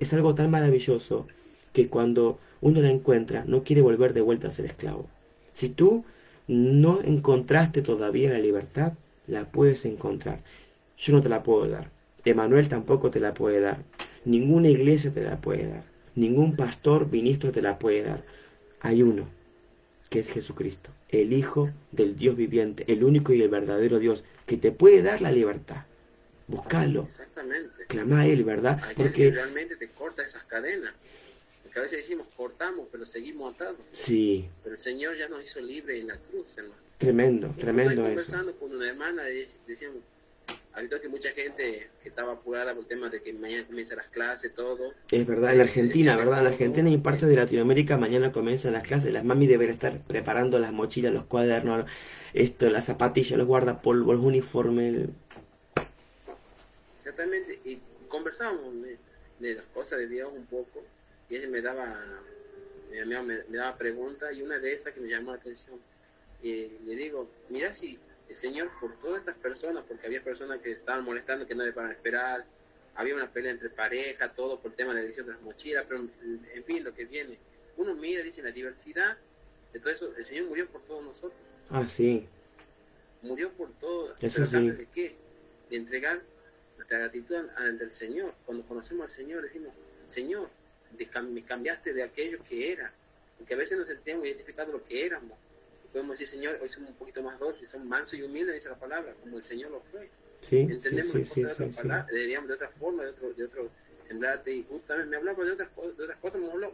es 0.00 0.12
algo 0.14 0.34
tan 0.34 0.50
maravilloso 0.50 1.26
que 1.72 1.88
cuando 1.88 2.38
uno 2.60 2.80
la 2.80 2.90
encuentra 2.90 3.44
no 3.46 3.64
quiere 3.64 3.82
volver 3.82 4.14
de 4.14 4.20
vuelta 4.20 4.48
a 4.48 4.50
ser 4.52 4.66
esclavo. 4.66 5.08
Si 5.50 5.68
tú 5.68 6.04
no 6.52 7.00
encontraste 7.02 7.82
todavía 7.82 8.30
la 8.30 8.38
libertad, 8.38 8.92
la 9.26 9.44
puedes 9.50 9.84
encontrar. 9.86 10.40
Yo 10.98 11.14
no 11.14 11.22
te 11.22 11.28
la 11.28 11.42
puedo 11.42 11.68
dar. 11.68 11.90
Emanuel 12.24 12.68
tampoco 12.68 13.10
te 13.10 13.20
la 13.20 13.34
puede 13.34 13.60
dar. 13.60 13.78
Ninguna 14.24 14.68
iglesia 14.68 15.12
te 15.12 15.22
la 15.22 15.40
puede 15.40 15.66
dar. 15.66 15.84
Ningún 16.14 16.54
pastor, 16.54 17.10
ministro 17.10 17.52
te 17.52 17.62
la 17.62 17.78
puede 17.78 18.02
dar. 18.02 18.22
Hay 18.80 19.02
uno, 19.02 19.28
que 20.10 20.20
es 20.20 20.30
Jesucristo, 20.30 20.90
el 21.08 21.32
Hijo 21.32 21.70
del 21.90 22.16
Dios 22.16 22.36
viviente, 22.36 22.84
el 22.92 23.02
único 23.02 23.32
y 23.32 23.40
el 23.40 23.48
verdadero 23.48 23.98
Dios, 23.98 24.24
que 24.44 24.58
te 24.58 24.72
puede 24.72 25.02
dar 25.02 25.22
la 25.22 25.32
libertad. 25.32 25.86
Buscalo, 26.48 27.04
Exactamente. 27.08 27.86
clama 27.88 28.20
a 28.20 28.26
Él, 28.26 28.44
¿verdad? 28.44 28.78
Porque 28.94 29.30
realmente 29.30 29.76
te 29.76 29.88
corta 29.88 30.22
esas 30.22 30.44
cadenas. 30.44 30.92
Porque 31.72 31.80
a 31.80 31.82
veces 31.84 32.06
decimos 32.06 32.26
cortamos, 32.36 32.86
pero 32.92 33.06
seguimos 33.06 33.54
atados. 33.54 33.78
sí, 33.92 34.46
Pero 34.62 34.74
el 34.74 34.80
Señor 34.80 35.16
ya 35.16 35.26
nos 35.30 35.42
hizo 35.42 35.58
libre 35.58 35.98
en 35.98 36.08
la 36.08 36.18
cruz, 36.18 36.54
hermano. 36.58 36.74
tremendo, 36.98 37.46
Estoy 37.46 37.62
tremendo 37.62 37.92
eso. 37.92 38.02
conversando 38.02 38.54
con 38.56 38.76
una 38.76 38.88
hermana 38.90 39.30
y 39.30 39.48
decíamos, 39.66 40.00
ahorita 40.74 41.00
que 41.00 41.08
mucha 41.08 41.30
gente 41.30 41.88
que 42.02 42.08
estaba 42.10 42.34
apurada 42.34 42.74
por 42.74 42.82
el 42.82 42.88
tema 42.88 43.08
de 43.08 43.22
que 43.22 43.32
mañana 43.32 43.66
comienzan 43.66 43.96
las 43.96 44.08
clases, 44.08 44.52
todo. 44.54 44.92
Es 45.10 45.26
verdad, 45.26 45.54
en 45.54 45.62
Argentina, 45.62 46.14
¿verdad? 46.14 46.42
En 46.42 46.48
Argentina 46.48 46.90
y 46.90 46.98
partes 46.98 47.26
de 47.26 47.36
Latinoamérica 47.36 47.96
mañana 47.96 48.32
comienzan 48.32 48.74
las 48.74 48.82
clases. 48.82 49.10
Las 49.10 49.24
mami 49.24 49.46
deben 49.46 49.70
estar 49.70 49.98
preparando 50.02 50.58
las 50.58 50.74
mochilas, 50.74 51.14
los 51.14 51.24
cuadernos, 51.24 51.86
esto, 52.34 52.68
las 52.68 52.84
zapatillas, 52.84 53.38
los 53.38 53.46
guardapolvos, 53.46 54.16
los 54.16 54.26
uniformes. 54.26 55.08
Exactamente. 56.98 57.60
Y 57.64 57.78
conversamos. 58.08 58.74
¿eh? 58.84 58.98
de 59.42 59.56
las 59.56 59.64
cosas 59.74 59.98
de 59.98 60.06
Dios 60.06 60.30
un 60.32 60.46
poco 60.46 60.84
y 61.32 61.36
él 61.36 61.48
me 61.48 61.62
daba 61.62 61.98
me, 62.90 63.22
me, 63.22 63.56
daba 63.56 63.78
preguntas 63.78 64.36
y 64.36 64.42
una 64.42 64.58
de 64.58 64.74
esas 64.74 64.92
que 64.92 65.00
me 65.00 65.08
llamó 65.08 65.30
la 65.30 65.38
atención 65.38 65.80
y 66.42 66.68
le 66.84 66.94
digo 66.94 67.26
mira 67.48 67.72
si 67.72 67.98
el 68.28 68.36
Señor 68.36 68.70
por 68.78 68.98
todas 69.00 69.20
estas 69.20 69.36
personas 69.36 69.82
porque 69.88 70.06
había 70.06 70.22
personas 70.22 70.60
que 70.60 70.72
estaban 70.72 71.04
molestando 71.04 71.46
que 71.46 71.54
no 71.54 71.64
le 71.64 71.72
para 71.72 71.90
esperar 71.90 72.44
había 72.94 73.14
una 73.14 73.32
pelea 73.32 73.52
entre 73.52 73.70
pareja 73.70 74.34
todo 74.34 74.60
por 74.60 74.72
el 74.72 74.76
tema 74.76 74.92
de 74.92 75.00
la 75.00 75.06
edición 75.06 75.26
de 75.26 75.32
las 75.32 75.40
mochilas 75.40 75.86
pero 75.88 76.00
en 76.00 76.64
fin 76.64 76.84
lo 76.84 76.94
que 76.94 77.06
viene 77.06 77.38
uno 77.78 77.94
mira 77.94 78.22
dice 78.22 78.42
la 78.42 78.50
diversidad 78.50 79.16
de 79.72 79.80
todo 79.80 79.90
eso 79.90 80.14
el 80.14 80.24
Señor 80.26 80.48
murió 80.48 80.68
por 80.68 80.82
todos 80.82 81.02
nosotros 81.02 81.40
ah 81.70 81.88
sí 81.88 82.28
murió 83.22 83.50
por 83.52 83.72
todo 83.78 84.14
eso 84.20 84.44
sí. 84.44 84.70
de 84.70 84.86
qué 84.92 85.16
de 85.70 85.76
entregar 85.78 86.20
nuestra 86.76 86.98
gratitud 86.98 87.36
ante 87.56 87.84
el 87.84 87.92
Señor. 87.92 88.34
Cuando 88.44 88.66
conocemos 88.66 89.04
al 89.04 89.10
Señor 89.10 89.42
decimos, 89.42 89.72
Señor, 90.06 90.50
me 91.22 91.42
cambiaste 91.42 91.92
de 91.92 92.02
aquello 92.02 92.38
que 92.48 92.72
era. 92.72 92.92
Porque 93.38 93.54
a 93.54 93.56
veces 93.56 93.78
nos 93.78 93.88
sentimos 93.88 94.24
identificados 94.24 94.72
lo 94.72 94.84
que 94.84 95.06
éramos. 95.06 95.38
Y 95.84 95.88
podemos 95.88 96.18
decir, 96.18 96.28
Señor, 96.28 96.58
hoy 96.62 96.68
somos 96.68 96.90
un 96.90 96.96
poquito 96.96 97.22
más 97.22 97.38
dulces, 97.38 97.68
somos 97.68 97.86
mansos 97.86 98.18
y 98.18 98.22
humildes, 98.22 98.54
dice 98.54 98.68
la 98.68 98.76
palabra, 98.76 99.14
como 99.20 99.38
el 99.38 99.44
Señor 99.44 99.70
lo 99.70 99.80
fue. 99.90 100.08
Sí, 100.40 100.58
Entendemos 100.58 101.12
sí, 101.12 101.24
sí, 101.24 101.42
de, 101.42 101.66
palabra, 101.66 102.06
de 102.10 102.52
otra 102.52 102.68
forma, 102.70 103.04
de 103.04 103.10
otro, 103.10 103.32
de 103.32 103.44
otro 103.44 103.70
semblante. 104.06 104.52
Y 104.52 104.64
justamente 104.64 105.10
me 105.10 105.16
hablaba 105.16 105.44
de 105.44 105.52
otras, 105.52 105.68
de 105.96 106.04
otras 106.04 106.18
cosas, 106.18 106.40
me 106.40 106.50
hablaba, 106.50 106.72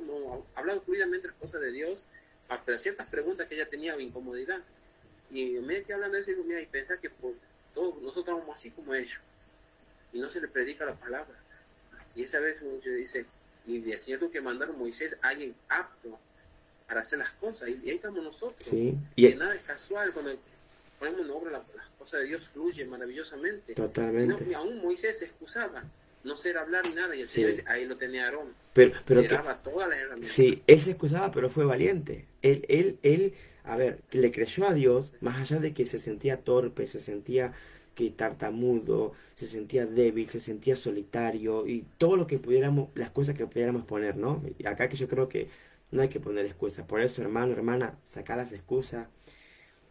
hablado 0.54 0.80
fluidamente 0.82 1.26
de 1.26 1.32
las 1.32 1.40
cosas 1.40 1.60
de 1.60 1.72
Dios, 1.72 2.04
para 2.46 2.78
ciertas 2.78 3.06
preguntas 3.06 3.46
que 3.46 3.54
ella 3.54 3.68
tenía 3.68 3.98
incomodidad. 4.00 4.60
Y 5.30 5.58
me 5.60 5.82
quedé 5.82 5.94
hablando 5.94 6.16
de 6.16 6.22
eso 6.22 6.30
y 6.30 6.34
digo, 6.34 6.46
mira, 6.46 6.60
y 6.60 6.66
pensar 6.66 6.98
que 6.98 7.10
por 7.10 7.34
todos 7.74 8.00
nosotros 8.00 8.36
estamos 8.36 8.56
así 8.56 8.70
como 8.70 8.94
ellos 8.94 9.20
y 10.12 10.18
no 10.18 10.30
se 10.30 10.40
le 10.40 10.48
predica 10.48 10.84
la 10.84 10.94
palabra. 10.94 11.34
Y 12.14 12.24
esa 12.24 12.40
vez 12.40 12.60
mucho 12.62 12.90
dice, 12.90 13.26
y 13.68 13.98
Señor 13.98 14.20
tuvo 14.20 14.30
que 14.30 14.40
mandar 14.40 14.70
a 14.70 14.72
Moisés 14.72 15.16
alguien 15.22 15.54
apto 15.68 16.18
para 16.86 17.02
hacer 17.02 17.18
las 17.18 17.30
cosas, 17.32 17.68
y, 17.68 17.90
ahí 17.90 17.96
estamos 17.96 18.24
nosotros. 18.24 18.64
Sí. 18.64 18.96
Y 19.14 19.34
nada 19.34 19.54
es 19.54 19.60
casual, 19.60 20.12
cuando 20.12 20.34
ponemos 20.98 21.20
en 21.20 21.30
obra 21.30 21.50
las 21.52 21.88
cosas 21.98 22.20
de 22.20 22.26
Dios 22.26 22.48
fluye 22.48 22.84
maravillosamente. 22.86 23.74
Totalmente. 23.74 24.38
Sino 24.38 24.48
que 24.48 24.54
aún 24.54 24.80
Moisés 24.80 25.18
se 25.18 25.26
excusaba, 25.26 25.84
no 26.24 26.36
ser 26.36 26.56
hablar 26.56 26.86
ni 26.88 26.94
nada, 26.94 27.14
y 27.14 27.20
el 27.20 27.26
Señor 27.26 27.52
ahí 27.66 27.84
lo 27.84 27.96
tenía 27.96 28.24
Aarón. 28.24 28.54
Pero, 28.72 28.98
pero 29.04 29.22
que, 29.22 29.28
todas 29.62 29.88
las 29.88 29.98
herramientas. 29.98 30.32
Sí, 30.32 30.62
él 30.66 30.80
se 30.80 30.92
excusaba, 30.92 31.30
pero 31.30 31.50
fue 31.50 31.66
valiente. 31.66 32.26
Él, 32.40 32.64
él, 32.68 32.98
él, 33.02 33.34
a 33.64 33.76
ver, 33.76 34.00
le 34.10 34.32
creyó 34.32 34.66
a 34.66 34.72
Dios, 34.72 35.12
más 35.20 35.36
allá 35.36 35.60
de 35.60 35.74
que 35.74 35.84
se 35.84 35.98
sentía 35.98 36.38
torpe, 36.38 36.86
se 36.86 37.00
sentía 37.00 37.52
que 37.98 38.10
tartamudo, 38.10 39.12
se 39.34 39.48
sentía 39.48 39.84
débil, 39.84 40.28
se 40.28 40.38
sentía 40.38 40.76
solitario 40.76 41.66
y 41.66 41.84
todo 41.98 42.16
lo 42.16 42.28
que 42.28 42.38
pudiéramos, 42.38 42.90
las 42.94 43.10
cosas 43.10 43.34
que 43.36 43.44
pudiéramos 43.44 43.84
poner, 43.86 44.16
¿no? 44.16 44.40
Y 44.56 44.66
acá 44.68 44.88
que 44.88 44.96
yo 44.96 45.08
creo 45.08 45.28
que 45.28 45.48
no 45.90 46.02
hay 46.02 46.08
que 46.08 46.20
poner 46.20 46.46
excusas. 46.46 46.86
Por 46.86 47.00
eso, 47.00 47.22
hermano, 47.22 47.54
hermana, 47.54 47.98
saca 48.04 48.36
las 48.36 48.52
excusas, 48.52 49.08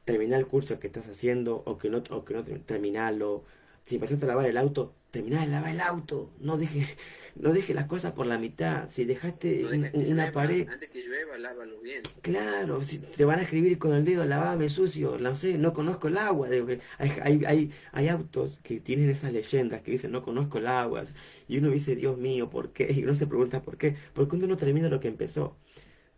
termina 0.06 0.38
el 0.38 0.48
curso 0.48 0.80
que 0.80 0.88
estás 0.88 1.10
haciendo 1.10 1.64
o 1.66 1.78
que 1.78 1.90
no, 1.90 2.02
o 2.12 2.24
que 2.24 2.34
no 2.34 2.46
terminalo. 2.46 3.44
Si 3.84 3.96
empezaste 3.96 4.24
a 4.24 4.30
lavar 4.30 4.46
el 4.46 4.58
auto, 4.58 4.94
termina 5.12 5.42
de 5.42 5.48
lavar 5.48 5.72
el 5.72 5.82
auto. 5.82 6.32
No 6.40 6.58
dejes 6.58 6.88
no 7.40 7.54
deje 7.54 7.74
las 7.74 7.86
cosas 7.86 8.14
por 8.14 8.26
la 8.26 8.38
mitad. 8.38 8.88
Si 8.88 9.06
dejaste 9.06 9.66
una 9.94 10.32
pared. 10.32 10.68
Antes 10.68 10.90
que 10.90 11.04
llueva, 11.04 11.38
lávalo 11.38 11.80
bien. 11.82 12.04
Claro, 12.22 12.82
si 12.82 13.00
te 13.00 13.26
van 13.26 13.40
a 13.40 13.44
escribir 13.44 13.78
con 13.78 13.94
el 13.94 14.06
dedo, 14.06 14.26
lavame 14.26 14.70
sucio, 14.70 15.18
no 15.18 15.36
sé, 15.36 15.58
no 15.58 15.74
conozco 15.74 16.08
el 16.08 16.18
agua. 16.18 16.50
Hay, 16.98 17.12
hay, 17.22 17.46
hay, 17.46 17.72
hay 17.92 18.08
autos 18.10 18.60
que 18.64 18.80
tienen 18.80 19.10
esas 19.10 19.32
leyendas 19.32 19.82
que 19.82 19.92
dicen 19.92 20.12
no 20.12 20.24
conozco 20.24 20.58
el 20.58 20.68
agua. 20.68 21.04
Y 21.48 21.58
uno 21.58 21.70
dice, 21.70 21.96
Dios 21.96 22.18
mío, 22.18 22.50
¿por 22.50 22.72
qué? 22.74 22.92
Y 22.92 23.04
uno 23.04 23.16
se 23.16 23.28
pregunta 23.28 23.62
por 23.62 23.78
qué. 23.78 23.96
Porque 24.14 24.36
uno 24.36 24.48
no 24.48 24.58
termina 24.58 24.90
lo 24.90 25.00
que 25.00 25.08
empezó. 25.08 25.58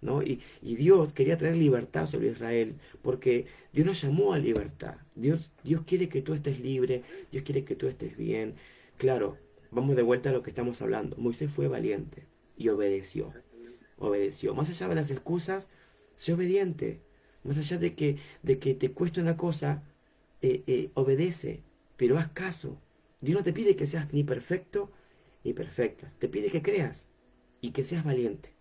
¿No? 0.02 0.24
Y, 0.24 0.42
y, 0.62 0.76
Dios 0.76 1.12
quería 1.12 1.38
traer 1.38 1.58
libertad 1.58 2.08
sobre 2.08 2.30
Israel, 2.30 2.76
porque 3.02 3.48
Dios 3.74 3.86
nos 3.86 4.02
llamó 4.02 4.32
a 4.32 4.40
libertad. 4.40 4.96
Dios, 5.14 5.52
Dios 5.62 5.82
quiere 5.86 6.08
que 6.08 6.22
tú 6.22 6.34
estés 6.34 6.62
libre, 6.62 7.04
Dios 7.34 7.44
quiere 7.44 7.66
que 7.66 7.76
tú 7.76 7.88
estés 7.88 8.16
bien. 8.16 8.56
Claro, 9.00 9.38
vamos 9.72 9.96
de 9.96 10.04
vuelta 10.04 10.30
a 10.30 10.34
lo 10.34 10.44
que 10.44 10.50
estamos 10.50 10.82
hablando. 10.82 11.16
Moisés 11.16 11.50
fue 11.50 11.70
valiente 11.70 12.28
y 12.58 12.68
obedeció. 12.68 13.34
Obedeció. 13.98 14.54
Más 14.54 14.70
allá 14.70 14.90
de 14.90 14.96
las 14.96 15.10
excusas, 15.10 15.70
sé 16.16 16.34
obediente. 16.34 17.00
Más 17.46 17.58
allá 17.58 17.78
de 17.78 17.96
que, 17.96 18.18
de 18.44 18.60
que 18.60 18.74
te 18.74 18.92
cueste 18.92 19.22
una 19.22 19.38
cosa, 19.38 19.84
eh, 20.42 20.64
eh, 20.68 20.92
obedece, 20.96 21.64
pero 21.96 22.18
haz 22.18 22.28
caso. 22.34 22.78
Dios 23.22 23.38
no 23.38 23.44
te 23.46 23.54
pide 23.54 23.78
que 23.78 23.88
seas 23.88 24.12
ni 24.12 24.26
perfecto 24.26 24.92
ni 25.46 25.54
perfecta. 25.54 26.08
Te 26.20 26.28
pide 26.28 26.52
que 26.52 26.62
creas 26.62 27.08
y 27.62 27.72
que 27.72 27.86
seas 27.86 28.04
valiente. 28.04 28.54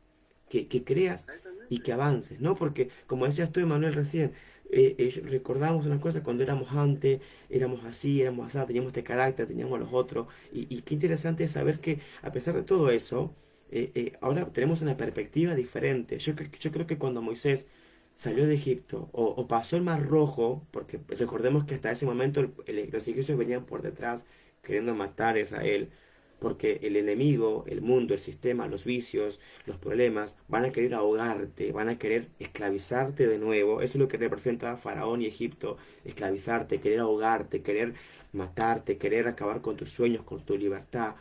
Que, 0.49 0.69
que 0.69 0.85
creas 0.85 1.27
y 1.69 1.81
que 1.81 1.93
avances, 1.93 2.41
¿no? 2.41 2.55
Porque, 2.55 2.91
como 3.09 3.27
decías 3.27 3.51
tú, 3.51 3.59
Emanuel, 3.59 3.93
recién, 3.93 4.35
eh, 4.71 4.95
eh, 4.99 5.23
recordamos 5.25 5.87
una 5.87 6.01
cosa 6.01 6.23
cuando 6.23 6.43
éramos 6.43 6.73
antes, 6.73 7.21
éramos 7.49 7.85
así, 7.85 8.21
éramos 8.21 8.55
así, 8.55 8.67
teníamos 8.67 8.89
este 8.91 9.05
carácter, 9.05 9.47
teníamos 9.47 9.79
los 9.81 9.93
otros. 9.93 10.29
Y, 10.53 10.83
qué 10.83 10.95
interesante 10.95 11.45
es 11.45 11.53
saber 11.53 11.81
que 11.81 12.01
a 12.23 12.33
pesar 12.33 12.55
de 12.55 12.63
todo 12.63 12.91
eso, 12.91 13.35
eh, 13.71 14.13
ahora 14.21 14.47
tenemos 14.53 14.83
una 14.83 14.97
perspectiva 14.97 15.55
diferente. 15.55 16.19
Yo, 16.19 16.35
yo 16.61 16.73
creo 16.73 16.87
que 16.87 16.99
cuando 16.99 17.23
Moisés 17.23 17.67
salió 18.15 18.47
de 18.47 18.55
Egipto 18.55 19.09
o, 19.13 19.47
pasó 19.47 19.77
el 19.77 19.83
Mar 19.83 20.05
Rojo, 20.07 20.67
porque 20.73 21.01
recordemos 21.09 21.65
que 21.65 21.75
hasta 21.77 21.91
ese 21.93 22.07
momento 22.07 22.43
los 22.43 23.09
egipcios 23.09 23.39
venían 23.39 23.65
por 23.65 23.83
detrás 23.83 24.27
queriendo 24.63 24.95
matar 24.95 25.37
a 25.37 25.41
Israel, 25.41 25.91
porque 26.39 26.81
el 26.83 26.97
enemigo, 26.97 27.65
el 27.67 27.81
mundo, 27.81 28.15
el 28.15 28.21
sistema, 28.21 28.69
los 28.69 28.85
vicios, 28.85 29.41
los 29.67 29.77
problemas 29.79 30.37
van 30.49 30.65
a 30.65 30.73
querer 30.73 30.95
ahogarte, 30.95 31.73
van 31.73 31.89
a 31.89 31.99
querer 31.99 32.29
esclavizarte 32.39 33.27
de 33.27 33.39
nuevo. 33.39 33.81
Eso 33.83 33.95
es 33.95 34.01
lo 34.01 34.09
que 34.09 34.19
representa 34.19 34.77
Faraón 34.77 35.23
y 35.23 35.27
Egipto, 35.27 35.77
esclavizarte, 36.05 36.81
querer 36.81 37.01
ahogarte, 37.01 37.63
querer 37.63 37.95
matarte, 38.33 38.99
querer 38.99 39.27
acabar 39.29 39.61
con 39.61 39.77
tus 39.77 39.91
sueños, 39.91 40.25
con 40.25 40.45
tu 40.45 40.57
libertad. 40.57 41.17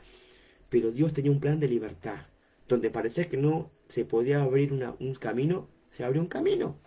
Pero 0.69 0.91
Dios 0.91 1.13
tenía 1.13 1.31
un 1.31 1.39
plan 1.39 1.59
de 1.59 1.67
libertad, 1.67 2.27
donde 2.67 2.89
parecía 2.89 3.29
que 3.29 3.37
no 3.37 3.71
se 3.87 4.05
podía 4.05 4.41
abrir 4.41 4.73
un 4.73 5.15
camino, 5.15 5.67
se 5.91 6.03
abrió 6.03 6.21
un 6.21 6.27
camino. 6.27 6.77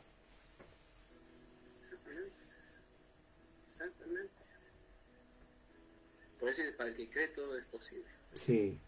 Por 6.38 6.48
eso 6.48 6.62
para 6.76 6.88
el 6.88 6.96
que 6.96 7.08
cree 7.10 7.28
todo 7.28 7.56
es 7.58 7.64
posible. 7.66 8.19
Sí. 8.34 8.78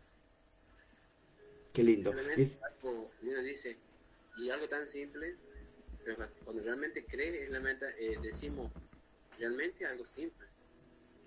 Qué 1.72 1.82
lindo. 1.82 2.12
dice, 3.44 3.76
y 4.36 4.50
algo 4.50 4.68
tan 4.68 4.86
simple, 4.86 5.36
pero 6.04 6.28
cuando 6.44 6.62
realmente 6.62 7.04
crees, 7.04 7.48
realmente, 7.48 7.86
eh, 7.98 8.18
decimos 8.22 8.70
realmente 9.38 9.86
algo 9.86 10.04
simple. 10.06 10.46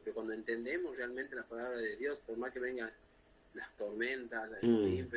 Pero 0.03 0.13
cuando 0.13 0.33
entendemos 0.33 0.97
realmente 0.97 1.35
la 1.35 1.47
palabra 1.47 1.77
de 1.77 1.95
Dios, 1.97 2.19
por 2.19 2.37
más 2.37 2.51
que 2.53 2.59
vengan 2.59 2.91
las 3.53 3.75
tormentas, 3.77 4.49
las, 4.49 4.61
mm. 4.61 5.15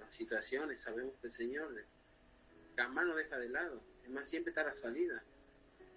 las 0.00 0.14
situaciones, 0.14 0.80
sabemos 0.80 1.14
que 1.20 1.28
el 1.28 1.32
Señor 1.32 1.72
jamás 2.76 3.06
nos 3.06 3.16
deja 3.16 3.38
de 3.38 3.48
lado. 3.48 3.80
Es 4.04 4.10
más, 4.10 4.28
siempre 4.28 4.50
está 4.50 4.64
la 4.64 4.74
salida. 4.74 5.22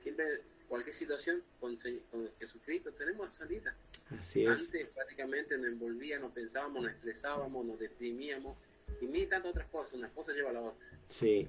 Siempre, 0.01 0.41
cualquier 0.71 0.95
situación, 0.95 1.43
con, 1.59 1.77
con 2.09 2.31
Jesucristo 2.39 2.93
tenemos 2.93 3.33
salida. 3.33 3.75
Así 4.17 4.45
es. 4.45 4.49
Antes 4.49 4.87
prácticamente 4.87 5.57
nos 5.57 5.67
envolvíamos, 5.67 6.29
nos 6.29 6.31
pensábamos, 6.31 6.83
nos 6.83 6.93
estresábamos, 6.93 7.65
nos 7.65 7.77
deprimíamos 7.77 8.55
y 9.01 9.05
mil 9.05 9.27
tantas 9.27 9.51
otras 9.51 9.67
cosas. 9.67 9.95
Una 9.95 10.09
cosa 10.11 10.31
lleva 10.31 10.51
a 10.51 10.53
la 10.53 10.61
otra. 10.61 10.87
Sí. 11.09 11.45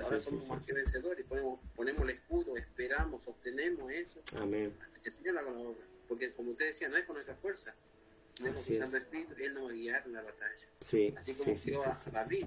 ahora 0.00 0.20
somos 0.20 0.48
más 0.48 0.64
que 0.64 0.72
vencedores, 0.74 1.26
ponemos, 1.26 1.58
ponemos 1.74 2.02
el 2.02 2.10
escudo, 2.10 2.56
esperamos, 2.56 3.26
obtenemos 3.26 3.90
eso. 3.90 4.22
Amén. 4.36 4.72
Hasta 4.80 5.00
que 5.00 5.08
el 5.08 5.14
Señor 5.14 5.38
haga 5.38 5.50
la 5.50 5.58
obra. 5.58 5.84
Porque 6.06 6.32
como 6.32 6.52
usted 6.52 6.66
decía, 6.66 6.88
no 6.88 6.96
es 6.96 7.04
con 7.04 7.14
nuestra 7.14 7.34
fuerza. 7.34 7.74
Con 8.38 8.46
el 8.46 8.54
Espíritu, 8.54 9.34
Él 9.38 9.54
nos 9.54 9.66
va 9.66 9.70
a 9.70 9.72
guiar 9.72 10.02
en 10.06 10.12
la 10.12 10.22
batalla. 10.22 10.68
Sí. 10.78 11.12
Así 11.16 11.34
como 11.34 11.52
dio 11.52 11.82
a 11.82 11.98
David, 12.12 12.46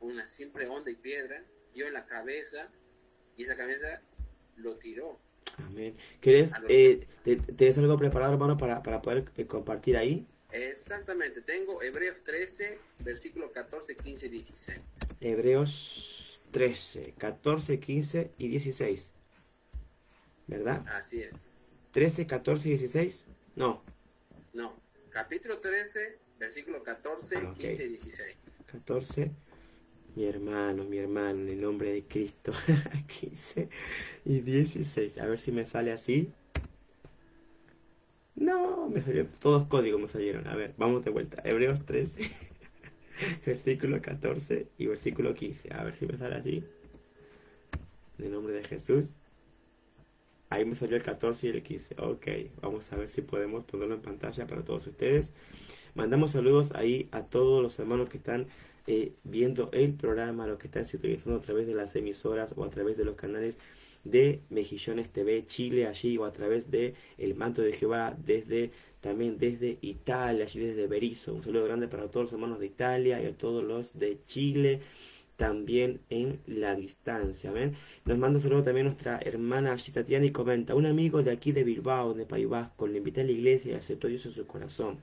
una 0.00 0.26
simple 0.26 0.66
onda 0.68 0.90
y 0.90 0.94
piedra, 0.94 1.44
dio 1.74 1.86
en 1.86 1.92
la 1.92 2.06
cabeza 2.06 2.70
y 3.36 3.44
esa 3.44 3.56
cabeza 3.56 4.00
lo 4.56 4.76
tiró 4.76 5.20
Amén. 5.58 5.96
¿Quieres, 6.20 6.52
eh, 6.68 7.06
¿Tienes 7.24 7.78
algo 7.78 7.96
preparado, 7.96 8.32
hermano, 8.32 8.56
para, 8.56 8.82
para 8.82 9.02
poder 9.02 9.24
eh, 9.36 9.46
compartir 9.46 9.96
ahí? 9.96 10.26
Exactamente, 10.50 11.40
tengo 11.40 11.82
Hebreos 11.82 12.16
13, 12.24 12.78
versículos 13.00 13.50
14, 13.50 13.96
15 13.96 14.26
y 14.26 14.28
16. 14.28 14.80
Hebreos 15.20 16.40
13, 16.52 17.14
14, 17.18 17.80
15 17.80 18.30
y 18.38 18.48
16. 18.48 19.10
¿Verdad? 20.46 20.84
Así 20.88 21.22
es. 21.22 21.32
13, 21.90 22.26
14 22.26 22.68
y 22.68 22.70
16? 22.72 23.26
No. 23.56 23.82
No, 24.52 24.76
capítulo 25.10 25.58
13, 25.58 26.18
versículos 26.38 26.82
14, 26.84 27.40
15 27.56 27.84
y 27.84 27.88
16. 27.88 28.36
14, 28.66 29.30
mi 30.14 30.24
hermano, 30.24 30.84
mi 30.84 30.98
hermano, 30.98 31.40
en 31.40 31.48
el 31.48 31.60
nombre 31.60 31.92
de 31.92 32.02
Cristo. 32.04 32.52
15 33.20 33.68
y 34.24 34.40
16. 34.40 35.18
A 35.18 35.26
ver 35.26 35.38
si 35.38 35.52
me 35.52 35.66
sale 35.66 35.92
así. 35.92 36.30
No, 38.36 38.88
me 38.88 39.02
salió, 39.02 39.26
todos 39.40 39.66
códigos 39.66 40.00
me 40.00 40.08
salieron. 40.08 40.46
A 40.48 40.54
ver, 40.54 40.74
vamos 40.76 41.04
de 41.04 41.10
vuelta. 41.10 41.42
Hebreos 41.44 41.84
13, 41.84 42.30
versículo 43.46 44.00
14 44.00 44.66
y 44.78 44.86
versículo 44.86 45.34
15. 45.34 45.72
A 45.72 45.84
ver 45.84 45.94
si 45.94 46.06
me 46.06 46.18
sale 46.18 46.36
así. 46.36 46.64
En 48.18 48.26
el 48.26 48.32
nombre 48.32 48.54
de 48.54 48.64
Jesús. 48.64 49.14
Ahí 50.50 50.64
me 50.64 50.76
salió 50.76 50.96
el 50.96 51.02
14 51.02 51.48
y 51.48 51.50
el 51.50 51.62
15. 51.62 51.96
Ok, 51.98 52.26
vamos 52.60 52.92
a 52.92 52.96
ver 52.96 53.08
si 53.08 53.22
podemos 53.22 53.64
ponerlo 53.64 53.94
en 53.94 54.02
pantalla 54.02 54.46
para 54.46 54.62
todos 54.62 54.86
ustedes. 54.86 55.32
Mandamos 55.94 56.32
saludos 56.32 56.72
ahí 56.74 57.08
a 57.12 57.22
todos 57.22 57.62
los 57.62 57.78
hermanos 57.78 58.08
que 58.08 58.18
están 58.18 58.46
eh, 58.86 59.12
viendo 59.24 59.70
el 59.72 59.94
programa, 59.94 60.46
los 60.46 60.58
que 60.58 60.66
están 60.66 60.84
utilizando 60.84 61.38
a 61.38 61.42
través 61.42 61.66
de 61.66 61.74
las 61.74 61.94
emisoras 61.96 62.52
o 62.56 62.64
a 62.64 62.70
través 62.70 62.96
de 62.96 63.04
los 63.04 63.16
canales 63.16 63.58
de 64.04 64.40
Mejillones 64.50 65.10
TV 65.10 65.46
Chile 65.46 65.86
allí 65.86 66.18
o 66.18 66.24
a 66.24 66.32
través 66.32 66.70
de 66.70 66.94
El 67.16 67.34
Manto 67.34 67.62
de 67.62 67.72
Jehová 67.72 68.16
desde 68.18 68.70
también 69.00 69.36
desde 69.38 69.78
Italia, 69.82 70.44
allí 70.44 70.60
desde 70.60 70.86
Berizo. 70.86 71.34
Un 71.34 71.42
saludo 71.42 71.64
grande 71.64 71.88
para 71.88 72.08
todos 72.08 72.24
los 72.24 72.32
hermanos 72.32 72.58
de 72.58 72.66
Italia 72.66 73.22
y 73.22 73.26
a 73.26 73.36
todos 73.36 73.62
los 73.62 73.98
de 73.98 74.18
Chile 74.24 74.80
también 75.36 76.00
en 76.10 76.40
la 76.46 76.74
distancia. 76.74 77.52
¿ven? 77.52 77.74
Nos 78.04 78.18
manda 78.18 78.40
saludo 78.40 78.62
también 78.62 78.86
nuestra 78.86 79.18
hermana 79.18 79.76
Tatiana 79.92 80.24
y 80.24 80.30
comenta, 80.30 80.74
un 80.74 80.86
amigo 80.86 81.22
de 81.22 81.32
aquí 81.32 81.52
de 81.52 81.64
Bilbao, 81.64 82.14
de 82.14 82.26
País 82.26 82.48
Vasco, 82.48 82.86
le 82.86 82.98
invité 82.98 83.22
a 83.22 83.24
la 83.24 83.32
iglesia 83.32 83.72
y 83.72 83.74
aceptó 83.74 84.08
Dios 84.08 84.24
en 84.26 84.32
su 84.32 84.46
corazón. 84.46 84.98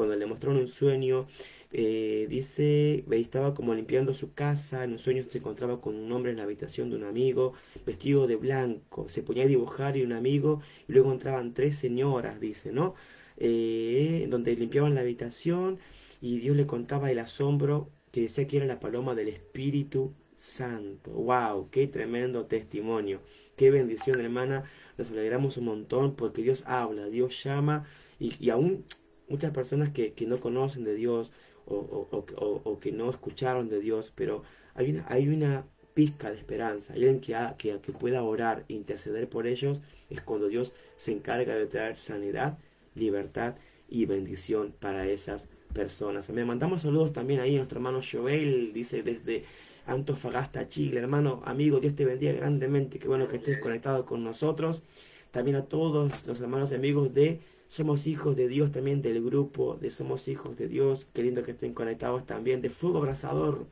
Cuando 0.00 0.16
le 0.16 0.24
mostraron 0.24 0.56
un 0.56 0.66
sueño, 0.66 1.26
eh, 1.72 2.26
dice, 2.30 3.04
estaba 3.10 3.52
como 3.52 3.74
limpiando 3.74 4.14
su 4.14 4.32
casa, 4.32 4.82
en 4.82 4.92
un 4.92 4.98
sueño 4.98 5.26
se 5.28 5.36
encontraba 5.36 5.82
con 5.82 5.94
un 5.94 6.10
hombre 6.10 6.30
en 6.30 6.38
la 6.38 6.44
habitación 6.44 6.88
de 6.88 6.96
un 6.96 7.04
amigo, 7.04 7.52
vestido 7.84 8.26
de 8.26 8.36
blanco, 8.36 9.10
se 9.10 9.22
ponía 9.22 9.44
a 9.44 9.46
dibujar 9.46 9.98
y 9.98 10.02
un 10.02 10.14
amigo, 10.14 10.62
y 10.88 10.94
luego 10.94 11.12
entraban 11.12 11.52
tres 11.52 11.76
señoras, 11.76 12.40
dice, 12.40 12.72
¿no? 12.72 12.94
Eh, 13.36 14.26
donde 14.30 14.56
limpiaban 14.56 14.94
la 14.94 15.02
habitación 15.02 15.78
y 16.22 16.38
Dios 16.38 16.56
le 16.56 16.66
contaba 16.66 17.10
el 17.10 17.18
asombro 17.18 17.90
que 18.10 18.22
decía 18.22 18.46
que 18.46 18.56
era 18.56 18.64
la 18.64 18.80
paloma 18.80 19.14
del 19.14 19.28
Espíritu 19.28 20.14
Santo. 20.34 21.10
¡Wow! 21.10 21.68
¡Qué 21.70 21.86
tremendo 21.88 22.46
testimonio! 22.46 23.20
¡Qué 23.54 23.70
bendición, 23.70 24.18
hermana! 24.22 24.64
Nos 24.96 25.10
alegramos 25.10 25.58
un 25.58 25.66
montón 25.66 26.16
porque 26.16 26.40
Dios 26.42 26.64
habla, 26.66 27.10
Dios 27.10 27.44
llama 27.44 27.84
y, 28.18 28.34
y 28.42 28.48
aún 28.48 28.86
muchas 29.30 29.52
personas 29.52 29.90
que, 29.90 30.12
que, 30.12 30.26
no 30.26 30.40
conocen 30.40 30.84
de 30.84 30.94
Dios 30.94 31.32
o, 31.66 31.76
o, 32.10 32.60
o, 32.64 32.80
que 32.80 32.92
no 32.92 33.08
escucharon 33.10 33.68
de 33.68 33.80
Dios, 33.80 34.12
pero 34.14 34.42
hay 34.74 34.90
una, 34.90 35.06
hay 35.08 35.28
una 35.28 35.64
pizca 35.94 36.30
de 36.30 36.36
esperanza. 36.36 36.92
alguien 36.92 37.20
que, 37.20 37.36
que, 37.56 37.80
que 37.80 37.92
pueda 37.92 38.22
orar 38.22 38.64
e 38.68 38.74
interceder 38.74 39.28
por 39.28 39.46
ellos 39.46 39.82
es 40.10 40.20
cuando 40.20 40.48
Dios 40.48 40.74
se 40.96 41.12
encarga 41.12 41.54
de 41.54 41.66
traer 41.66 41.96
sanidad, 41.96 42.58
libertad 42.94 43.54
y 43.88 44.06
bendición 44.06 44.74
para 44.78 45.06
esas 45.06 45.48
personas. 45.72 46.28
Me 46.30 46.44
mandamos 46.44 46.82
saludos 46.82 47.12
también 47.12 47.40
ahí 47.40 47.54
a 47.54 47.58
nuestro 47.58 47.78
hermano 47.78 48.00
Joel, 48.02 48.72
dice 48.72 49.02
desde 49.02 49.44
Antofagasta, 49.86 50.68
Chile. 50.68 51.00
Hermano, 51.00 51.42
amigo, 51.44 51.80
Dios 51.80 51.94
te 51.94 52.04
bendiga 52.04 52.32
grandemente. 52.32 52.98
Qué 52.98 53.08
bueno 53.08 53.28
que 53.28 53.36
estés 53.36 53.58
conectado 53.58 54.04
con 54.04 54.22
nosotros. 54.24 54.82
También 55.30 55.56
a 55.56 55.64
todos 55.64 56.26
los 56.26 56.40
hermanos 56.40 56.72
y 56.72 56.74
amigos 56.74 57.14
de 57.14 57.40
Somos 57.70 58.08
Hijos 58.08 58.34
de 58.34 58.48
Dios, 58.48 58.72
también 58.72 59.00
del 59.00 59.22
grupo 59.24 59.76
de 59.80 59.92
Somos 59.92 60.26
Hijos 60.26 60.56
de 60.56 60.66
Dios. 60.66 61.06
Qué 61.14 61.22
lindo 61.22 61.44
que 61.44 61.52
estén 61.52 61.72
conectados 61.72 62.26
también 62.26 62.62
de 62.62 62.68
Fuego 62.68 62.98
Abrazador. 62.98 63.64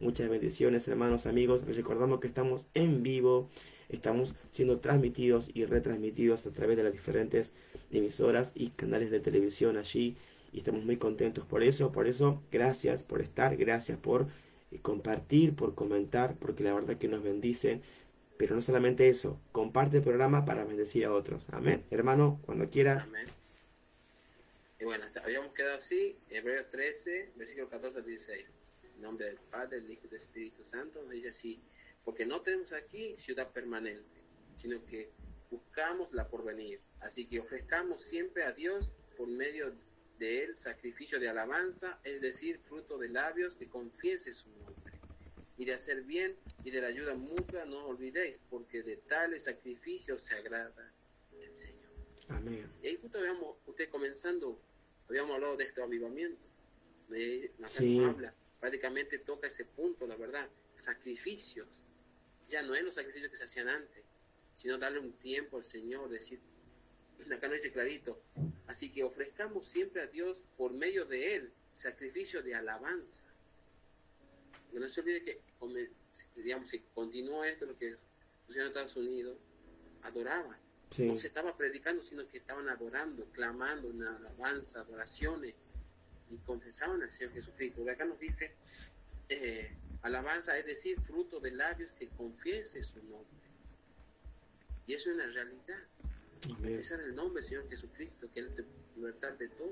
Muchas 0.00 0.30
bendiciones, 0.30 0.88
hermanos, 0.88 1.26
amigos. 1.26 1.62
Recordamos 1.66 2.20
que 2.20 2.26
estamos 2.26 2.68
en 2.72 3.02
vivo. 3.02 3.50
Estamos 3.90 4.34
siendo 4.50 4.78
transmitidos 4.78 5.50
y 5.52 5.66
retransmitidos 5.66 6.46
a 6.46 6.52
través 6.52 6.78
de 6.78 6.84
las 6.84 6.94
diferentes 6.94 7.52
emisoras 7.92 8.52
y 8.54 8.70
canales 8.70 9.10
de 9.10 9.20
televisión 9.20 9.76
allí 9.76 10.16
y 10.50 10.56
estamos 10.56 10.82
muy 10.86 10.96
contentos 10.96 11.44
por 11.44 11.62
eso. 11.62 11.92
Por 11.92 12.08
eso, 12.08 12.40
gracias 12.50 13.02
por 13.02 13.20
estar, 13.20 13.58
gracias 13.58 13.98
por 13.98 14.26
eh, 14.70 14.78
compartir, 14.80 15.54
por 15.54 15.74
comentar, 15.74 16.34
porque 16.38 16.64
la 16.64 16.72
verdad 16.72 16.96
que 16.96 17.08
nos 17.08 17.22
bendicen. 17.22 17.82
Pero 18.36 18.54
no 18.54 18.60
solamente 18.60 19.08
eso, 19.08 19.40
comparte 19.52 19.98
el 19.98 20.02
programa 20.02 20.44
para 20.44 20.64
bendecir 20.64 21.04
a 21.04 21.12
otros. 21.12 21.46
Amén. 21.50 21.84
Hermano, 21.90 22.40
cuando 22.44 22.68
quieras. 22.68 23.04
Amén. 23.04 23.26
Y 24.80 24.84
bueno, 24.84 25.06
habíamos 25.22 25.52
quedado 25.54 25.78
así, 25.78 26.18
Hebreos 26.28 26.68
13, 26.70 27.32
versículo 27.36 27.68
14 27.68 27.98
al 27.98 28.04
16. 28.04 28.46
En 28.96 29.02
nombre 29.02 29.26
del 29.26 29.36
Padre, 29.36 29.80
del 29.80 29.90
Hijo 29.90 30.02
y 30.04 30.08
del 30.08 30.20
Espíritu 30.20 30.64
Santo, 30.64 31.00
nos 31.00 31.10
dice 31.10 31.28
así, 31.28 31.60
porque 32.04 32.26
no 32.26 32.42
tenemos 32.42 32.72
aquí 32.72 33.14
ciudad 33.16 33.50
permanente, 33.50 34.20
sino 34.54 34.84
que 34.84 35.10
buscamos 35.50 36.12
la 36.12 36.28
porvenir. 36.28 36.80
Así 37.00 37.26
que 37.26 37.40
ofrezcamos 37.40 38.02
siempre 38.02 38.44
a 38.44 38.52
Dios 38.52 38.90
por 39.16 39.28
medio 39.28 39.72
de 40.18 40.44
él 40.44 40.58
sacrificio 40.58 41.18
de 41.18 41.28
alabanza, 41.28 41.98
es 42.04 42.20
decir, 42.20 42.58
fruto 42.58 42.98
de 42.98 43.08
labios 43.08 43.56
que 43.56 43.68
confiese 43.68 44.32
su 44.32 44.48
nombre. 44.50 44.83
Y 45.56 45.64
de 45.64 45.74
hacer 45.74 46.02
bien 46.02 46.36
y 46.64 46.70
de 46.70 46.80
la 46.80 46.88
ayuda 46.88 47.14
mutua 47.14 47.64
no 47.64 47.86
olvidéis, 47.86 48.38
porque 48.50 48.82
de 48.82 48.96
tales 48.96 49.44
sacrificios 49.44 50.22
se 50.22 50.34
agrada 50.34 50.92
el 51.40 51.56
Señor. 51.56 51.90
Amén. 52.28 52.68
Y 52.82 52.88
ahí 52.88 52.98
justo 53.00 53.18
habíamos, 53.18 53.56
usted 53.66 53.88
comenzando, 53.88 54.60
habíamos 55.08 55.34
hablado 55.34 55.56
de 55.56 55.64
este 55.64 55.82
avivamiento. 55.82 56.48
De, 57.08 57.52
habla, 58.04 58.34
prácticamente 58.58 59.18
toca 59.18 59.46
ese 59.46 59.64
punto, 59.64 60.06
la 60.06 60.16
verdad. 60.16 60.48
Sacrificios. 60.74 61.84
Ya 62.48 62.62
no 62.62 62.74
es 62.74 62.82
los 62.82 62.94
sacrificios 62.94 63.30
que 63.30 63.36
se 63.36 63.44
hacían 63.44 63.68
antes, 63.68 64.04
sino 64.54 64.78
darle 64.78 64.98
un 64.98 65.12
tiempo 65.12 65.58
al 65.58 65.64
Señor, 65.64 66.08
decir, 66.08 66.40
acá 67.32 67.46
no 67.46 67.54
dice 67.54 67.72
clarito, 67.72 68.20
así 68.66 68.90
que 68.90 69.04
ofrezcamos 69.04 69.68
siempre 69.68 70.02
a 70.02 70.06
Dios 70.06 70.36
por 70.56 70.72
medio 70.72 71.04
de 71.04 71.36
Él 71.36 71.52
sacrificio 71.74 72.42
de 72.42 72.54
alabanza. 72.54 73.26
Que 74.74 74.80
no 74.80 74.88
se 74.88 75.02
olvide 75.02 75.22
que, 75.22 75.40
digamos, 76.34 76.68
si 76.68 76.80
continúa 76.96 77.48
esto, 77.48 77.64
lo 77.64 77.78
que 77.78 77.96
sucedió 78.44 78.64
en 78.64 78.68
Estados 78.70 78.96
Unidos, 78.96 79.38
adoraban. 80.02 80.58
No 80.98 81.16
se 81.16 81.28
estaba 81.28 81.56
predicando, 81.56 82.02
sino 82.02 82.26
que 82.28 82.38
estaban 82.38 82.68
adorando, 82.68 83.24
clamando 83.26 83.88
en 83.88 84.02
alabanza, 84.02 84.80
adoraciones, 84.80 85.54
y 86.28 86.36
confesaban 86.38 87.00
al 87.04 87.12
Señor 87.12 87.34
Jesucristo. 87.34 87.88
acá 87.88 88.04
nos 88.04 88.18
dice, 88.18 88.50
eh, 89.28 89.70
alabanza 90.02 90.58
es 90.58 90.66
decir, 90.66 91.00
fruto 91.02 91.38
de 91.38 91.52
labios 91.52 91.92
que 91.92 92.08
confiese 92.08 92.82
su 92.82 92.98
nombre. 93.04 93.44
Y 94.88 94.94
eso 94.94 95.10
es 95.10 95.14
una 95.14 95.26
realidad. 95.28 95.84
Era 96.64 97.04
el 97.04 97.14
nombre 97.14 97.42
del 97.42 97.48
Señor 97.48 97.68
Jesucristo, 97.70 98.28
que 98.32 98.40
Él 98.40 98.52
te 98.56 98.64
libertad 98.96 99.34
de 99.34 99.50
todo. 99.50 99.70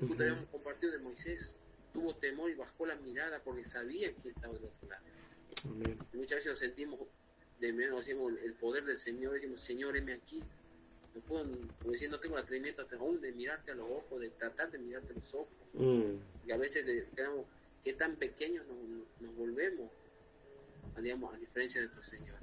Uh 0.00 0.12
habíamos 0.14 0.48
compartido 0.48 0.90
de 0.90 0.98
Moisés. 0.98 1.56
Tuvo 1.96 2.14
temor 2.14 2.50
y 2.50 2.54
bajó 2.54 2.84
la 2.84 2.94
mirada 2.96 3.42
porque 3.42 3.64
sabía 3.64 4.12
que 4.12 4.28
estaba 4.28 4.52
del 4.52 4.64
otro 4.64 4.86
lado. 4.86 5.02
muchas 6.12 6.36
veces 6.36 6.50
nos 6.50 6.58
sentimos 6.58 7.00
de 7.58 7.72
menos, 7.72 8.04
decimos 8.04 8.34
el 8.44 8.52
poder 8.52 8.84
del 8.84 8.98
Señor, 8.98 9.32
decimos, 9.32 9.62
Señor, 9.62 9.96
heme 9.96 10.12
aquí. 10.12 10.42
No 11.14 11.22
puedo, 11.22 11.46
como 11.78 11.92
decir, 11.92 12.10
no 12.10 12.20
tengo 12.20 12.36
el 12.36 12.42
atrevimiento 12.42 12.86
aún 13.00 13.18
de 13.22 13.32
mirarte 13.32 13.70
a 13.70 13.76
los 13.76 13.90
ojos, 13.90 14.20
de 14.20 14.28
tratar 14.28 14.70
de 14.70 14.76
mirarte 14.76 15.14
a 15.14 15.16
los 15.16 15.32
ojos. 15.32 15.48
Mm. 15.72 16.16
Y 16.46 16.52
a 16.52 16.58
veces 16.58 16.84
que 17.82 17.92
tan 17.94 18.16
pequeños 18.16 18.66
nos, 18.66 18.76
nos 19.22 19.34
volvemos, 19.34 19.90
digamos, 21.00 21.34
a 21.34 21.38
diferencia 21.38 21.80
de 21.80 21.86
nuestro 21.86 22.18
Señor. 22.18 22.36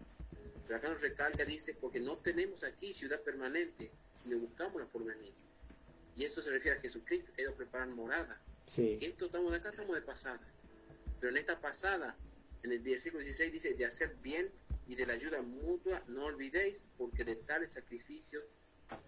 Pero 0.66 0.78
acá 0.78 0.90
nos 0.90 1.00
recalca, 1.00 1.46
dice, 1.46 1.76
porque 1.80 2.00
no 2.00 2.18
tenemos 2.18 2.64
aquí 2.64 2.92
ciudad 2.92 3.22
permanente, 3.22 3.92
sino 4.16 4.40
buscamos 4.40 4.82
la 4.82 4.88
porvenir. 4.88 5.34
Y 6.16 6.24
esto 6.24 6.42
se 6.42 6.50
refiere 6.50 6.80
a 6.80 6.82
Jesucristo, 6.82 7.32
que 7.36 7.42
ha 7.42 7.44
ido 7.44 7.54
a 7.54 7.56
preparar 7.56 7.90
morada. 7.90 8.42
Sí. 8.66 8.98
Esto 9.02 9.26
estamos 9.26 9.52
de 9.52 9.58
acá, 9.58 9.70
estamos 9.70 9.96
de 9.96 10.02
pasada. 10.02 10.42
Pero 11.20 11.32
en 11.32 11.38
esta 11.38 11.60
pasada, 11.60 12.16
en 12.64 12.72
el 12.72 12.80
versículo 12.80 13.24
16 13.24 13.52
dice, 13.52 13.74
de 13.74 13.86
hacer 13.86 14.16
bien 14.22 14.52
y 14.88 14.96
de 14.96 15.06
la 15.06 15.14
ayuda 15.14 15.42
mutua, 15.42 16.04
no 16.08 16.26
olvidéis, 16.26 16.80
porque 16.98 17.24
de 17.24 17.36
tales 17.36 17.74
sacrificios 17.74 18.44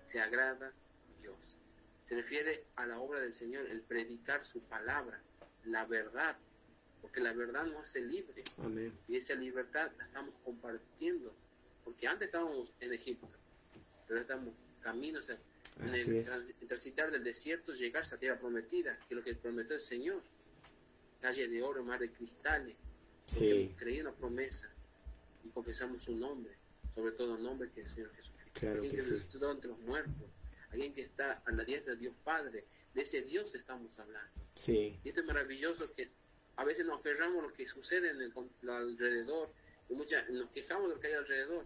se 0.03 0.19
agrada 0.19 0.73
Dios. 1.21 1.57
Se 2.05 2.15
refiere 2.15 2.65
a 2.75 2.85
la 2.85 2.99
obra 2.99 3.19
del 3.19 3.33
Señor, 3.33 3.65
el 3.65 3.81
predicar 3.81 4.45
su 4.45 4.61
palabra, 4.61 5.21
la 5.63 5.85
verdad, 5.85 6.37
porque 7.01 7.19
la 7.19 7.33
verdad 7.33 7.65
nos 7.65 7.83
hace 7.83 8.01
libre. 8.01 8.43
Amén. 8.59 8.97
Y 9.07 9.17
esa 9.17 9.35
libertad 9.35 9.91
la 9.97 10.05
estamos 10.05 10.35
compartiendo 10.43 11.35
porque 11.85 12.07
antes 12.07 12.27
estábamos 12.27 12.73
en 12.79 12.93
Egipto, 12.93 13.29
pero 14.07 14.19
estamos 14.19 14.53
camino, 14.81 15.19
o 15.19 15.23
sea, 15.23 15.37
en 15.79 15.93
el 15.93 16.67
transitar 16.67 17.11
del 17.11 17.23
desierto, 17.23 17.73
llegar 17.73 18.03
a 18.03 18.05
esa 18.05 18.17
tierra 18.17 18.39
prometida, 18.39 18.97
que 19.07 19.13
es 19.13 19.17
lo 19.17 19.23
que 19.23 19.35
prometió 19.35 19.75
el 19.75 19.81
Señor, 19.81 20.21
calle 21.21 21.47
de 21.47 21.61
oro, 21.61 21.83
mar 21.83 21.99
de 21.99 22.11
cristales, 22.11 22.75
sí. 23.25 23.73
creí 23.77 23.99
en 23.99 24.05
la 24.05 24.13
promesa 24.13 24.69
y 25.43 25.49
confesamos 25.49 26.03
su 26.03 26.15
nombre, 26.15 26.53
sobre 26.93 27.11
todo 27.11 27.35
el 27.35 27.43
nombre 27.43 27.69
que 27.71 27.81
es 27.81 27.87
el 27.87 27.93
Señor 27.93 28.15
Jesucristo, 28.15 28.51
claro 28.53 28.75
alguien 28.75 28.91
que, 28.91 28.97
que 28.97 29.11
resucitó 29.11 29.51
entre 29.51 29.69
los 29.69 29.79
muertos, 29.79 30.29
alguien 30.69 30.93
que 30.93 31.01
está 31.01 31.43
a 31.45 31.51
la 31.51 31.63
diestra 31.63 31.93
de 31.93 31.99
Dios 31.99 32.15
Padre, 32.23 32.65
de 32.93 33.01
ese 33.01 33.21
Dios 33.23 33.53
estamos 33.53 33.99
hablando. 33.99 34.31
Sí. 34.55 34.97
Y 35.03 35.09
esto 35.09 35.21
es 35.21 35.27
maravilloso 35.27 35.91
que 35.93 36.09
a 36.55 36.63
veces 36.63 36.85
nos 36.85 36.99
aferramos 36.99 37.43
a 37.43 37.47
lo 37.47 37.53
que 37.53 37.67
sucede 37.67 38.09
en 38.11 38.21
el 38.21 38.33
alrededor, 38.69 39.51
y 39.89 39.93
muchas, 39.93 40.29
nos 40.29 40.49
quejamos 40.51 40.87
de 40.87 40.95
lo 40.95 41.01
que 41.01 41.07
hay 41.07 41.13
alrededor. 41.13 41.65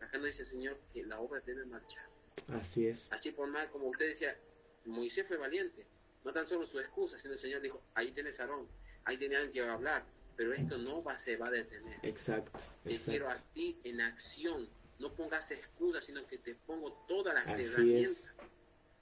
Acá 0.00 0.16
nos 0.18 0.26
dice 0.26 0.42
el 0.42 0.48
Señor 0.48 0.78
que 0.92 1.04
la 1.04 1.18
obra 1.18 1.40
debe 1.40 1.64
marchar. 1.66 2.07
Así 2.48 2.86
es. 2.86 3.08
Así 3.12 3.30
por 3.32 3.48
más, 3.48 3.66
como 3.68 3.88
usted 3.88 4.08
decía, 4.08 4.36
Moisés 4.84 5.26
fue 5.26 5.36
valiente. 5.36 5.86
No 6.24 6.32
tan 6.32 6.46
solo 6.46 6.66
su 6.66 6.78
excusa, 6.80 7.16
sino 7.18 7.32
el 7.34 7.38
Señor 7.38 7.60
dijo, 7.60 7.82
ahí 7.94 8.12
tienes 8.12 8.38
Aarón, 8.40 8.68
ahí 9.04 9.16
tiene 9.16 9.36
alguien 9.36 9.52
que 9.52 9.60
va 9.62 9.70
a 9.70 9.74
hablar, 9.74 10.04
pero 10.36 10.52
esto 10.52 10.76
no 10.78 11.02
va, 11.02 11.18
se 11.18 11.36
va 11.36 11.48
a 11.48 11.50
detener. 11.50 11.98
Exacto. 12.02 12.58
Te 12.84 12.90
exacto. 12.90 13.10
quiero 13.10 13.30
a 13.30 13.36
ti 13.54 13.78
en 13.84 14.00
acción. 14.00 14.68
No 14.98 15.14
pongas 15.14 15.50
excusas, 15.52 16.04
sino 16.04 16.26
que 16.26 16.38
te 16.38 16.54
pongo 16.56 16.92
todas 17.06 17.34
las 17.34 17.46
Así 17.46 17.62
herramientas. 17.62 18.10
es. 18.12 18.30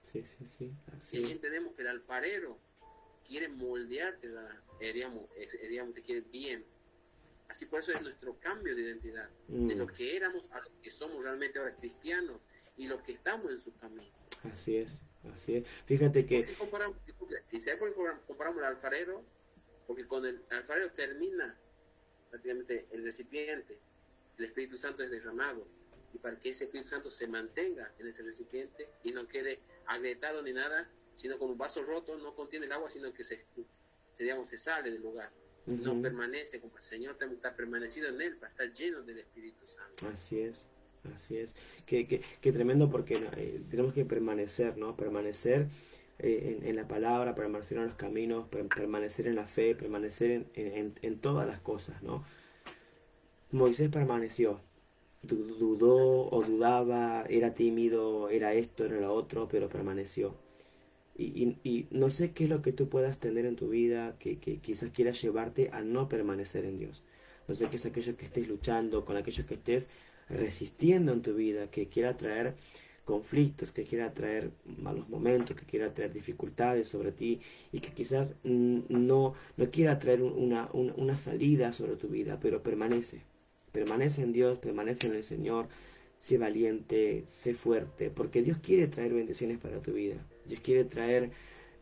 Sí, 0.03 0.23
sí, 0.25 0.47
sí. 0.47 0.73
Así 0.97 1.17
Y 1.21 1.25
ahí 1.25 1.33
entendemos 1.33 1.75
que 1.75 1.83
el 1.83 1.89
alfarero 1.89 2.59
quiere 3.27 3.49
moldearte, 3.49 4.29
eh, 4.81 4.93
digamos, 4.93 5.25
es- 5.37 5.55
eh, 5.55 5.91
te 5.95 6.03
quiere 6.03 6.21
bien. 6.21 6.65
Así 7.49 7.65
por 7.67 7.81
eso 7.81 7.93
es 7.93 8.03
nuestro 8.03 8.39
cambio 8.39 8.75
de 8.77 8.83
identidad, 8.83 9.29
de 9.49 9.75
Mm. 9.75 9.79
lo 9.79 9.87
que 9.87 10.17
éramos 10.17 10.49
a 10.53 10.61
lo 10.61 10.81
que 10.83 10.91
somos 10.91 11.23
realmente 11.25 11.59
ahora 11.59 11.75
cristianos 11.77 12.41
y 12.77 12.87
lo 12.87 13.03
que 13.03 13.13
estamos 13.13 13.51
en 13.53 13.61
su 13.61 13.75
camino. 13.77 14.11
Así 14.53 14.77
es. 14.77 15.01
Así 15.33 15.57
es. 15.57 15.69
Fíjate 15.87 16.21
¿Por 16.21 16.29
que. 16.29 16.45
qué 16.45 16.55
comparamos, 16.55 16.97
¿y 17.51 17.61
sabe 17.61 17.77
por 17.79 17.89
qué 17.89 17.95
compara- 17.95 18.21
comparamos 18.27 18.63
al 18.63 18.77
alfarero? 18.77 19.25
Porque 19.87 20.07
con 20.07 20.25
el 20.27 20.43
alfarero 20.51 20.91
termina 20.93 21.59
prácticamente 22.31 22.87
el 22.93 23.03
recipiente, 23.05 23.79
el 24.39 24.45
Espíritu 24.45 24.77
Santo 24.79 25.03
es 25.03 25.11
derramado. 25.11 25.67
Y 26.15 26.19
para 26.19 26.39
que 26.39 26.51
ese 26.51 26.65
Espíritu 26.65 26.91
Santo 26.91 27.11
se 27.11 27.27
mantenga 27.27 27.93
en 27.99 28.07
ese 28.07 28.23
recipiente 28.23 28.89
y 29.03 29.13
no 29.13 29.27
quede 29.27 29.61
agrietado 29.87 30.43
ni 30.43 30.53
nada, 30.53 30.89
sino 31.15 31.39
con 31.39 31.51
un 31.51 31.59
vaso 31.59 31.83
roto, 31.85 32.17
no 32.19 32.35
contiene 32.35 32.67
el 32.67 32.73
agua, 32.73 32.91
sino 32.91 33.13
que 33.13 33.25
se, 33.25 33.45
digamos, 34.19 34.49
se 34.51 34.59
sale 34.59 34.91
del 34.91 35.03
lugar. 35.03 35.31
No 35.67 35.93
Ujú. 35.95 36.03
permanece, 36.03 36.61
como 36.61 36.77
el 36.77 36.85
Señor 36.85 37.17
estar 37.21 37.57
permanecido 37.57 38.09
en 38.09 38.21
él 38.21 38.37
para 38.37 38.53
estar 38.53 38.73
lleno 38.73 39.03
del 39.03 39.19
Espíritu 39.19 39.67
Santo. 39.67 40.09
Así 40.09 40.41
es, 40.41 40.65
así 41.15 41.37
es. 41.39 41.55
Qué, 41.87 42.07
qué, 42.07 42.21
qué 42.41 42.53
tremendo 42.53 42.91
porque. 42.91 43.15
Eh, 43.37 43.63
tenemos 43.71 43.93
que 43.93 44.05
permanecer, 44.05 44.77
¿no? 44.79 44.97
Permanecer 44.97 45.69
eh, 46.19 46.61
en, 46.63 46.77
la 46.77 46.89
palabra, 46.89 47.35
permanecer 47.35 47.79
en 47.79 47.87
los 47.87 47.95
caminos, 47.97 48.49
per- 48.49 48.67
permanecer 48.69 49.27
en 49.29 49.37
la 49.37 49.47
fe, 49.47 49.75
permanecer 49.75 50.47
en, 50.55 50.95
en, 51.03 51.19
todas 51.21 51.47
las 51.47 51.61
cosas, 51.61 52.03
¿no? 52.03 52.25
Moisés 53.51 53.89
permaneció, 53.91 54.61
Du- 55.23 55.57
dudó 55.59 56.29
o 56.31 56.43
dudaba, 56.45 57.25
era 57.29 57.55
tímido, 57.55 58.31
era 58.31 58.55
esto, 58.55 58.85
era 58.87 59.01
lo 59.01 59.15
otro, 59.15 59.49
pero 59.49 59.69
permaneció. 59.69 60.37
Y, 61.17 61.57
y, 61.65 61.89
no 61.91 62.11
sé 62.11 62.33
qué 62.33 62.45
es 62.45 62.51
lo 62.51 62.63
que 62.63 62.73
tú 62.73 62.89
puedas 62.89 63.19
tener 63.21 63.47
en 63.47 63.57
tu 63.57 63.69
vida 63.71 64.17
que, 64.21 64.39
que 64.41 64.59
quizás 64.61 64.91
quieras 64.93 65.21
llevarte 65.23 65.71
a 65.73 65.83
no 65.83 66.09
permanecer 66.09 66.65
en 66.67 66.79
Dios. 66.79 67.03
No 67.49 67.55
sé 67.55 67.69
qué 67.71 67.77
es 67.77 67.87
aquello 67.87 68.17
que 68.17 68.27
estés 68.27 68.49
luchando, 68.49 69.05
con 69.07 69.17
aquellos 69.17 69.47
que 69.47 69.55
estés 69.55 69.91
resistiendo 70.29 71.13
en 71.13 71.23
tu 71.23 71.35
vida, 71.35 71.71
que 71.71 71.89
quiera 71.89 72.17
traer 72.17 72.55
conflictos, 73.05 73.71
que 73.73 73.85
quiera 73.85 74.13
traer 74.15 74.51
malos 74.65 75.09
momentos, 75.09 75.57
que 75.57 75.65
quiera 75.65 75.95
traer 75.95 76.13
dificultades 76.13 76.89
sobre 76.89 77.13
ti 77.13 77.41
y 77.73 77.79
que 77.81 77.93
quizás 77.93 78.35
no, 78.43 79.35
no 79.57 79.71
quiera 79.71 79.99
traer 79.99 80.23
un- 80.23 80.33
una, 80.37 80.69
una, 80.73 80.93
una 80.97 81.17
salida 81.19 81.73
sobre 81.73 81.97
tu 81.97 82.09
vida, 82.09 82.39
pero 82.41 82.63
permanece. 82.63 83.23
Permanece 83.73 84.23
en 84.23 84.33
Dios, 84.33 84.59
permanece 84.59 85.07
en 85.07 85.15
el 85.15 85.25
Señor, 85.25 85.69
sé 86.17 86.39
valiente, 86.39 87.25
sé 87.29 87.55
fuerte, 87.55 88.11
porque 88.11 88.43
Dios 88.43 88.59
quiere 88.59 88.89
traer 88.89 89.13
bendiciones 89.15 89.59
para 89.59 89.81
tu 89.83 89.93
vida. 89.93 90.17
Dios 90.47 90.61
quiere 90.61 90.85
traer 90.85 91.31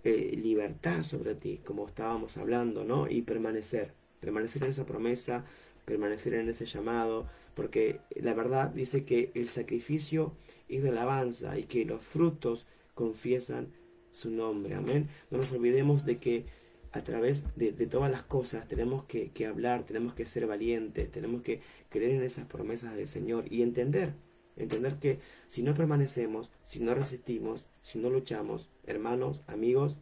eh, 0.05 0.39
libertad 0.43 1.03
sobre 1.03 1.35
ti, 1.35 1.61
como 1.65 1.87
estábamos 1.87 2.37
hablando, 2.37 2.85
¿no? 2.85 3.09
Y 3.11 3.23
permanecer, 3.23 3.93
permanecer 4.21 4.65
en 4.65 4.71
esa 4.71 4.85
promesa, 4.87 5.45
permanecer 5.85 6.35
en 6.35 6.49
ese 6.49 6.67
llamado, 6.67 7.27
porque 7.55 8.01
la 8.15 8.35
verdad 8.35 8.71
dice 8.71 9.05
que 9.05 9.31
el 9.35 9.49
sacrificio 9.49 10.35
es 10.69 10.83
de 10.83 10.91
alabanza 10.91 11.59
y 11.59 11.65
que 11.65 11.85
los 11.85 12.03
frutos 12.03 12.67
confiesan 12.95 13.69
su 14.11 14.31
nombre. 14.31 14.75
Amén. 14.75 15.09
No 15.31 15.39
nos 15.39 15.53
olvidemos 15.53 16.05
de 16.05 16.19
que 16.19 16.47
a 16.93 17.03
través 17.03 17.43
de, 17.57 17.73
todas 17.87 18.11
las 18.11 18.23
cosas 18.23 18.69
tenemos 18.69 19.05
que, 19.05 19.31
que 19.33 19.47
hablar, 19.47 19.85
tenemos 19.85 20.15
que 20.15 20.27
ser 20.27 20.47
valientes, 20.47 21.11
tenemos 21.11 21.43
que 21.43 21.61
creer 21.89 22.13
en 22.13 22.23
esas 22.23 22.47
promesas 22.47 22.95
del 22.95 23.09
Señor 23.09 23.53
y 23.53 23.63
entender, 23.63 24.15
entender 24.57 24.95
que 25.01 25.19
si 25.49 25.63
no 25.65 25.75
permanecemos, 25.75 26.53
si 26.65 26.79
no 26.79 26.95
resistimos, 26.95 27.69
si 27.83 27.99
no 27.99 28.11
luchamos, 28.11 28.71
hermanos, 28.87 29.43
amigos, 29.49 29.97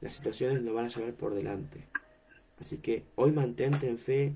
las 0.00 0.12
situaciones 0.12 0.62
nos 0.62 0.74
van 0.74 0.86
a 0.86 0.88
llevar 0.88 1.14
por 1.14 1.34
delante. 1.34 1.86
Así 2.58 2.78
que 2.78 3.04
hoy 3.14 3.30
mantente 3.30 3.88
en 3.88 3.98
fe, 3.98 4.34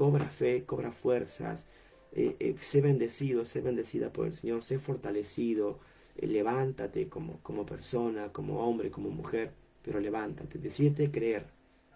cobra 0.00 0.30
fe, 0.30 0.64
cobra 0.64 0.92
fuerzas, 0.92 1.66
eh, 2.12 2.34
eh, 2.40 2.54
sé 2.58 2.80
bendecido, 2.80 3.44
sé 3.44 3.60
bendecida 3.60 4.10
por 4.10 4.28
el 4.28 4.32
Señor, 4.32 4.62
sé 4.62 4.78
fortalecido, 4.78 5.78
eh, 6.16 6.26
levántate 6.26 7.10
como, 7.10 7.38
como 7.42 7.66
persona, 7.66 8.32
como 8.32 8.66
hombre, 8.66 8.90
como 8.90 9.10
mujer, 9.10 9.52
pero 9.82 10.00
levántate, 10.00 10.58
decídete 10.58 11.10
creer, 11.10 11.48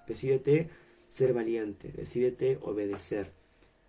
decídete 0.07 0.69
ser 1.09 1.33
valiente, 1.33 1.93
decídete 1.97 2.59
obedecer. 2.61 3.33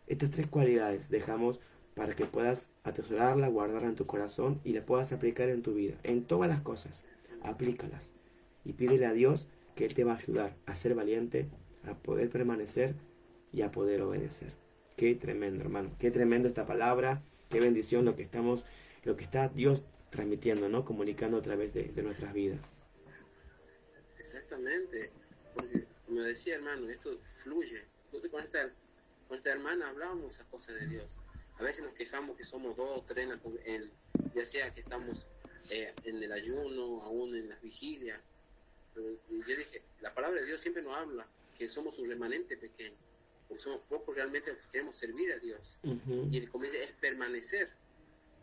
Estas 0.07 0.32
tres 0.32 0.47
cualidades 0.47 1.09
dejamos 1.09 1.59
para 1.93 2.16
que 2.16 2.26
puedas 2.26 2.70
atesorarla, 2.86 3.49
guardarla 3.49 3.89
en 3.89 3.95
tu 3.95 4.05
corazón 4.05 4.61
y 4.63 4.72
la 4.72 4.86
puedas 4.86 5.11
aplicar 5.11 5.49
en 5.49 5.61
tu 5.61 5.74
vida, 5.74 5.95
en 6.03 6.24
todas 6.24 6.49
las 6.49 6.61
cosas, 6.61 7.01
aplícalas 7.41 8.13
y 8.63 8.72
pídele 8.72 9.07
a 9.07 9.11
Dios 9.11 9.49
que 9.76 9.84
Él 9.84 9.93
te 9.93 10.05
va 10.05 10.13
a 10.13 10.20
ayudar 10.20 10.55
a 10.66 10.78
ser 10.78 10.95
valiente, 10.95 11.49
a 11.84 11.95
poder 11.95 12.30
permanecer 12.30 12.95
y 13.56 13.62
a 13.62 13.72
poder 13.72 14.01
obedecer. 14.01 14.51
Qué 14.97 15.16
tremendo, 15.16 15.64
hermano, 15.64 15.95
qué 15.97 16.12
tremendo 16.12 16.47
esta 16.47 16.66
palabra, 16.66 17.22
qué 17.49 17.60
bendición 17.60 18.03
lo 18.03 18.16
que 18.16 18.24
estamos, 18.24 18.66
lo 19.03 19.16
que 19.16 19.24
está 19.24 19.47
Dios 19.47 19.84
transmitiendo, 20.10 20.68
¿no? 20.68 20.84
Comunicando 20.84 21.38
a 21.38 21.41
través 21.41 21.74
de, 21.74 21.91
nuestras 22.03 22.34
vidas. 22.34 22.60
Exactamente, 24.20 25.10
como 26.06 26.22
decía 26.22 26.56
hermano, 26.56 26.89
esto 26.89 27.18
fluye. 27.38 27.84
Con 28.32 28.43
esta, 28.43 28.72
con 29.28 29.38
esta 29.38 29.51
hermana 29.51 29.89
hablábamos 29.89 30.36
esas 30.36 30.47
cosas 30.47 30.76
de 30.76 30.88
Dios. 30.88 31.18
A 31.58 31.64
veces 31.64 31.86
nos 31.86 31.93
quejamos 31.93 32.36
que 32.36 32.43
somos 32.43 32.76
dos 32.76 32.99
o 32.99 33.03
tres, 33.03 33.30
en 33.66 33.91
ya 34.34 34.45
sea 34.45 34.74
que 34.74 34.82
estamos 34.82 35.28
eh, 35.70 35.93
en 36.03 36.22
el 36.22 36.32
ayuno, 36.32 37.01
aún 37.03 37.36
en 37.36 37.49
las 37.49 37.62
vigilias. 37.62 38.20
Yo 38.95 39.01
dije, 39.30 39.82
la 40.01 40.14
palabra 40.14 40.41
de 40.41 40.45
Dios 40.45 40.62
siempre 40.62 40.84
nos 40.84 40.95
habla 40.95 41.26
que 41.58 41.70
somos 41.70 41.97
un 41.99 42.10
remanente 42.10 42.58
pequeño, 42.58 42.97
porque 43.48 43.64
somos 43.64 43.82
pocos 43.88 44.16
realmente 44.16 44.52
los 44.52 44.62
que 44.62 44.72
queremos 44.72 44.98
servir 44.98 45.32
a 45.34 45.38
Dios. 45.39 45.80
Ujú. 45.84 46.28
Y 46.32 46.38
el 46.38 46.52
dice, 46.62 46.84
es 46.84 46.91
permanecer. 46.93 47.72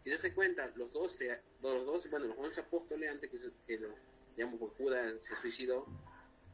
Si 0.05 0.11
no 0.11 0.19
se 0.19 0.35
cuenta, 0.35 0.71
los 0.77 0.93
12, 0.93 1.41
los 1.63 1.87
12, 1.87 2.09
bueno, 2.09 2.27
los 2.27 2.39
11 2.39 2.61
apóstoles 2.61 3.11
antes 3.11 3.31
que, 3.31 3.39
que 3.67 3.79
lo, 3.79 3.95
digamos, 4.37 4.59
por 4.59 4.71
Judas 4.77 5.15
se 5.21 5.37
suicidó, 5.37 5.87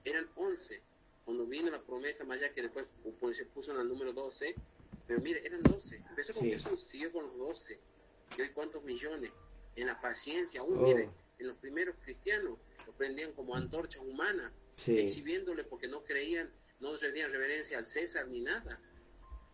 eran 0.04 0.28
11. 0.36 0.82
Cuando 1.24 1.46
vino 1.46 1.70
la 1.70 1.82
promesa 1.82 2.24
más 2.24 2.38
allá 2.38 2.52
que 2.52 2.62
después 2.62 2.86
pues, 3.20 3.36
se 3.36 3.44
puso 3.46 3.72
en 3.74 3.80
el 3.80 3.88
número 3.88 4.12
12, 4.12 4.54
pero 5.06 5.20
mire, 5.20 5.44
eran 5.46 5.62
12. 5.62 5.96
Empezó 6.10 6.32
con 6.34 6.42
Sí. 6.44 6.50
Jesús, 6.50 6.82
siguió 6.84 7.12
con 7.12 7.24
los 7.26 7.36
12. 7.36 7.80
Y 8.36 8.40
hoy 8.42 8.50
cuántos 8.50 8.82
millones. 8.84 9.30
En 9.76 9.86
la 9.86 10.00
paciencia, 10.00 10.60
aún 10.60 10.78
Oh. 10.78 10.82
mire, 10.82 11.08
en 11.38 11.46
los 11.46 11.56
primeros 11.58 11.94
cristianos 12.02 12.58
lo 12.86 12.92
prendían 12.94 13.32
como 13.32 13.54
antorchas 13.54 14.02
humanas, 14.02 14.52
Sí, 14.76 14.98
exhibiéndole 14.98 15.64
porque 15.64 15.88
no 15.88 16.04
creían, 16.04 16.50
no 16.80 16.96
rendían 16.96 17.30
reverencia 17.32 17.78
al 17.78 17.86
César 17.86 18.28
ni 18.28 18.40
nada. 18.40 18.80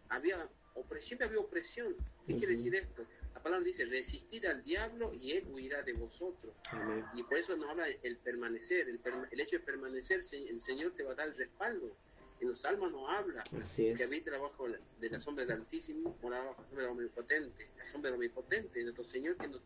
Había 0.08 0.48
opre- 0.74 1.00
siempre 1.00 1.26
había 1.26 1.40
opresión. 1.40 1.94
¿Qué 2.26 2.36
quiere 2.38 2.54
Ujú. 2.54 2.64
decir 2.64 2.74
esto? 2.74 3.06
La 3.34 3.42
palabra 3.42 3.64
dice, 3.66 3.84
resistir 3.84 4.46
al 4.48 4.62
diablo 4.62 5.12
y 5.12 5.32
él 5.32 5.46
huirá 5.50 5.82
de 5.82 5.92
vosotros. 5.94 6.54
amén. 6.70 7.04
Y 7.14 7.22
por 7.24 7.36
eso 7.38 7.56
nos 7.56 7.68
habla 7.70 7.88
el 7.88 8.16
permanecer, 8.18 8.88
el, 8.88 9.02
perma- 9.02 9.28
el 9.30 9.40
hecho 9.40 9.58
de 9.58 9.64
permanecer, 9.64 10.20
el 10.32 10.62
Señor 10.62 10.92
te 10.94 11.02
va 11.02 11.12
a 11.12 11.14
dar 11.14 11.28
el 11.28 11.36
respaldo. 11.36 11.96
En 12.40 12.48
los 12.48 12.60
salmos 12.60 12.90
nos 12.90 13.08
habla 13.08 13.44
Así 13.62 13.86
es. 13.86 13.96
que 13.96 14.04
habita 14.04 14.34
abajo 14.34 14.66
de 15.00 15.08
la 15.10 15.20
sombra 15.20 15.44
del 15.44 15.56
Altísimo, 15.58 16.16
bajo 16.22 16.30
la 16.30 16.54
sombra 16.56 16.82
del 16.82 16.90
Omnipotente, 16.90 17.68
la 17.78 17.86
sombra 17.86 18.10
del 18.10 18.16
Omnipotente, 18.18 18.82
nuestro 18.82 19.04
Señor 19.04 19.36
que 19.36 19.48
nos, 19.48 19.60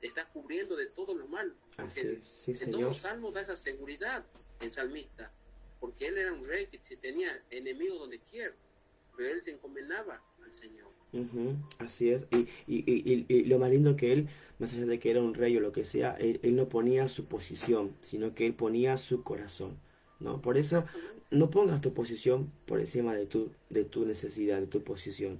está 0.00 0.28
cubriendo 0.28 0.76
de 0.76 0.86
todo 0.86 1.14
lo 1.14 1.26
mal. 1.28 1.54
Así 1.76 2.00
es. 2.00 2.26
Sí, 2.26 2.50
en 2.52 2.56
todos 2.58 2.64
Señor. 2.74 2.82
los 2.88 2.96
salmos 2.98 3.32
da 3.34 3.42
esa 3.42 3.56
seguridad 3.56 4.24
en 4.60 4.70
salmista, 4.70 5.32
porque 5.80 6.08
él 6.08 6.18
era 6.18 6.32
un 6.32 6.44
rey 6.44 6.66
que 6.66 6.78
se 6.88 6.96
tenía 6.96 7.30
enemigos 7.50 7.98
donde 7.98 8.18
quiera, 8.20 8.54
pero 9.16 9.34
él 9.34 9.42
se 9.42 9.50
encomendaba 9.52 10.22
al 10.44 10.54
Señor. 10.54 10.88
Ujú, 11.12 11.56
Así 11.78 12.10
es. 12.10 12.26
Y, 12.30 12.40
y, 12.66 12.84
y, 12.86 13.24
y- 13.28 13.34
y 13.34 13.44
lo 13.44 13.58
más 13.58 13.70
lindo 13.70 13.96
que 13.96 14.12
él, 14.12 14.28
más 14.58 14.74
allá 14.74 14.86
de 14.86 14.98
que 14.98 15.10
era 15.10 15.22
un 15.22 15.34
rey 15.34 15.56
o 15.56 15.60
lo 15.60 15.72
que 15.72 15.84
sea, 15.84 16.14
él, 16.18 16.38
él 16.42 16.54
no 16.56 16.68
ponía 16.68 17.08
su 17.08 17.24
posición, 17.26 17.94
sino 18.02 18.34
que 18.34 18.46
él 18.46 18.54
ponía 18.54 18.96
su 18.98 19.22
corazón. 19.22 19.78
¿no? 20.20 20.42
Por 20.42 20.58
eso, 20.58 20.84
no 21.30 21.50
pongas 21.50 21.80
tu 21.80 21.94
posición 21.94 22.52
por 22.66 22.80
encima 22.80 23.14
de 23.14 23.26
tu, 23.26 23.50
de 23.70 23.84
tu 23.84 24.04
necesidad, 24.04 24.60
de 24.60 24.66
tu 24.66 24.82
posición. 24.82 25.38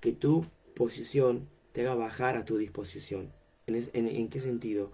Que 0.00 0.12
tu 0.12 0.46
posición 0.74 1.48
te 1.72 1.82
haga 1.82 1.94
bajar 1.94 2.36
a 2.36 2.44
tu 2.44 2.56
disposición. 2.58 3.32
¿En, 3.66 3.74
es- 3.76 3.90
en, 3.92 4.08
en 4.08 4.28
qué 4.28 4.40
sentido? 4.40 4.92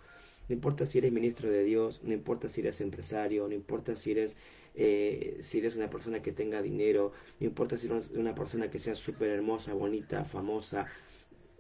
No 0.49 0.55
importa 0.55 0.87
si 0.87 0.99
eres 0.99 1.13
ministro 1.13 1.51
de 1.51 1.65
Dios, 1.65 2.01
no 2.05 2.13
importa 2.13 2.49
si 2.49 2.61
eres 2.61 2.81
empresario, 2.81 3.49
no 3.49 3.55
importa 3.55 3.97
si 3.97 4.13
eres, 4.13 4.37
eh, 4.77 5.39
si 5.41 5.59
eres 5.59 5.75
una 5.77 5.89
persona 5.89 6.21
que 6.23 6.33
tenga 6.33 6.61
dinero, 6.63 7.13
no 7.41 7.47
importa 7.47 7.79
si 7.79 7.87
eres 7.87 8.11
una 8.15 8.35
persona 8.35 8.71
que 8.71 8.79
sea 8.79 8.95
súper 8.95 9.31
hermosa, 9.31 9.73
bonita, 9.73 10.25
famosa. 10.25 10.87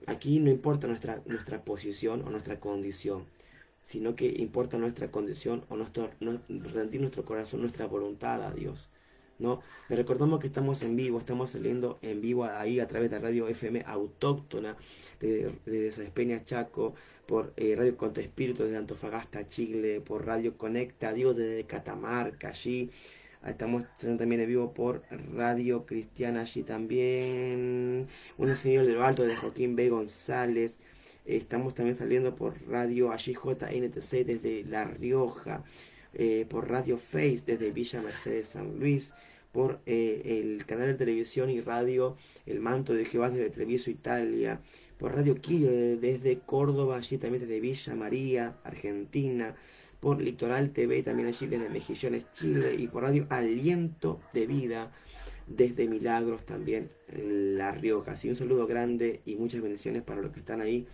Aquí 0.06 0.38
no 0.38 0.50
importa 0.50 0.86
nuestra, 0.86 1.22
nuestra 1.26 1.64
posición 1.64 2.22
o 2.26 2.30
nuestra 2.30 2.60
condición, 2.60 3.24
sino 3.82 4.14
que 4.14 4.26
importa 4.26 4.76
nuestra 4.76 5.10
condición 5.10 5.64
o 5.70 5.76
nuestro, 5.76 6.10
rendir 6.20 7.00
nuestro 7.00 7.24
corazón, 7.24 7.62
nuestra 7.62 7.86
voluntad 7.86 8.42
a 8.42 8.52
Dios. 8.52 8.90
¿no? 9.38 9.60
Le 9.88 9.96
recordamos 9.96 10.40
que 10.40 10.46
estamos 10.46 10.82
en 10.82 10.96
vivo, 10.96 11.18
estamos 11.18 11.50
saliendo 11.50 11.98
en 12.02 12.20
vivo 12.20 12.44
ahí 12.44 12.80
a 12.80 12.86
través 12.86 13.10
de 13.10 13.18
Radio 13.18 13.48
FM 13.48 13.82
autóctona 13.86 14.76
de, 15.20 15.52
de 15.64 16.42
Chaco, 16.44 16.94
por 17.26 17.52
eh, 17.56 17.74
Radio 17.76 17.96
Conto 17.96 18.20
Espíritu 18.20 18.64
desde 18.64 18.76
Antofagasta, 18.76 19.46
Chile, 19.46 20.00
por 20.00 20.26
Radio 20.26 20.56
Conecta 20.56 21.12
Dios 21.12 21.36
desde 21.36 21.64
Catamarca, 21.64 22.48
allí. 22.48 22.90
Estamos 23.46 23.84
también 23.98 24.40
en 24.40 24.48
vivo 24.48 24.72
por 24.72 25.02
Radio 25.34 25.86
Cristiana 25.86 26.40
allí 26.40 26.62
también. 26.62 28.08
Un 28.38 28.56
señor 28.56 28.86
de 28.86 28.92
lo 28.92 29.04
alto 29.04 29.22
de 29.22 29.36
Joaquín 29.36 29.76
B. 29.76 29.88
González. 29.88 30.78
Estamos 31.24 31.74
también 31.74 31.96
saliendo 31.96 32.34
por 32.34 32.54
Radio 32.68 33.12
NTC 33.12 34.24
desde 34.24 34.64
La 34.64 34.84
Rioja. 34.84 35.62
Eh, 36.18 36.46
por 36.48 36.70
Radio 36.70 36.96
Face 36.96 37.42
desde 37.44 37.72
Villa 37.72 38.00
Mercedes 38.00 38.48
San 38.48 38.78
Luis, 38.78 39.12
por 39.52 39.80
eh, 39.84 40.40
el 40.40 40.64
canal 40.64 40.86
de 40.86 40.94
televisión 40.94 41.50
y 41.50 41.60
radio 41.60 42.16
El 42.46 42.60
Manto 42.60 42.94
de 42.94 43.04
Jehová 43.04 43.28
desde 43.28 43.50
Treviso, 43.50 43.90
Italia, 43.90 44.62
por 44.98 45.14
Radio 45.14 45.34
Quillo 45.40 45.70
desde 45.70 46.38
Córdoba, 46.40 46.96
allí 46.96 47.18
también 47.18 47.42
desde 47.42 47.60
Villa 47.60 47.94
María, 47.94 48.56
Argentina, 48.64 49.54
por 50.00 50.20
Litoral 50.20 50.72
TV 50.72 51.02
también 51.02 51.28
allí 51.28 51.46
desde 51.46 51.68
Mejillones, 51.68 52.30
Chile, 52.32 52.74
y 52.78 52.86
por 52.88 53.02
Radio 53.02 53.26
Aliento 53.30 54.20
de 54.32 54.46
Vida 54.46 54.92
desde 55.46 55.86
Milagros 55.86 56.44
también 56.44 56.90
La 57.08 57.72
Rioja. 57.72 58.12
Así 58.12 58.28
un 58.28 58.36
saludo 58.36 58.66
grande 58.66 59.22
y 59.24 59.36
muchas 59.36 59.62
bendiciones 59.62 60.02
para 60.02 60.20
los 60.20 60.32
que 60.32 60.40
están 60.40 60.60
ahí 60.60 60.86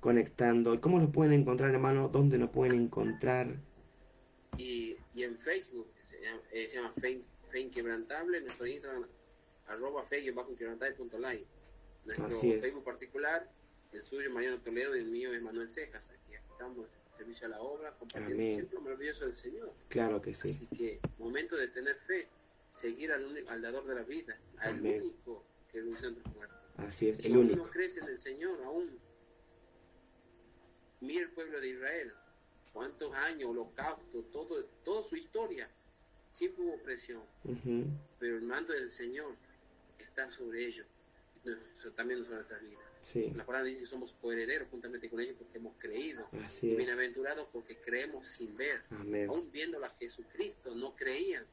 conectando. 0.00 0.74
¿Y 0.74 0.78
cómo 0.78 0.98
nos 0.98 1.10
pueden 1.10 1.32
encontrar, 1.32 1.70
hermano? 1.70 2.08
¿Dónde 2.08 2.38
nos 2.38 2.50
pueden 2.50 2.74
encontrar? 2.74 3.56
Y, 4.56 4.96
y 5.14 5.22
en 5.22 5.38
Facebook, 5.38 5.88
se 6.08 6.20
llama, 6.20 6.92
eh, 6.96 7.22
Fe, 7.50 7.60
Inquebrantable, 7.60 8.40
nuestro 8.40 8.66
Instagram, 8.66 9.06
arroba 9.66 10.04
fe 10.04 10.30
bajo 10.30 10.50
live 10.50 11.46
Nuestro 12.04 12.30
Facebook 12.30 12.84
particular, 12.84 13.50
el 13.92 14.02
suyo 14.02 14.30
Mariano 14.30 14.60
Toledo 14.60 14.96
y 14.96 15.00
el 15.00 15.06
mío 15.06 15.32
es 15.32 15.42
Manuel 15.42 15.70
Cejas. 15.70 16.10
Aquí 16.10 16.34
estamos 16.34 16.86
servicio 17.16 17.46
a 17.46 17.50
la 17.50 17.60
obra, 17.60 17.92
compartiendo 17.98 18.42
siempre 18.42 18.74
lo 18.74 18.80
maravilloso 18.80 19.26
del 19.26 19.36
Señor. 19.36 19.74
Claro 19.88 20.22
que 20.22 20.34
sí. 20.34 20.48
Así 20.48 20.66
que, 20.66 21.00
momento 21.18 21.56
de 21.56 21.68
tener 21.68 21.96
fe, 21.96 22.28
seguir 22.70 23.12
al, 23.12 23.24
único, 23.26 23.50
al 23.50 23.60
dador 23.60 23.86
de 23.86 23.94
la 23.94 24.02
vida, 24.02 24.38
al 24.58 24.80
único 24.80 25.44
que 25.70 25.80
lo 25.80 25.92
hizo 25.92 26.10
muertos. 26.34 26.58
Así 26.78 27.10
es, 27.10 27.18
si 27.18 27.28
el 27.28 27.36
único. 27.36 27.62
uno 27.62 27.70
crece 27.70 28.00
en 28.00 28.08
el 28.08 28.18
Señor 28.18 28.62
aún, 28.64 28.98
mira 31.00 31.22
el 31.22 31.30
pueblo 31.32 31.60
de 31.60 31.68
Israel, 31.68 32.14
cuántos 32.72 33.12
años, 33.14 33.50
holocausto, 33.50 34.24
todo, 34.24 34.64
toda 34.84 35.02
su 35.02 35.16
historia, 35.16 35.68
siempre 36.32 36.64
hubo 36.64 36.82
presión, 36.82 37.22
pero 38.18 38.36
el 38.36 38.42
mando 38.42 38.72
del 38.72 38.90
Señor 38.90 39.34
está 39.98 40.30
sobre 40.30 40.64
ellos, 40.64 40.86
también 41.96 42.22
sobre 42.22 42.36
nuestras 42.36 42.62
vidas. 42.62 43.36
La 43.36 43.46
palabra 43.46 43.68
dice 43.68 43.80
que 43.80 43.86
somos 43.86 44.14
coherederos 44.14 44.68
juntamente 44.70 45.08
con 45.08 45.20
ellos 45.20 45.36
porque 45.38 45.58
hemos 45.58 45.74
creído. 45.78 46.28
Así 46.44 46.74
bienaventurados 46.76 47.48
porque 47.52 47.76
creemos 47.78 48.28
sin 48.28 48.56
ver. 48.56 48.82
Aún 49.28 49.50
viendo 49.50 49.82
a 49.84 49.90
Jesucristo, 49.90 50.74
no 50.74 50.94
creían. 50.94 51.44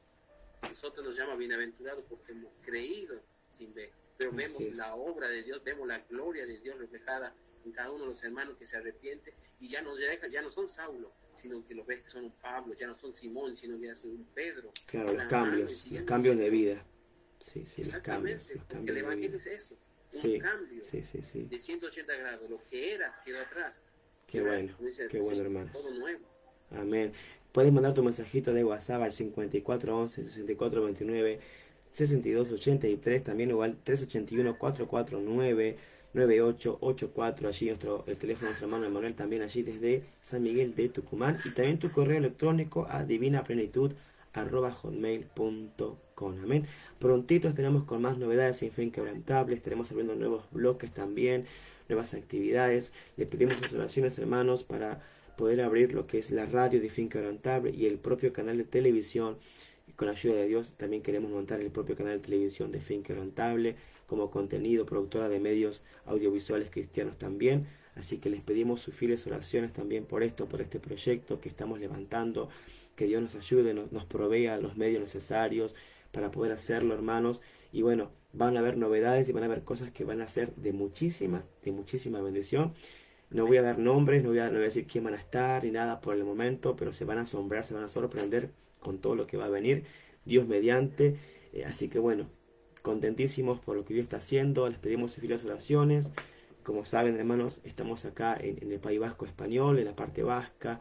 Nosotros 0.62 1.06
nos 1.06 1.16
llama 1.16 1.36
bienaventurados 1.36 2.04
porque 2.08 2.32
hemos 2.32 2.52
creído 2.62 3.22
sin 3.48 3.72
ver. 3.74 3.90
Pero 4.18 4.32
vemos 4.32 4.60
la 4.76 4.94
obra 4.94 5.28
de 5.28 5.42
Dios, 5.42 5.62
vemos 5.62 5.86
la 5.86 6.00
gloria 6.00 6.44
de 6.44 6.58
Dios 6.58 6.78
reflejada 6.78 7.34
en 7.64 7.72
cada 7.72 7.90
uno 7.90 8.04
de 8.04 8.10
los 8.12 8.22
hermanos 8.24 8.56
que 8.58 8.66
se 8.66 8.76
arrepiente 8.76 9.34
y 9.60 9.68
ya 9.68 9.80
no, 9.82 9.92
ya 9.98 10.42
no 10.42 10.50
son 10.50 10.68
Saulo, 10.68 11.12
sino 11.36 11.64
que 11.64 11.74
los 11.74 11.86
ves 11.86 12.02
que 12.02 12.10
son 12.10 12.24
un 12.24 12.32
Pablo, 12.32 12.74
ya 12.74 12.86
no 12.86 12.96
son 12.96 13.14
Simón, 13.14 13.56
sino 13.56 13.78
que 13.78 13.86
ya 13.86 13.96
son 13.96 14.10
un 14.10 14.24
Pedro. 14.34 14.72
Claro, 14.86 15.12
los 15.12 15.24
cambios, 15.24 15.86
los 15.90 16.02
cambios 16.04 16.36
de 16.36 16.50
vida. 16.50 16.84
Sí, 17.40 17.64
sí, 17.66 17.82
Exactamente, 17.82 18.54
los 18.54 18.64
cambios, 18.64 18.96
el 18.96 19.04
Evangelio 19.04 19.38
es 19.38 19.46
eso, 19.46 19.76
un 20.12 20.38
cambio 20.38 20.82
de 20.82 21.58
180 21.58 22.16
grados, 22.16 22.50
lo 22.50 22.62
que 22.64 22.94
eras 22.94 23.14
quedó 23.24 23.40
atrás. 23.40 23.80
Qué 24.26 24.42
bueno, 24.42 24.74
qué 25.08 25.20
bueno 25.20 25.42
hermanos. 25.42 25.72
Todo 25.72 25.94
nuevo. 25.94 26.26
Amén. 26.70 27.12
Puedes 27.52 27.72
mandar 27.72 27.94
tu 27.94 28.02
mensajito 28.02 28.52
de 28.52 28.64
WhatsApp 28.64 29.02
al 29.02 29.12
5411 29.12 30.24
6429 30.24 31.40
6283, 31.90 33.24
también 33.24 33.50
igual 33.50 33.78
381 33.82 34.58
449 34.58 35.78
9884, 36.14 37.48
allí 37.48 37.66
nuestro, 37.66 38.04
el 38.06 38.16
teléfono 38.16 38.46
de 38.46 38.50
nuestro 38.50 38.66
hermano 38.66 38.86
Emanuel 38.86 39.14
también 39.14 39.42
allí 39.42 39.62
desde 39.62 40.04
San 40.20 40.42
Miguel 40.42 40.74
de 40.74 40.88
Tucumán 40.88 41.38
y 41.44 41.50
también 41.50 41.78
tu 41.78 41.90
correo 41.90 42.18
electrónico 42.18 42.86
a 42.90 43.04
divinaplenitud 43.04 43.92
hotmail.com 46.18 46.44
amén 46.44 46.66
prontitos 46.98 47.54
tenemos 47.54 47.84
con 47.84 48.02
más 48.02 48.18
novedades 48.18 48.62
en 48.62 48.72
fin 48.72 48.90
quebrantables 48.90 49.58
estaremos 49.58 49.90
abriendo 49.90 50.14
nuevos 50.14 50.44
bloques 50.50 50.92
también 50.92 51.46
nuevas 51.88 52.14
actividades 52.14 52.92
le 53.16 53.26
pedimos 53.26 53.56
sus 53.56 53.72
oraciones 53.74 54.18
hermanos 54.18 54.64
para 54.64 55.00
poder 55.36 55.60
abrir 55.60 55.94
lo 55.94 56.06
que 56.06 56.18
es 56.18 56.30
la 56.30 56.46
radio 56.46 56.80
de 56.80 56.90
fin 56.90 57.08
quebrantable 57.08 57.70
y 57.70 57.86
el 57.86 57.98
propio 57.98 58.32
canal 58.32 58.58
de 58.58 58.64
televisión 58.64 59.36
con 59.96 60.06
la 60.06 60.12
ayuda 60.12 60.36
de 60.36 60.46
Dios 60.46 60.74
también 60.76 61.02
queremos 61.02 61.30
montar 61.30 61.60
el 61.60 61.70
propio 61.70 61.96
canal 61.96 62.14
de 62.14 62.20
televisión 62.20 62.70
de 62.70 62.80
Fin 62.80 63.02
Quebrantable 63.02 63.74
como 64.06 64.30
contenido, 64.30 64.86
productora 64.86 65.28
de 65.28 65.40
medios 65.40 65.82
audiovisuales 66.06 66.70
cristianos 66.70 67.18
también. 67.18 67.66
Así 67.96 68.18
que 68.18 68.30
les 68.30 68.40
pedimos 68.40 68.80
sus 68.80 68.94
fieles 68.94 69.26
oraciones 69.26 69.72
también 69.72 70.04
por 70.04 70.22
esto, 70.22 70.48
por 70.48 70.60
este 70.60 70.78
proyecto 70.78 71.40
que 71.40 71.48
estamos 71.48 71.80
levantando. 71.80 72.48
Que 72.94 73.06
Dios 73.06 73.22
nos 73.22 73.34
ayude, 73.34 73.74
nos, 73.74 73.90
nos 73.90 74.04
provea 74.04 74.58
los 74.58 74.76
medios 74.76 75.00
necesarios 75.00 75.74
para 76.12 76.30
poder 76.30 76.52
hacerlo, 76.52 76.94
hermanos. 76.94 77.40
Y 77.72 77.82
bueno, 77.82 78.10
van 78.32 78.56
a 78.56 78.60
haber 78.60 78.76
novedades 78.76 79.28
y 79.28 79.32
van 79.32 79.42
a 79.42 79.46
haber 79.46 79.62
cosas 79.62 79.90
que 79.90 80.04
van 80.04 80.20
a 80.20 80.28
ser 80.28 80.54
de 80.56 80.72
muchísima, 80.72 81.44
de 81.62 81.72
muchísima 81.72 82.20
bendición. 82.20 82.72
No 83.30 83.46
voy 83.46 83.58
a 83.58 83.62
dar 83.62 83.78
nombres, 83.78 84.22
no 84.22 84.30
voy 84.30 84.38
a, 84.38 84.46
no 84.46 84.52
voy 84.52 84.62
a 84.62 84.64
decir 84.64 84.86
quién 84.86 85.04
van 85.04 85.14
a 85.14 85.18
estar 85.18 85.64
ni 85.64 85.70
nada 85.70 86.00
por 86.00 86.14
el 86.14 86.24
momento, 86.24 86.76
pero 86.76 86.92
se 86.92 87.04
van 87.04 87.18
a 87.18 87.22
asombrar, 87.22 87.66
se 87.66 87.74
van 87.74 87.84
a 87.84 87.88
sorprender 87.88 88.50
con 88.80 88.98
todo 88.98 89.14
lo 89.14 89.26
que 89.26 89.36
va 89.36 89.46
a 89.46 89.50
venir, 89.50 89.84
Dios 90.24 90.46
mediante. 90.46 91.16
Eh, 91.52 91.64
así 91.64 91.88
que 91.88 91.98
bueno, 91.98 92.28
contentísimos 92.82 93.60
por 93.60 93.76
lo 93.76 93.84
que 93.84 93.94
Dios 93.94 94.04
está 94.04 94.18
haciendo, 94.18 94.68
les 94.68 94.78
pedimos 94.78 95.16
fieles 95.16 95.44
oraciones. 95.44 96.10
Como 96.62 96.84
saben, 96.84 97.16
hermanos, 97.16 97.60
estamos 97.64 98.04
acá 98.04 98.36
en, 98.38 98.70
el 98.70 98.80
País 98.80 99.00
Vasco 99.00 99.26
Español, 99.26 99.78
en 99.78 99.86
la 99.86 99.96
parte 99.96 100.22
vasca. 100.22 100.80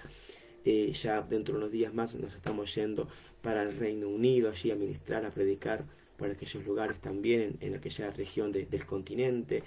Eh, 0.70 0.92
ya 0.92 1.22
dentro 1.22 1.54
de 1.54 1.60
unos 1.60 1.72
días 1.72 1.94
más 1.94 2.14
nos 2.16 2.36
estamos 2.36 2.76
yendo 2.76 3.08
para 3.42 3.64
el 3.64 3.78
Reino 3.78 4.10
Unido, 4.10 4.50
allí 4.50 4.70
a 4.70 4.76
ministrar, 4.76 5.26
a 5.26 5.32
predicar 5.32 5.86
por 6.18 6.30
aquellos 6.30 6.66
lugares 6.66 7.00
también, 7.00 7.56
en, 7.62 7.74
aquella 7.74 8.12
región 8.12 8.52
del 8.52 8.86
continente. 8.86 9.64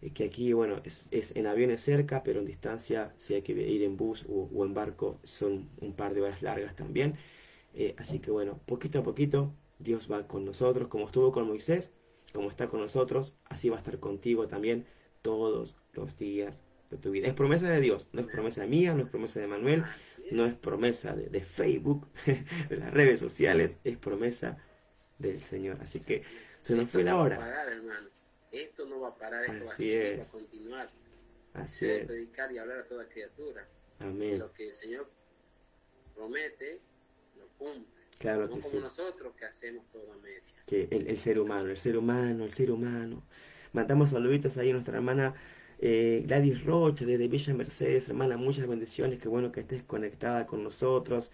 Eh, 0.00 0.10
que 0.10 0.22
aquí, 0.22 0.52
bueno, 0.52 0.80
es, 0.84 1.34
en 1.34 1.48
aviones 1.48 1.80
cerca, 1.80 2.22
pero 2.22 2.38
en 2.38 2.46
distancia, 2.46 3.12
si 3.16 3.34
hay 3.34 3.42
que 3.42 3.50
ir 3.52 3.82
en 3.82 3.96
bus 3.96 4.26
o 4.28 4.64
en 4.64 4.74
barco, 4.74 5.18
son 5.24 5.68
un 5.80 5.92
par 5.92 6.14
de 6.14 6.22
horas 6.22 6.40
largas 6.40 6.76
también. 6.76 7.16
Eh, 7.74 7.96
así 7.98 8.20
que 8.20 8.30
bueno, 8.30 8.60
poquito 8.64 9.00
a 9.00 9.02
poquito 9.02 9.52
Dios 9.80 10.08
va 10.10 10.28
con 10.28 10.44
nosotros, 10.44 10.86
como 10.86 11.06
estuvo 11.06 11.32
con 11.32 11.48
Moisés, 11.48 11.90
como 12.32 12.48
está 12.48 12.68
con 12.68 12.78
nosotros, 12.80 13.34
así 13.46 13.70
va 13.70 13.76
a 13.76 13.78
estar 13.80 13.98
contigo 13.98 14.46
también 14.46 14.86
todos 15.20 15.74
los 15.94 16.16
días 16.16 16.62
de 16.90 16.96
tu 16.98 17.10
vida. 17.10 17.28
Es 17.28 17.34
promesa 17.34 17.68
de 17.68 17.80
Dios, 17.80 18.06
no 18.12 18.20
es 18.20 18.26
promesa 18.26 18.66
mía, 18.66 18.94
no 18.94 19.02
es 19.02 19.08
promesa 19.08 19.40
de 19.40 19.46
Manuel, 19.46 19.84
no 20.30 20.46
es 20.46 20.54
promesa 20.54 21.14
de, 21.14 21.40
Facebook, 21.40 22.08
de 22.68 22.76
las 22.76 22.92
redes 22.92 23.20
sociales, 23.20 23.78
es 23.84 23.96
promesa 23.96 24.58
del 25.18 25.40
Señor. 25.42 25.78
Así 25.80 26.00
que 26.00 26.22
se 26.60 26.74
nos 26.74 26.90
fue 26.90 27.04
la 27.04 27.16
hora. 27.16 27.38
Esto 28.50 28.86
no 28.86 29.00
va 29.00 29.08
a 29.08 29.16
parar, 29.16 29.44
esto 29.44 29.66
va 29.66 30.22
a 30.22 30.30
continuar. 30.30 30.90
Así 31.54 31.88
es. 31.88 32.06
predicar 32.06 32.52
y 32.52 32.58
hablar 32.58 32.78
a 32.78 32.84
toda 32.84 33.08
criatura. 33.08 33.66
Amén. 34.00 34.38
Lo 34.38 34.52
que 34.52 34.68
el 34.68 34.74
Señor 34.74 35.08
promete, 36.14 36.80
Claro 38.18 38.46
no 38.46 38.60
como 38.60 38.80
nosotros 38.80 39.34
que 39.36 39.44
hacemos 39.44 39.84
todo 39.90 40.12
a 40.12 40.16
media. 40.16 40.42
Que 40.66 40.88
el, 40.90 41.18
ser 41.18 41.38
humano, 41.38 41.70
el 41.70 41.78
ser 41.78 41.96
humano, 41.96 42.44
el 42.44 42.54
ser 42.54 42.70
humano. 42.70 43.22
Mandamos 43.72 44.10
saluditos 44.10 44.56
ahí 44.56 44.70
a 44.70 44.72
nuestra 44.72 44.96
hermana 44.96 45.34
eh, 45.78 46.22
Gladys 46.26 46.64
Rocha 46.64 47.04
desde 47.04 47.28
Villa 47.28 47.54
Mercedes, 47.54 48.08
hermana, 48.08 48.36
muchas 48.36 48.66
bendiciones, 48.66 49.18
qué 49.18 49.28
bueno 49.28 49.52
que 49.52 49.60
estés 49.60 49.82
conectada 49.82 50.46
con 50.46 50.62
nosotros. 50.62 51.30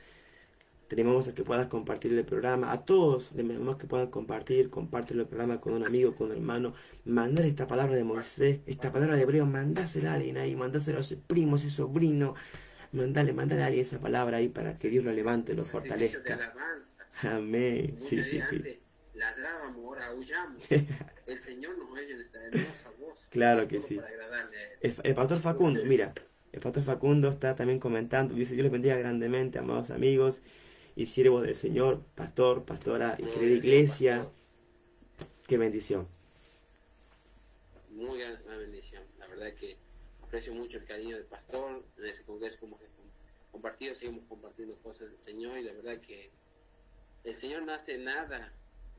Tenemos 0.88 1.28
a 1.28 1.34
que 1.34 1.44
puedas 1.44 1.68
compartir 1.68 2.12
el 2.12 2.24
programa. 2.24 2.72
A 2.72 2.84
todos 2.84 3.30
le 3.32 3.44
pedimos 3.44 3.76
que 3.76 3.86
puedan 3.86 4.08
compartir, 4.08 4.70
compartir 4.70 5.18
el 5.18 5.26
programa 5.26 5.60
con 5.60 5.72
un 5.74 5.84
amigo, 5.84 6.16
con 6.16 6.30
un 6.30 6.36
hermano. 6.36 6.74
Mandar 7.04 7.44
esta 7.46 7.66
palabra 7.68 7.94
de 7.94 8.02
Moisés, 8.02 8.60
esta 8.66 8.90
palabra 8.92 9.14
de 9.14 9.22
hebreo, 9.22 9.46
mandásela 9.46 10.12
a 10.12 10.14
alguien 10.14 10.36
ahí, 10.36 10.56
mandásela 10.56 10.98
a 10.98 11.02
sus 11.04 11.18
primos 11.18 11.64
y 11.64 11.70
sobrinos 11.70 12.34
Mandale, 12.92 13.32
mandale 13.32 13.62
a 13.62 13.66
alguien 13.66 13.82
esa 13.82 14.00
palabra 14.00 14.38
ahí 14.38 14.48
para 14.48 14.74
que 14.74 14.88
Dios 14.88 15.04
lo 15.04 15.12
levante, 15.12 15.54
lo 15.54 15.64
fortalezca. 15.64 16.52
Amén. 17.22 17.96
Sí, 17.98 18.22
sí, 18.24 18.40
sí. 18.42 18.80
ladrábamos, 19.14 19.84
ahora 19.84 20.08
aullamos. 20.08 20.66
El 21.26 21.40
Señor 21.40 21.78
nos 21.78 21.90
oye 21.92 22.14
nuestra 22.14 22.44
hermosa 22.46 22.90
voz. 22.98 22.99
Claro 23.30 23.68
que 23.68 23.80
sí. 23.80 24.00
el 24.80 25.14
pastor 25.14 25.40
Facundo, 25.40 25.84
mira, 25.84 26.12
el 26.52 26.60
pastor 26.60 26.82
Facundo 26.82 27.28
está 27.28 27.54
también 27.54 27.78
comentando, 27.78 28.34
dice, 28.34 28.54
Dios 28.54 28.64
les 28.64 28.72
bendiga 28.72 28.96
grandemente, 28.96 29.58
amados 29.58 29.90
amigos 29.90 30.42
y 30.96 31.06
siervos 31.06 31.44
del 31.44 31.54
Señor, 31.54 32.02
pastor, 32.16 32.64
pastora 32.64 33.16
y 33.18 33.24
querida 33.24 33.56
iglesia, 33.56 34.28
qué 35.46 35.58
bendición. 35.58 36.08
Muy 37.90 38.18
gran 38.18 38.42
una 38.46 38.56
bendición. 38.56 39.02
La 39.18 39.26
verdad 39.28 39.52
que 39.54 39.76
aprecio 40.22 40.52
mucho 40.52 40.78
el 40.78 40.84
cariño 40.84 41.16
del 41.16 41.26
pastor. 41.26 41.84
En 41.98 42.06
ese 42.06 42.24
congreso 42.24 42.58
como 42.58 42.78
que 42.78 42.86
compartido, 43.50 43.94
seguimos 43.94 44.24
compartiendo 44.28 44.76
cosas 44.76 45.10
del 45.10 45.18
Señor 45.18 45.58
y 45.58 45.64
la 45.64 45.72
verdad 45.72 46.00
que 46.00 46.30
el 47.24 47.36
Señor 47.36 47.62
no 47.62 47.72
hace 47.72 47.98
nada 47.98 48.52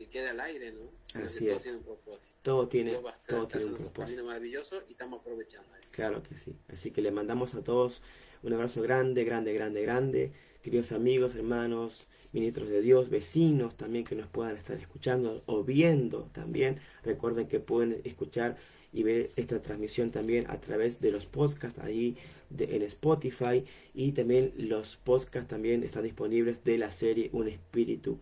que 0.05 0.09
quede 0.09 0.29
al 0.29 0.39
aire, 0.39 0.71
¿no? 0.71 0.81
Así 1.21 1.45
todo 1.45 1.55
es. 1.57 1.63
tiene 1.63 1.77
un 1.77 1.83
propósito. 1.83 2.33
Todo 2.41 2.67
tiene, 2.67 2.91
estar 2.93 3.13
todo 3.27 3.47
tiene 3.47 3.65
un 3.67 3.75
propósito. 3.77 4.23
maravilloso 4.25 4.81
y 4.87 4.91
estamos 4.93 5.21
aprovechando 5.21 5.69
eso. 5.75 5.89
Claro 5.93 6.23
que 6.23 6.35
sí. 6.37 6.55
Así 6.69 6.91
que 6.91 7.01
le 7.01 7.11
mandamos 7.11 7.53
a 7.55 7.63
todos 7.63 8.01
un 8.43 8.53
abrazo 8.53 8.81
grande, 8.81 9.23
grande, 9.23 9.53
grande, 9.53 9.81
grande. 9.83 10.31
Queridos 10.63 10.91
amigos, 10.91 11.35
hermanos, 11.35 12.07
ministros 12.33 12.69
de 12.69 12.81
Dios, 12.81 13.09
vecinos 13.09 13.75
también 13.75 14.03
que 14.05 14.15
nos 14.15 14.27
puedan 14.27 14.55
estar 14.57 14.77
escuchando 14.77 15.43
o 15.45 15.63
viendo 15.63 16.29
también. 16.33 16.79
Recuerden 17.03 17.47
que 17.47 17.59
pueden 17.59 18.01
escuchar 18.03 18.57
y 18.93 19.03
ver 19.03 19.31
esta 19.35 19.61
transmisión 19.61 20.11
también 20.11 20.49
a 20.49 20.59
través 20.59 20.99
de 20.99 21.11
los 21.11 21.25
podcasts 21.25 21.79
ahí 21.79 22.17
de- 22.49 22.75
en 22.75 22.81
Spotify 22.83 23.63
y 23.93 24.11
también 24.11 24.53
los 24.57 24.97
podcasts 24.97 25.47
también 25.49 25.83
están 25.83 26.03
disponibles 26.03 26.63
de 26.63 26.77
la 26.77 26.91
serie 26.91 27.29
Un 27.31 27.47
Espíritu 27.47 28.19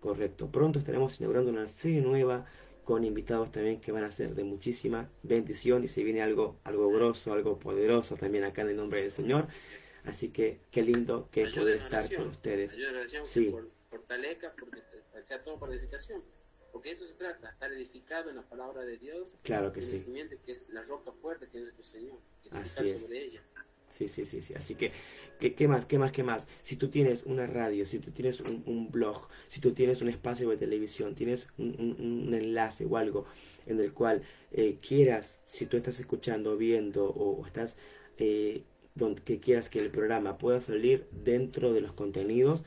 Correcto. 0.00 0.50
Pronto 0.50 0.78
estaremos 0.78 1.18
inaugurando 1.18 1.50
una 1.50 1.66
serie 1.66 2.00
nueva 2.00 2.46
con 2.84 3.04
invitados 3.04 3.50
también 3.52 3.80
que 3.80 3.92
van 3.92 4.04
a 4.04 4.10
ser 4.10 4.34
de 4.34 4.44
muchísima 4.44 5.10
bendición 5.22 5.84
y 5.84 5.88
se 5.88 6.02
viene 6.04 6.22
algo, 6.22 6.56
algo 6.64 6.88
grosso, 6.90 7.32
algo 7.32 7.58
poderoso 7.58 8.16
también 8.16 8.44
acá 8.44 8.62
en 8.62 8.70
el 8.70 8.76
nombre 8.76 9.02
del 9.02 9.10
Señor. 9.10 9.48
Así 10.04 10.30
que 10.30 10.60
qué 10.70 10.82
lindo 10.82 11.28
que 11.30 11.42
Ayuda 11.44 11.60
poder 11.60 11.76
estar 11.78 12.14
con 12.16 12.28
ustedes. 12.28 12.74
Ayuda 12.74 13.24
Sí. 13.24 13.50
por- 13.50 13.68
fortalezca, 13.90 14.54
porque 14.58 14.80
sea 15.24 15.42
todo 15.42 15.58
para 15.58 15.74
edificación. 15.74 16.22
Porque 16.72 16.92
eso 16.92 17.06
se 17.06 17.14
trata, 17.14 17.50
estar 17.50 17.72
edificado 17.72 18.30
en 18.30 18.36
la 18.36 18.42
palabra 18.42 18.84
de 18.84 18.98
Dios, 18.98 19.36
Claro 19.42 19.72
que 19.72 19.82
sí. 19.82 20.04
que 20.44 20.52
es 20.52 20.68
la 20.68 20.82
roca 20.82 21.12
fuerte 21.12 21.48
que 21.48 21.56
es 21.58 21.62
nuestro 21.64 21.84
Señor, 21.84 22.18
que 22.42 22.50
Así 22.56 22.88
es. 22.90 23.02
sobre 23.02 23.24
ella. 23.24 23.42
Sí, 23.88 24.08
sí, 24.08 24.24
sí, 24.24 24.42
sí. 24.42 24.54
Así 24.54 24.74
que, 24.74 24.92
¿qué, 25.40 25.54
qué 25.54 25.68
más? 25.68 25.86
¿Qué 25.86 25.98
más? 25.98 26.12
¿Qué 26.12 26.22
más? 26.22 26.46
Si 26.62 26.76
tú 26.76 26.88
tienes 26.88 27.24
una 27.24 27.46
radio, 27.46 27.86
si 27.86 27.98
tú 27.98 28.10
tienes 28.10 28.40
un, 28.40 28.90
blog, 28.90 29.28
si 29.48 29.60
tú 29.60 29.72
tienes 29.72 30.02
un 30.02 30.08
espacio 30.08 30.48
de 30.50 30.56
televisión, 30.56 31.14
tienes 31.14 31.48
un, 31.58 32.32
enlace 32.34 32.84
o 32.84 32.96
algo 32.96 33.26
en 33.66 33.80
el 33.80 33.92
cual 33.92 34.22
eh, 34.52 34.78
quieras, 34.80 35.40
si 35.46 35.66
tú 35.66 35.76
estás 35.76 36.00
escuchando, 36.00 36.56
viendo 36.56 37.06
o, 37.06 37.44
estás 37.46 37.78
eh, 38.18 38.62
donde 38.94 39.22
que 39.22 39.40
quieras 39.40 39.70
que 39.70 39.80
el 39.80 39.90
programa 39.90 40.38
pueda 40.38 40.60
salir 40.60 41.06
dentro 41.12 41.72
de 41.72 41.80
los 41.80 41.92
contenidos, 41.92 42.64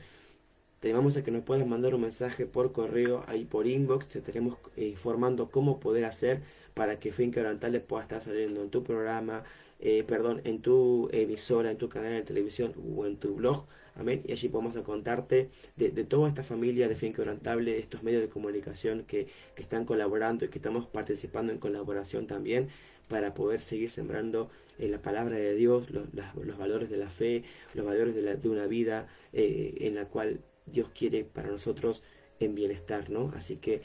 te 0.80 0.88
llamamos 0.88 1.16
a 1.16 1.22
que 1.22 1.30
nos 1.30 1.44
puedas 1.44 1.64
mandar 1.64 1.94
un 1.94 2.00
mensaje 2.00 2.44
por 2.44 2.72
correo, 2.72 3.24
ahí 3.28 3.44
por 3.44 3.68
inbox, 3.68 4.08
te 4.08 4.18
estaremos 4.18 4.58
eh, 4.76 4.88
informando 4.88 5.48
cómo 5.48 5.78
poder 5.78 6.04
hacer 6.04 6.42
para 6.74 6.98
que 6.98 7.12
Fe 7.12 7.22
Inquebrantable 7.22 7.78
pueda 7.78 8.02
estar 8.02 8.20
saliendo 8.20 8.62
en 8.62 8.70
tu 8.70 8.82
programa, 8.82 9.44
eh, 9.82 10.04
perdón, 10.04 10.40
en 10.44 10.62
tu 10.62 11.08
emisora, 11.12 11.70
en 11.70 11.76
tu 11.78 11.88
canal 11.90 12.12
de 12.12 12.22
televisión 12.22 12.74
o 12.96 13.06
en 13.06 13.16
tu 13.18 13.34
blog. 13.34 13.66
Amén. 13.94 14.22
Y 14.26 14.32
allí 14.32 14.48
a 14.76 14.82
contarte 14.82 15.50
de, 15.76 15.90
de 15.90 16.04
toda 16.04 16.28
esta 16.28 16.42
familia 16.42 16.88
de 16.88 16.96
Fe 16.96 17.08
Inquebrantable, 17.08 17.72
de 17.72 17.78
estos 17.78 18.02
medios 18.02 18.22
de 18.22 18.28
comunicación 18.28 19.04
que, 19.04 19.26
que 19.54 19.62
están 19.62 19.84
colaborando 19.84 20.44
y 20.46 20.48
que 20.48 20.58
estamos 20.58 20.86
participando 20.86 21.52
en 21.52 21.58
colaboración 21.58 22.26
también 22.26 22.68
para 23.08 23.34
poder 23.34 23.60
seguir 23.60 23.90
sembrando 23.90 24.48
en 24.78 24.90
la 24.92 25.02
palabra 25.02 25.36
de 25.36 25.54
Dios, 25.54 25.90
los, 25.90 26.06
los 26.42 26.56
valores 26.58 26.88
de 26.88 26.96
la 26.96 27.10
fe, 27.10 27.44
los 27.74 27.84
valores 27.84 28.14
de, 28.14 28.22
la- 28.22 28.36
de 28.36 28.48
una 28.48 28.66
vida 28.66 29.08
eh, 29.34 29.74
en 29.80 29.94
la 29.94 30.06
cual 30.06 30.40
Dios 30.66 30.88
quiere 30.94 31.24
para 31.24 31.48
nosotros 31.50 32.02
en 32.40 32.54
bienestar, 32.54 33.10
¿no? 33.10 33.32
Así 33.36 33.56
que 33.56 33.82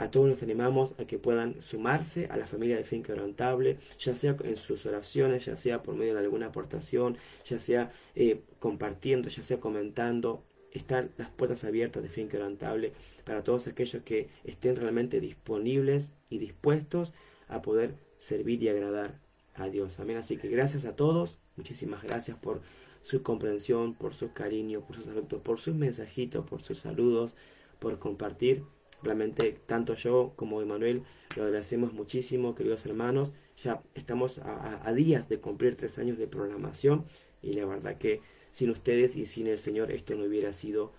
a 0.00 0.10
todos 0.10 0.30
los 0.30 0.42
animamos 0.42 0.94
a 0.98 1.04
que 1.04 1.18
puedan 1.18 1.60
sumarse 1.60 2.26
a 2.30 2.38
la 2.38 2.46
familia 2.46 2.76
de 2.76 2.84
Fe 2.84 2.96
Inquebrantable, 2.96 3.76
ya 3.98 4.14
sea 4.14 4.34
en 4.44 4.56
sus 4.56 4.86
oraciones, 4.86 5.44
ya 5.44 5.58
sea 5.58 5.82
por 5.82 5.94
medio 5.94 6.14
de 6.14 6.20
alguna 6.20 6.46
aportación, 6.46 7.18
ya 7.44 7.58
sea 7.58 7.92
eh, 8.14 8.40
compartiendo, 8.58 9.28
ya 9.28 9.42
sea 9.42 9.60
comentando. 9.60 10.42
Están 10.72 11.10
las 11.18 11.28
puertas 11.28 11.64
abiertas 11.64 12.02
de 12.02 12.08
Fe 12.08 12.22
Inquebrantable 12.22 12.94
para 13.26 13.44
todos 13.44 13.68
aquellos 13.68 14.02
que 14.02 14.30
estén 14.44 14.76
realmente 14.76 15.20
disponibles 15.20 16.08
y 16.30 16.38
dispuestos 16.38 17.12
a 17.48 17.60
poder 17.60 17.94
servir 18.16 18.62
y 18.62 18.70
agradar 18.70 19.20
a 19.54 19.68
Dios. 19.68 20.00
Amén. 20.00 20.16
Así 20.16 20.38
que 20.38 20.48
gracias 20.48 20.86
a 20.86 20.96
todos. 20.96 21.38
Muchísimas 21.56 22.02
gracias 22.02 22.38
por 22.38 22.62
su 23.02 23.22
comprensión, 23.22 23.92
por 23.92 24.14
su 24.14 24.32
cariño, 24.32 24.80
por 24.80 24.96
sus 24.96 25.08
afectos, 25.08 25.42
por 25.42 25.60
sus 25.60 25.74
mensajitos, 25.74 26.46
por 26.46 26.62
sus 26.62 26.78
saludos, 26.78 27.36
por 27.78 27.98
compartir. 27.98 28.64
Realmente 29.02 29.58
tanto 29.66 29.94
yo 29.94 30.32
como 30.36 30.60
Emanuel 30.60 31.02
lo 31.36 31.44
agradecemos 31.44 31.92
muchísimo, 31.92 32.54
queridos 32.54 32.84
hermanos. 32.86 33.32
Ya 33.62 33.82
estamos 33.94 34.38
a, 34.38 34.92
días 34.92 35.28
de 35.28 35.38
cumplir 35.38 35.76
tres 35.76 35.98
años 35.98 36.18
de 36.18 36.26
programación 36.26 37.04
y 37.42 37.52
la 37.54 37.66
verdad 37.66 37.98
que 37.98 38.20
sin 38.50 38.70
ustedes 38.70 39.16
y 39.16 39.26
sin 39.26 39.46
el 39.46 39.58
Señor 39.58 39.90
esto 39.90 40.14
no 40.14 40.24
hubiera 40.24 40.52
sido 40.52 40.92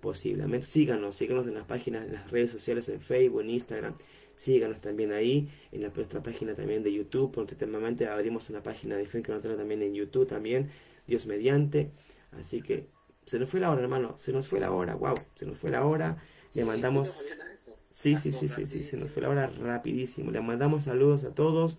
posible. 0.00 0.44
Amén. 0.44 0.64
Síganos, 0.64 1.16
síganos 1.16 1.46
en 1.46 1.54
las 1.54 1.66
páginas, 1.66 2.06
en 2.06 2.14
las 2.14 2.30
redes 2.30 2.50
sociales, 2.50 2.88
en 2.88 3.00
Facebook, 3.00 3.42
en 3.42 3.50
Instagram. 3.50 3.94
Síganos 4.34 4.80
también 4.80 5.12
ahí, 5.12 5.50
en 5.70 5.82
la, 5.82 5.90
nuestra 5.90 6.22
página 6.22 6.54
también 6.54 6.82
de 6.82 6.92
YouTube. 6.92 7.32
Próximamente 7.32 8.06
abrimos 8.06 8.48
una 8.50 8.62
página 8.62 8.96
de 8.96 9.06
Fe 9.06 9.22
que 9.22 9.32
también 9.32 9.82
en 9.82 9.94
YouTube 9.94 10.26
también, 10.26 10.70
Dios 11.06 11.26
mediante. 11.26 11.90
Así 12.32 12.62
que 12.62 12.86
se 13.26 13.38
nos 13.38 13.48
fue 13.48 13.60
la 13.60 13.70
hora, 13.70 13.82
hermano, 13.82 14.16
se 14.16 14.32
nos 14.32 14.48
fue 14.48 14.60
la 14.60 14.72
hora, 14.72 14.94
wow, 14.94 15.14
se 15.34 15.46
nos 15.46 15.58
fue 15.58 15.70
la 15.70 15.84
hora. 15.84 16.22
Le 16.54 16.64
mandamos... 16.64 17.08
¿no 17.08 17.14
sabían 17.14 17.48
eso? 17.56 17.76
Sí, 17.90 18.16
sí, 18.16 18.32
sí, 18.32 18.48
sí, 18.48 18.66
sí, 18.66 18.84
se 18.84 18.96
nos 18.96 19.10
fue 19.10 19.22
la 19.22 19.30
hora 19.30 19.46
rapidísimo. 19.48 20.30
Le 20.30 20.40
mandamos 20.40 20.84
saludos 20.84 21.24
a 21.24 21.34
todos, 21.34 21.78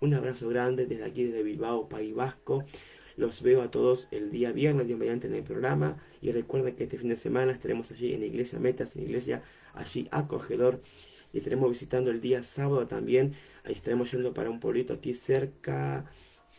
un 0.00 0.14
abrazo 0.14 0.48
grande 0.48 0.86
desde 0.86 1.04
aquí, 1.04 1.24
desde 1.24 1.42
Bilbao, 1.42 1.88
País 1.88 2.14
Vasco. 2.14 2.64
Los 3.16 3.42
veo 3.42 3.62
a 3.62 3.70
todos 3.70 4.06
el 4.12 4.30
día 4.30 4.52
viernes, 4.52 4.86
Dios 4.86 4.98
mediante, 4.98 5.26
en 5.26 5.34
el 5.34 5.42
programa. 5.42 6.00
Y 6.20 6.30
recuerden 6.30 6.76
que 6.76 6.84
este 6.84 6.98
fin 6.98 7.08
de 7.08 7.16
semana 7.16 7.50
estaremos 7.50 7.90
allí 7.90 8.14
en 8.14 8.20
la 8.20 8.26
Iglesia 8.26 8.60
Metas, 8.60 8.94
en 8.94 9.02
la 9.02 9.08
Iglesia 9.08 9.42
allí 9.74 10.08
acogedor. 10.12 10.80
Y 11.32 11.38
estaremos 11.38 11.68
visitando 11.68 12.10
el 12.12 12.20
día 12.20 12.42
sábado 12.44 12.86
también. 12.86 13.34
Ahí 13.64 13.74
estaremos 13.74 14.10
yendo 14.12 14.32
para 14.32 14.50
un 14.50 14.60
pueblito 14.60 14.94
aquí 14.94 15.14
cerca. 15.14 16.04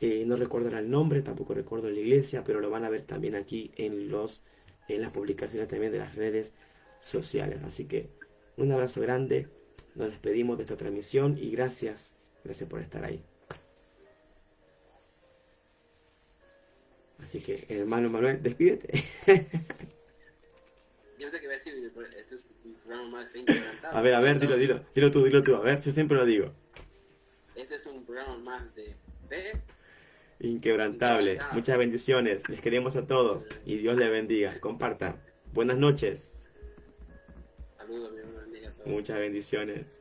eh, 0.02 0.26
no 0.28 0.36
recuerdo 0.36 0.78
el 0.78 0.90
nombre, 0.90 1.22
tampoco 1.22 1.54
recuerdo 1.54 1.90
la 1.90 2.00
iglesia, 2.00 2.44
pero 2.44 2.60
lo 2.60 2.70
van 2.70 2.84
a 2.86 2.90
ver 2.90 3.04
también 3.04 3.36
aquí 3.36 3.72
en 3.76 4.10
los 4.10 4.44
en 4.88 5.02
las 5.02 5.12
publicaciones 5.12 5.68
también 5.68 5.92
de 5.92 6.00
las 6.00 6.16
redes 6.16 6.54
sociales. 7.00 7.60
Así 7.64 7.86
que 7.86 8.10
un 8.58 8.72
abrazo 8.72 9.02
grande. 9.02 9.48
Nos 9.96 10.10
despedimos 10.10 10.58
de 10.58 10.64
esta 10.64 10.78
transmisión 10.78 11.38
y 11.38 11.52
gracias, 11.52 12.16
gracias 12.44 12.70
por 12.70 12.82
estar 12.82 13.04
ahí. 13.04 13.24
Así 17.22 17.42
que, 17.42 17.66
hermano 17.68 18.10
Manuel, 18.10 18.42
despídete. 18.42 19.04
Yo 21.20 21.30
decir, 21.30 21.92
este 22.18 22.36
es 22.36 22.46
programa 22.84 23.10
más 23.10 23.36
inquebrantable. 23.36 23.98
A 23.98 24.02
ver, 24.02 24.14
a 24.14 24.20
ver, 24.20 24.40
dilo, 24.40 24.58
dilo, 24.58 24.86
dilo 24.96 25.12
tú, 25.12 25.24
dilo 25.24 25.44
tú. 25.44 25.56
A 25.56 25.60
ver, 25.60 25.80
yo 25.82 25.92
siempre 25.92 26.18
lo 26.18 26.26
digo. 26.26 26.54
Este 27.56 27.76
es 27.76 27.86
un 27.86 28.06
programa 28.06 28.38
más 28.38 28.76
de 28.76 28.96
fe. 29.28 29.62
Inquebrantable. 30.40 31.40
Muchas 31.52 31.78
bendiciones. 31.78 32.48
Les 32.48 32.62
queremos 32.62 32.96
a 32.96 33.06
todos 33.06 33.46
y 33.66 33.78
Dios 33.78 33.98
les 33.98 34.10
bendiga. 34.10 34.60
Compartan. 34.60 35.22
Buenas 35.54 35.78
noches. 35.78 36.39
Muchas 38.86 39.20
bendiciones. 39.20 39.99